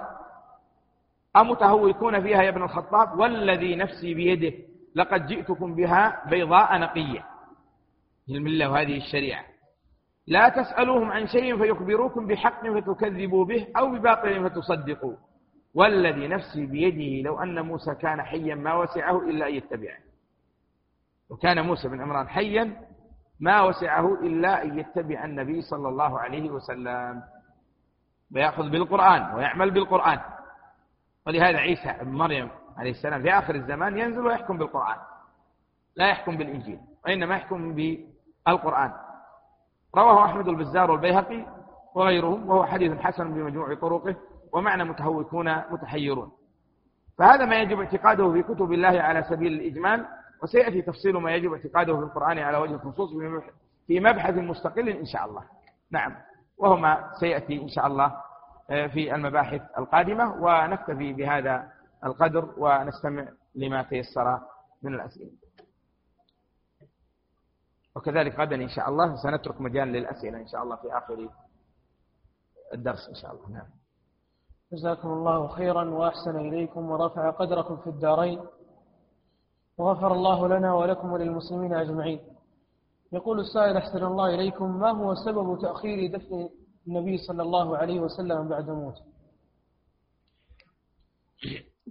أمتهوكون 1.38 2.22
فيها 2.22 2.44
يا 2.44 2.50
ابن 2.50 2.64
الخطاب؟ 2.64 3.20
والذي 3.20 3.76
نفسي 3.76 4.14
بيده 4.14 4.58
لقد 4.96 5.28
جئتكم 5.28 5.76
بها 5.76 6.30
بيضاء 6.30 6.78
نقية. 6.78 7.26
الملة 8.30 8.72
وهذه 8.72 8.98
الشريعة. 8.98 9.44
لا 10.28 10.50
تسألوهم 10.50 11.12
عن 11.12 11.28
شيء 11.28 11.58
فيخبروكم 11.58 12.28
بحق 12.28 12.68
فتكذبوا 12.68 13.46
به 13.46 13.68
أو 13.78 13.92
بباطل 13.92 14.50
فتصدقوا. 14.50 15.16
والذي 15.74 16.28
نفسي 16.28 16.66
بيده 16.66 17.30
لو 17.30 17.40
أن 17.44 17.62
موسى 17.66 17.96
كان 17.96 18.22
حيا 18.22 18.56
ما 18.56 18.74
وسعه 18.74 19.30
إلا 19.30 19.48
أن 19.48 19.54
يتبعني 19.54 20.04
وكان 21.30 21.66
موسى 21.66 21.88
بن 21.88 22.02
عمران 22.02 22.28
حيا 22.28 22.82
ما 23.40 23.62
وسعه 23.62 24.14
إلا 24.14 24.64
أن 24.64 24.80
يتبع 24.80 25.26
النبي 25.26 25.62
صلى 25.62 25.90
الله 25.90 26.20
عليه 26.20 26.50
وسلم. 26.50 27.24
ويأخذ 28.36 28.70
بالقرآن 28.70 29.36
ويعمل 29.36 29.72
بالقرآن. 29.72 30.20
ولهذا 31.28 31.58
عيسى 31.58 31.96
بن 32.02 32.12
مريم 32.12 32.50
عليه 32.78 32.92
السلام 32.92 33.22
في 33.22 33.32
آخر 33.32 33.56
الزمان 33.56 33.98
ينزل 33.98 34.20
ويحكم 34.20 34.58
بالقرآن. 34.58 34.98
لا 35.96 36.10
يحكم 36.10 36.38
بالإنجيل 36.38 36.80
وإنما 37.06 37.36
يحكم 37.36 37.76
بالقرآن. 37.76 38.94
رواه 39.96 40.26
أحمد 40.26 40.48
البزار 40.48 40.92
والبيهقي 40.92 41.46
وغيرهم 41.96 42.50
وهو 42.50 42.66
حديث 42.66 43.00
حسن 43.00 43.34
بمجموع 43.34 43.76
طرقه 43.76 44.16
ومعنى 44.54 44.84
متهوكون 44.84 45.58
متحيرون. 45.72 46.32
فهذا 47.18 47.46
ما 47.46 47.56
يجب 47.56 47.80
اعتقاده 47.80 48.32
في 48.32 48.44
كتب 48.44 48.74
الله 48.74 49.02
على 49.02 49.24
سبيل 49.24 49.54
الإجمال. 49.54 50.06
وسيأتي 50.44 50.82
تفصيل 50.82 51.18
ما 51.18 51.36
يجب 51.36 51.54
اعتقاده 51.54 51.98
في 51.98 52.04
القرآن 52.04 52.40
على 52.40 52.58
وجه 52.58 52.74
الخصوص 52.74 53.10
في 53.88 54.00
مبحث 54.00 54.34
مستقل 54.34 54.90
إن 54.90 55.06
شاء 55.06 55.26
الله. 55.26 55.44
نعم. 55.92 56.16
وهو 56.58 56.76
ما 56.76 57.12
سيأتي 57.20 57.62
إن 57.62 57.68
شاء 57.68 57.88
الله 57.88 58.16
آه، 58.70 58.88
في 58.88 59.16
المباحث 59.16 59.62
القادمة 59.78 60.34
ونكتفي 60.44 61.14
بهذا 61.14 61.72
القدر 62.06 62.54
ونستمع 62.58 63.28
لما 63.56 63.84
تيسر 63.84 64.40
من 64.82 64.94
الأسئلة. 64.94 65.32
وكذلك 67.96 68.40
غدا 68.40 68.56
إن 68.56 68.70
شاء 68.70 68.90
الله 68.90 69.16
سنترك 69.16 69.62
مجال 69.62 69.88
للأسئلة 69.88 70.38
إن 70.38 70.48
شاء 70.48 70.64
الله 70.64 70.76
في 70.76 70.98
آخر 70.98 71.30
الدرس 72.74 73.10
إن 73.10 73.16
شاء 73.16 73.32
الله. 73.32 73.50
نعم. 73.50 73.68
جزاكم 74.74 75.08
الله 75.08 75.48
خيرا 75.48 75.84
وأحسن 75.90 76.36
إليكم 76.40 76.90
ورفع 76.90 77.30
قدركم 77.30 77.78
في 77.78 77.88
الدارين. 77.88 78.42
وغفر 79.80 80.14
الله 80.14 80.48
لنا 80.48 80.74
ولكم 80.74 81.12
وللمسلمين 81.12 81.74
أجمعين. 81.74 82.20
يقول 83.12 83.40
السائل 83.40 83.78
أحسن 83.78 84.04
الله 84.04 84.36
إليكم 84.36 84.80
ما 84.80 84.92
هو 84.92 85.16
سبب 85.16 85.60
تأخير 85.62 86.18
دفن 86.18 86.50
النبي 86.88 87.18
صلى 87.18 87.44
الله 87.44 87.78
عليه 87.78 88.00
وسلم 88.00 88.48
بعد 88.48 88.70
موته؟ 88.70 89.02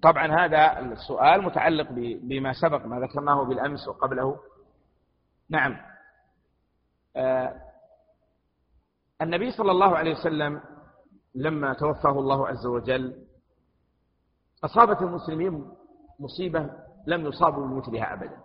طبعا 0.02 0.44
هذا 0.44 0.78
السؤال 0.80 1.42
متعلق 1.42 1.88
بما 2.22 2.52
سبق 2.52 2.86
ما 2.86 3.00
ذكرناه 3.00 3.44
بالأمس 3.44 3.88
وقبله. 3.88 4.40
نعم. 5.50 5.76
آه 7.16 7.54
النبي 9.22 9.50
صلى 9.50 9.70
الله 9.70 9.96
عليه 9.96 10.12
وسلم 10.12 10.60
لما 11.34 11.74
توفاه 11.74 12.18
الله 12.18 12.48
عز 12.48 12.66
وجل 12.66 13.26
أصابت 14.64 15.02
المسلمين 15.02 15.70
مصيبة 16.20 16.70
لم 17.08 17.26
يصابوا 17.26 17.66
بمثلها 17.66 18.12
أبدا. 18.14 18.38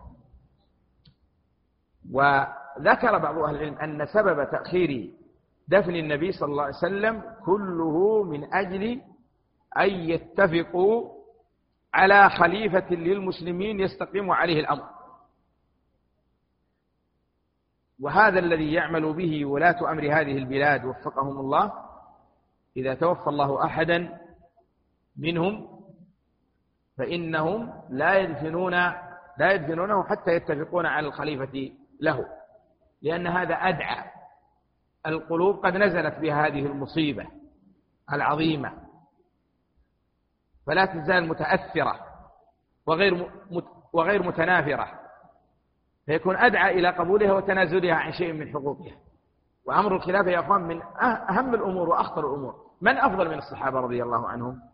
وذكر 2.11 3.18
بعض 3.18 3.38
أهل 3.38 3.55
العلم 3.55 3.78
أن 3.78 4.05
سبب 4.05 4.49
تأخير 4.51 5.11
دفن 5.68 5.95
النبي 5.95 6.32
صلى 6.32 6.51
الله 6.51 6.64
عليه 6.64 6.76
وسلم 6.76 7.24
كله 7.45 8.24
من 8.24 8.53
أجل 8.53 9.01
أن 9.78 9.89
يتفقوا 9.89 11.09
على 11.93 12.30
خليفة 12.30 12.89
للمسلمين 12.95 13.80
يستقيم 13.80 14.32
عليه 14.32 14.59
الأمر. 14.59 14.84
وهذا 17.99 18.39
الذي 18.39 18.74
يعمل 18.74 19.14
به 19.14 19.45
ولاة 19.45 19.91
أمر 19.91 20.03
هذه 20.03 20.38
البلاد 20.38 20.86
وفقهم 20.86 21.39
الله 21.39 21.74
إذا 22.78 22.93
توفى 22.93 23.28
الله 23.28 23.66
أحدا 23.66 24.20
منهم 25.18 25.73
فإنهم 27.04 27.74
لا 27.89 28.16
يدفنون 28.16 28.74
لا 29.38 29.51
يدفنونه 29.51 30.04
حتى 30.04 30.32
يتفقون 30.32 30.86
على 30.86 31.08
الخليفة 31.08 31.72
له. 32.01 32.26
لأن 33.01 33.28
هذا 33.28 33.56
أدعى. 33.56 34.06
القلوب 35.08 35.66
قد 35.66 35.78
نزلت 35.78 36.20
بها 36.20 36.47
هذه 36.47 36.66
المصيبة 36.66 37.28
العظيمة. 38.14 38.74
فلا 40.68 40.86
تزال 40.86 41.28
متأثرة 41.28 41.99
وغير 42.88 43.32
وغير 43.93 44.24
متنافرة. 44.24 44.88
فيكون 46.06 46.38
أدعى 46.38 46.80
إلى 46.80 46.89
قبولها 46.89 47.34
وتنازلها 47.34 47.95
عن 47.95 48.12
شيء 48.12 48.34
من 48.34 48.54
حقوقها. 48.54 48.95
وأمر 49.66 49.95
الخلافة 49.95 50.32
يا 50.32 50.39
أخوان 50.39 50.62
من 50.62 50.82
أهم 51.30 51.56
الأمور 51.56 51.89
وأخطر 51.89 52.20
الأمور. 52.20 52.56
من 52.82 52.97
أفضل 52.97 53.30
من 53.30 53.38
الصحابة 53.38 53.80
رضي 53.80 54.04
الله 54.04 54.28
عنهم؟ 54.28 54.73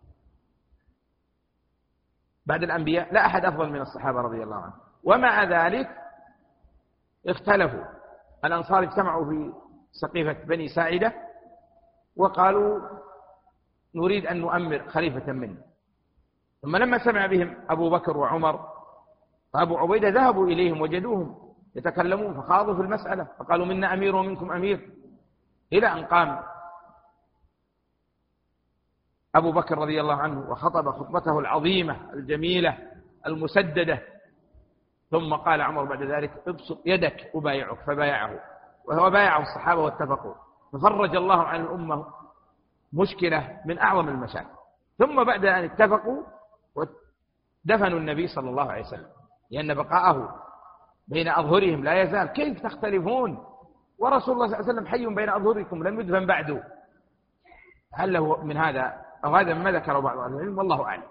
بعد 2.50 2.64
الأنبياء 2.64 3.14
لا 3.14 3.26
أحد 3.26 3.45
أفضل 3.45 3.70
من 3.70 3.82
الصحابة 3.82 4.22
رضي 4.22 4.43
الله 4.43 4.56
عنهم. 4.56 4.80
ومع 5.04 5.43
ذلك 5.43 5.89
اختلفوا. 7.28 7.84
الأنصار 8.45 8.84
اجتمعوا 8.84 9.26
في 9.26 9.54
سقيفة 9.91 10.45
بني 10.45 10.68
ساعدة 10.68 11.14
وقالوا 12.16 12.80
نريد 13.95 14.26
أن 14.26 14.41
نؤمر 14.41 14.89
خليفة 14.89 15.32
منا. 15.32 15.62
ثم 16.62 16.76
لما 16.76 16.97
سمع 16.97 17.26
بهم 17.26 17.56
أبو 17.70 17.89
بكر 17.89 18.18
وعمر 18.18 18.60
وأبو 19.54 19.78
عبيدة 19.78 20.10
ذهبوا 20.10 20.47
إليهم 20.47 20.82
وجدوهم 20.82 21.36
يتكلمون 21.76 22.34
فخاضوا 22.34 22.74
في 22.76 22.82
المسألة 22.82 23.28
فقالوا 23.39 23.66
منا 23.66 23.93
أمير 23.93 24.16
ومنكم 24.16 24.52
أمير. 24.52 24.89
إلى 25.74 25.88
أن 25.88 26.06
قام 26.06 26.39
أبو 29.36 29.51
بكر 29.51 29.77
رضي 29.77 30.01
الله 30.01 30.15
عنه 30.15 30.51
وخطب 30.51 30.91
خطبته 30.91 31.39
العظيمة 31.39 32.13
الجميلة 32.13 32.77
المسددة. 33.27 34.01
ثم 35.11 35.34
قال 35.34 35.61
عمر 35.61 35.84
بعد 35.84 36.03
ذلك 36.03 36.32
ابسط 36.47 36.82
يدك 36.86 37.32
أبايعك 37.36 37.77
فبايعه. 37.88 38.39
وهو 38.86 39.09
بايعه 39.09 39.41
الصحابة 39.41 39.82
واتفقوا. 39.82 40.34
ففرج 40.73 41.15
الله 41.15 41.43
عن 41.43 41.61
الأمة 41.61 42.05
مشكلة 42.93 43.61
من 43.65 43.80
أعظم 43.80 44.09
المشاكل. 44.09 44.55
ثم 44.97 45.23
بعد 45.23 45.45
أن 45.45 45.63
اتفقوا 45.63 46.23
دفنوا 47.65 47.99
النبي 47.99 48.27
صلى 48.27 48.49
الله 48.49 48.71
عليه 48.71 48.82
وسلم. 48.82 49.09
لأن 49.51 49.73
بقاءه 49.73 50.36
بين 51.07 51.27
أظهرهم 51.27 51.84
لا 51.84 52.01
يزال. 52.01 52.27
كيف 52.27 52.61
تختلفون؟ 52.63 53.45
ورسول 53.99 54.36
الله 54.36 54.47
صلى 54.47 54.59
الله 54.59 54.69
عليه 54.69 54.73
وسلم 54.73 54.88
حي 54.88 55.15
بين 55.15 55.30
أظهركم 55.30 55.84
لم 55.88 55.99
يدفن 55.99 56.25
بعده. 56.25 56.63
هل 57.93 58.13
له 58.13 58.43
من 58.43 58.57
هذا 58.57 59.09
أو 59.26 59.36
هذا 59.36 59.53
ما 59.53 59.72
ذكره 59.72 59.99
بعض 59.99 60.17
أهل 60.17 60.34
العلم 60.34 60.57
والله 60.57 60.86
أعلم. 60.86 61.03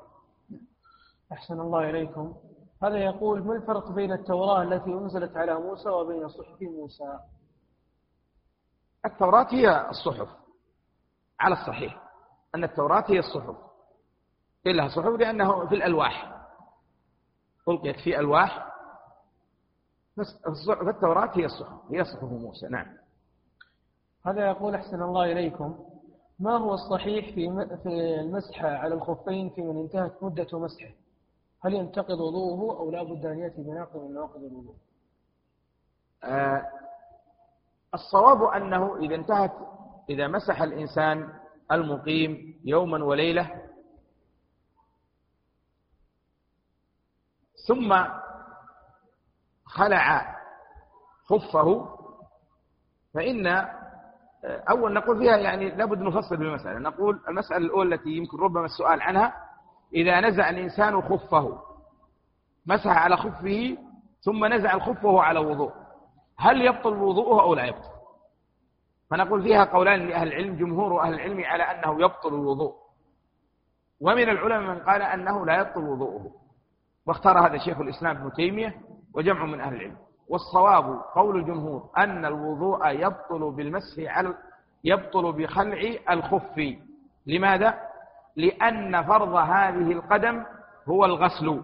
أحسن 1.33 1.61
الله 1.61 1.91
إليكم. 1.91 2.37
هذا 2.83 2.97
يقول 2.97 3.43
ما 3.43 3.57
الفرق 3.57 3.91
بين 3.91 4.13
التوراة 4.13 4.63
التي 4.63 4.91
أنزلت 4.91 5.37
على 5.37 5.55
موسى 5.55 5.89
وبين 5.89 6.29
صحف 6.29 6.63
موسى؟ 6.63 7.19
التوراة 9.05 9.47
هي 9.51 9.91
الصحف 9.91 10.29
على 11.41 11.55
الصحيح 11.55 12.03
أن 12.55 12.65
التوراة 12.65 13.05
هي 13.09 13.19
الصحف. 13.19 13.57
إلا 14.67 14.89
صحف 14.89 15.07
لأنه 15.07 15.67
في 15.67 15.75
الألواح. 15.75 16.47
ألقيت 17.69 18.01
في 18.01 18.19
ألواح. 18.19 18.75
فالتوراة 20.87 21.31
هي 21.35 21.45
الصحف 21.45 21.93
هي 21.93 22.05
صحف 22.05 22.23
موسى 22.25 22.69
نعم. 22.69 22.97
هذا 24.27 24.47
يقول 24.47 24.75
أحسن 24.75 25.03
الله 25.03 25.33
إليكم. 25.33 25.85
ما 26.39 26.57
هو 26.57 26.75
الصحيح 26.75 27.35
في 27.35 27.67
في 27.83 27.89
المسح 28.21 28.65
على 28.65 28.95
الخفين 28.95 29.51
في 29.51 29.63
من 29.63 29.77
انتهت 29.81 30.23
مدة 30.23 30.59
مسحه؟ 30.59 30.91
هل 31.65 31.75
ينتقض 31.75 32.21
وضوءه 32.21 32.79
أو 32.79 32.91
لا 32.91 33.03
بد 33.03 33.27
أن 33.27 33.39
يأتي 33.39 33.63
بناقض 33.63 33.97
من 33.97 34.15
نواقض 34.15 34.45
الوضوء؟ 34.45 34.75
آه 36.25 36.67
الصواب 37.95 38.43
أنه 38.43 38.97
إذا 38.97 39.15
انتهت 39.15 39.53
إذا 40.11 40.27
مسح 40.29 40.63
الإنسان 40.63 41.33
المقيم 41.73 42.61
يوما 42.65 43.05
وليلة 43.05 43.63
ثم 47.69 48.05
خلع 49.65 50.37
خفه 51.25 51.99
فإن 53.15 53.69
أول 54.45 54.93
نقول 54.95 55.19
فيها 55.19 55.37
يعني 55.37 55.71
لابد 55.71 55.99
نفصل 55.99 56.37
بالمسألة. 56.37 56.79
نقول 56.79 57.21
المسألة 57.29 57.67
الأولى 57.67 57.95
التي 57.95 58.11
يمكن 58.11 58.39
ربما 58.39 58.65
السؤال 58.65 59.03
عنها 59.03 59.35
إذا 59.95 60.21
نزع 60.21 60.51
الإنسان 60.51 61.01
خفه 61.01 61.59
مسح 62.67 62.91
على 62.91 63.17
خفه 63.17 63.77
ثم 64.21 64.45
نزع 64.45 64.75
الخف 64.75 65.05
وهو 65.05 65.19
على 65.19 65.41
وضوء. 65.41 65.73
هل 66.39 66.63
يبطل 66.63 66.93
وضوءه 66.93 67.43
أو 67.43 67.55
لا 67.55 67.65
يبطل؟ 67.65 67.99
فنقول 69.11 69.43
فيها 69.43 69.65
قولان 69.65 70.09
لأهل 70.09 70.29
العلم 70.29 70.57
جمهور 70.57 71.03
أهل 71.03 71.15
العلم 71.15 71.45
على 71.45 71.63
أنه 71.63 72.01
يبطل 72.05 72.29
الوضوء. 72.29 72.75
ومن 74.01 74.29
العلماء 74.29 74.75
من 74.75 74.79
قال 74.81 75.03
أنه 75.03 75.47
لا 75.47 75.61
يبطل 75.61 75.81
وضوءه. 75.81 76.31
واختار 77.07 77.47
هذا 77.47 77.59
شيخ 77.59 77.81
الإسلام 77.81 78.17
ابن 78.17 78.33
تيمية 78.33 78.81
وجمع 79.15 79.45
من 79.45 79.61
أهل 79.61 79.75
العلم. 79.75 79.97
والصواب 80.29 81.01
قول 81.15 81.37
الجمهور 81.37 81.91
أن 81.99 82.25
الوضوء 82.25 82.89
يبطل 82.89 83.51
بالمسح 83.51 83.99
على 83.99 84.35
يبطل 84.85 85.33
بخلع 85.33 85.81
الخف. 86.11 86.61
لماذا؟ 87.27 87.79
لأن 88.37 89.03
فرض 89.03 89.35
هذه 89.35 89.93
القدم 89.93 90.45
هو 90.89 91.05
الغسل. 91.05 91.63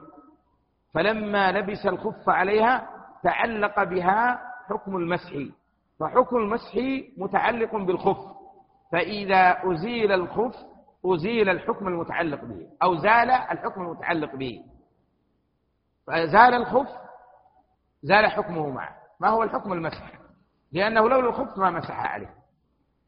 فلما 0.94 1.52
لبس 1.52 1.86
الخف 1.86 2.28
عليها 2.28 2.88
تعلق 3.22 3.82
بها 3.82 4.40
حكم 4.68 4.96
المسح. 4.96 5.32
فحكم 6.00 6.36
المسح 6.36 6.74
متعلق 7.16 7.76
بالخف. 7.76 8.34
فإذا 8.92 9.56
أزيل 9.64 10.12
الخف 10.12 10.56
أزيل 11.06 11.48
الحكم 11.48 11.88
المتعلق 11.88 12.44
به 12.44 12.66
أو 12.82 12.94
زال 12.94 13.30
الحكم 13.30 13.82
المتعلق 13.82 14.36
به. 14.36 14.62
فزال 16.06 16.54
الخف 16.54 17.03
زال 18.04 18.26
حكمه 18.26 18.70
معه. 18.70 18.96
ما 19.20 19.28
هو 19.28 19.42
الحكم 19.42 19.72
المسح؟ 19.72 20.12
لأنه 20.72 21.08
لولا 21.08 21.28
الخف 21.28 21.58
ما 21.58 21.70
مسح 21.70 22.12
عليه. 22.12 22.34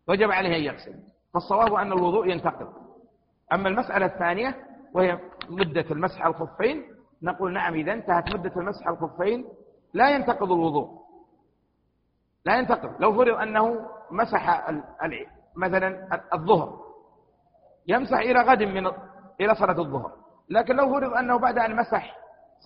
وجب 0.08 0.30
عليه 0.30 0.56
أن 0.56 0.62
يغسل. 0.62 0.94
فالصواب 1.34 1.74
أن 1.74 1.92
الوضوء 1.92 2.28
ينتقض. 2.28 2.72
أما 3.52 3.68
المسألة 3.68 4.06
الثانية 4.06 4.56
وهي 4.94 5.18
مدة 5.48 5.84
المسح 5.90 6.26
الخفين 6.26 6.82
نقول 7.22 7.52
نعم 7.52 7.74
إذا 7.74 7.92
انتهت 7.92 8.34
مدة 8.36 8.52
المسح 8.56 8.88
الخفين 8.88 9.44
لا 9.94 10.10
ينتقض 10.10 10.52
الوضوء. 10.52 10.88
لا 12.44 12.58
ينتقض. 12.58 13.00
لو 13.00 13.12
فرض 13.12 13.34
أنه 13.34 13.86
مسح 14.10 14.70
مثلا 15.56 16.20
الظهر 16.34 16.86
يمسح 17.88 18.18
إلى 18.18 18.40
غد 18.40 18.62
من 18.62 18.86
إلى 19.40 19.54
صلاة 19.54 19.78
الظهر. 19.78 20.12
لكن 20.50 20.76
لو 20.76 20.92
فرض 20.92 21.12
أنه 21.12 21.38
بعد 21.38 21.58
أن 21.58 21.76
مسح 21.76 22.16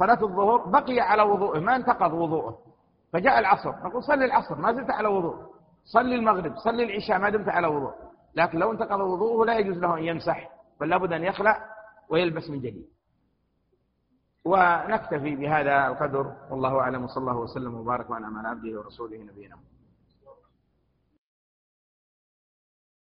صلاة 0.00 0.22
الظهر 0.22 0.56
بقي 0.56 1.00
على 1.00 1.22
وضوءه 1.22 1.58
ما 1.58 1.76
انتقض 1.76 2.12
وضوءه 2.12 2.58
فجاء 3.12 3.38
العصر 3.38 3.70
نقول 3.84 4.02
صلي 4.02 4.24
العصر 4.24 4.54
ما 4.54 4.72
زلت 4.72 4.90
على 4.90 5.08
وضوء. 5.08 5.36
صلي 5.84 6.14
المغرب 6.14 6.56
صلي 6.56 6.82
العشاء 6.82 7.18
ما 7.18 7.30
دمت 7.30 7.48
على 7.48 7.66
وضوء. 7.66 7.94
لكن 8.34 8.58
لو 8.58 8.72
انتقض 8.72 9.00
وضوءه 9.00 9.46
لا 9.46 9.58
يجوز 9.58 9.78
له 9.78 9.98
أن 9.98 10.04
يمسح 10.04 10.50
بل 10.80 10.88
لابد 10.88 11.12
أن 11.12 11.24
يخلع 11.24 11.54
ويلبس 12.08 12.50
من 12.50 12.58
جديد. 12.58 12.88
ونكتفي 14.44 15.36
بهذا 15.36 15.86
القدر 15.86 16.32
والله 16.50 16.80
أعلم 16.80 17.04
وصلى 17.04 17.20
الله 17.20 17.36
وسلم 17.36 17.74
وبارك 17.74 18.06
على 18.10 18.48
عبده 18.48 18.78
ورسوله 18.78 19.18
نبينا 19.18 19.56
محمد. 19.56 19.79